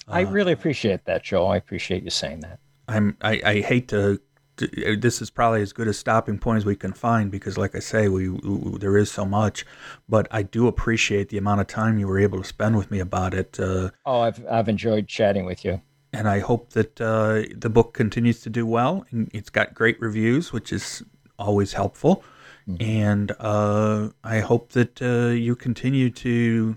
I 0.08 0.24
uh, 0.24 0.30
really 0.30 0.52
appreciate 0.52 1.04
that, 1.04 1.22
Joe. 1.22 1.46
I 1.46 1.56
appreciate 1.56 2.02
you 2.02 2.10
saying 2.10 2.40
that. 2.40 2.58
I'm 2.88 3.16
I, 3.22 3.40
I 3.44 3.60
hate 3.60 3.86
to, 3.88 4.20
to, 4.56 4.96
This 4.96 5.22
is 5.22 5.30
probably 5.30 5.62
as 5.62 5.72
good 5.72 5.86
a 5.86 5.92
stopping 5.92 6.38
point 6.38 6.58
as 6.58 6.66
we 6.66 6.74
can 6.74 6.92
find 6.92 7.30
because, 7.30 7.56
like 7.56 7.76
I 7.76 7.78
say, 7.78 8.08
we, 8.08 8.28
we, 8.28 8.78
there 8.78 8.96
is 8.96 9.10
so 9.10 9.24
much. 9.24 9.64
But 10.08 10.26
I 10.32 10.42
do 10.42 10.66
appreciate 10.66 11.28
the 11.28 11.38
amount 11.38 11.60
of 11.60 11.68
time 11.68 11.98
you 11.98 12.08
were 12.08 12.18
able 12.18 12.38
to 12.42 12.44
spend 12.44 12.76
with 12.76 12.90
me 12.90 12.98
about 12.98 13.34
it. 13.34 13.58
Uh, 13.60 13.90
oh, 14.04 14.20
I've 14.20 14.44
I've 14.50 14.68
enjoyed 14.68 15.06
chatting 15.06 15.44
with 15.46 15.64
you. 15.64 15.80
And 16.12 16.28
I 16.28 16.40
hope 16.40 16.70
that 16.70 17.00
uh, 17.00 17.42
the 17.54 17.70
book 17.70 17.94
continues 17.94 18.40
to 18.40 18.50
do 18.50 18.66
well. 18.66 19.06
And 19.12 19.30
it's 19.32 19.48
got 19.48 19.74
great 19.74 20.00
reviews, 20.00 20.52
which 20.52 20.72
is 20.72 21.04
always 21.38 21.74
helpful. 21.74 22.24
Mm-hmm. 22.68 22.82
And 22.82 23.32
uh, 23.38 24.08
I 24.24 24.40
hope 24.40 24.72
that 24.72 25.00
uh, 25.00 25.28
you 25.28 25.54
continue 25.54 26.10
to 26.10 26.74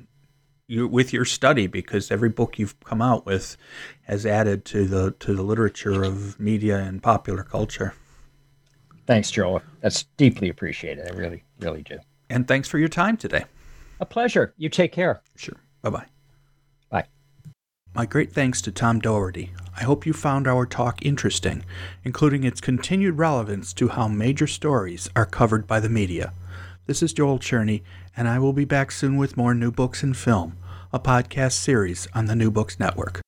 you, 0.74 0.88
with 0.88 1.14
your 1.14 1.24
study 1.24 1.68
because 1.68 2.12
every 2.12 2.30
book 2.30 2.58
you've 2.58 2.78
come 2.82 3.02
out 3.02 3.26
with 3.26 3.56
has 4.04 4.26
added 4.26 4.66
to 4.66 4.86
the 4.86 5.12
to 5.20 5.34
the 5.34 5.44
literature 5.44 6.04
of 6.04 6.40
media 6.40 6.80
and 6.80 7.02
popular 7.02 7.44
culture. 7.44 7.94
Thanks, 9.06 9.32
Joel. 9.32 9.62
That's 9.82 10.04
deeply 10.18 10.50
appreciated. 10.50 11.08
I 11.08 11.16
really, 11.16 11.44
really 11.60 11.84
do. 11.84 12.00
And 12.30 12.48
thanks 12.48 12.68
for 12.68 12.80
your 12.80 12.90
time 12.90 13.18
today. 13.18 13.46
A 14.00 14.06
pleasure. 14.06 14.54
You 14.58 14.70
take 14.70 14.92
care. 14.92 15.22
Sure. 15.36 15.58
Bye 15.82 15.90
bye. 15.90 16.06
Bye. 16.90 17.08
My 17.94 18.06
great 18.06 18.32
thanks 18.32 18.62
to 18.62 18.72
Tom 18.72 19.00
Doherty. 19.00 19.52
I 19.76 19.84
hope 19.84 20.06
you 20.06 20.14
found 20.14 20.48
our 20.48 20.66
talk 20.66 21.06
interesting, 21.06 21.64
including 22.04 22.44
its 22.44 22.62
continued 22.62 23.18
relevance 23.18 23.74
to 23.74 23.90
how 23.90 24.08
major 24.08 24.48
stories 24.48 25.10
are 25.16 25.26
covered 25.26 25.68
by 25.68 25.80
the 25.80 25.90
media. 25.90 26.34
This 26.86 27.04
is 27.04 27.14
Joel 27.14 27.40
Cherney, 27.40 27.82
and 28.16 28.28
I 28.28 28.40
will 28.40 28.54
be 28.54 28.66
back 28.66 28.92
soon 28.92 29.18
with 29.18 29.38
more 29.38 29.54
new 29.54 29.72
books 29.72 30.04
and 30.04 30.16
film 30.16 30.58
a 30.94 31.00
podcast 31.00 31.54
series 31.54 32.08
on 32.14 32.28
the 32.28 32.36
New 32.36 32.52
Books 32.52 32.80
Network. 32.80 33.20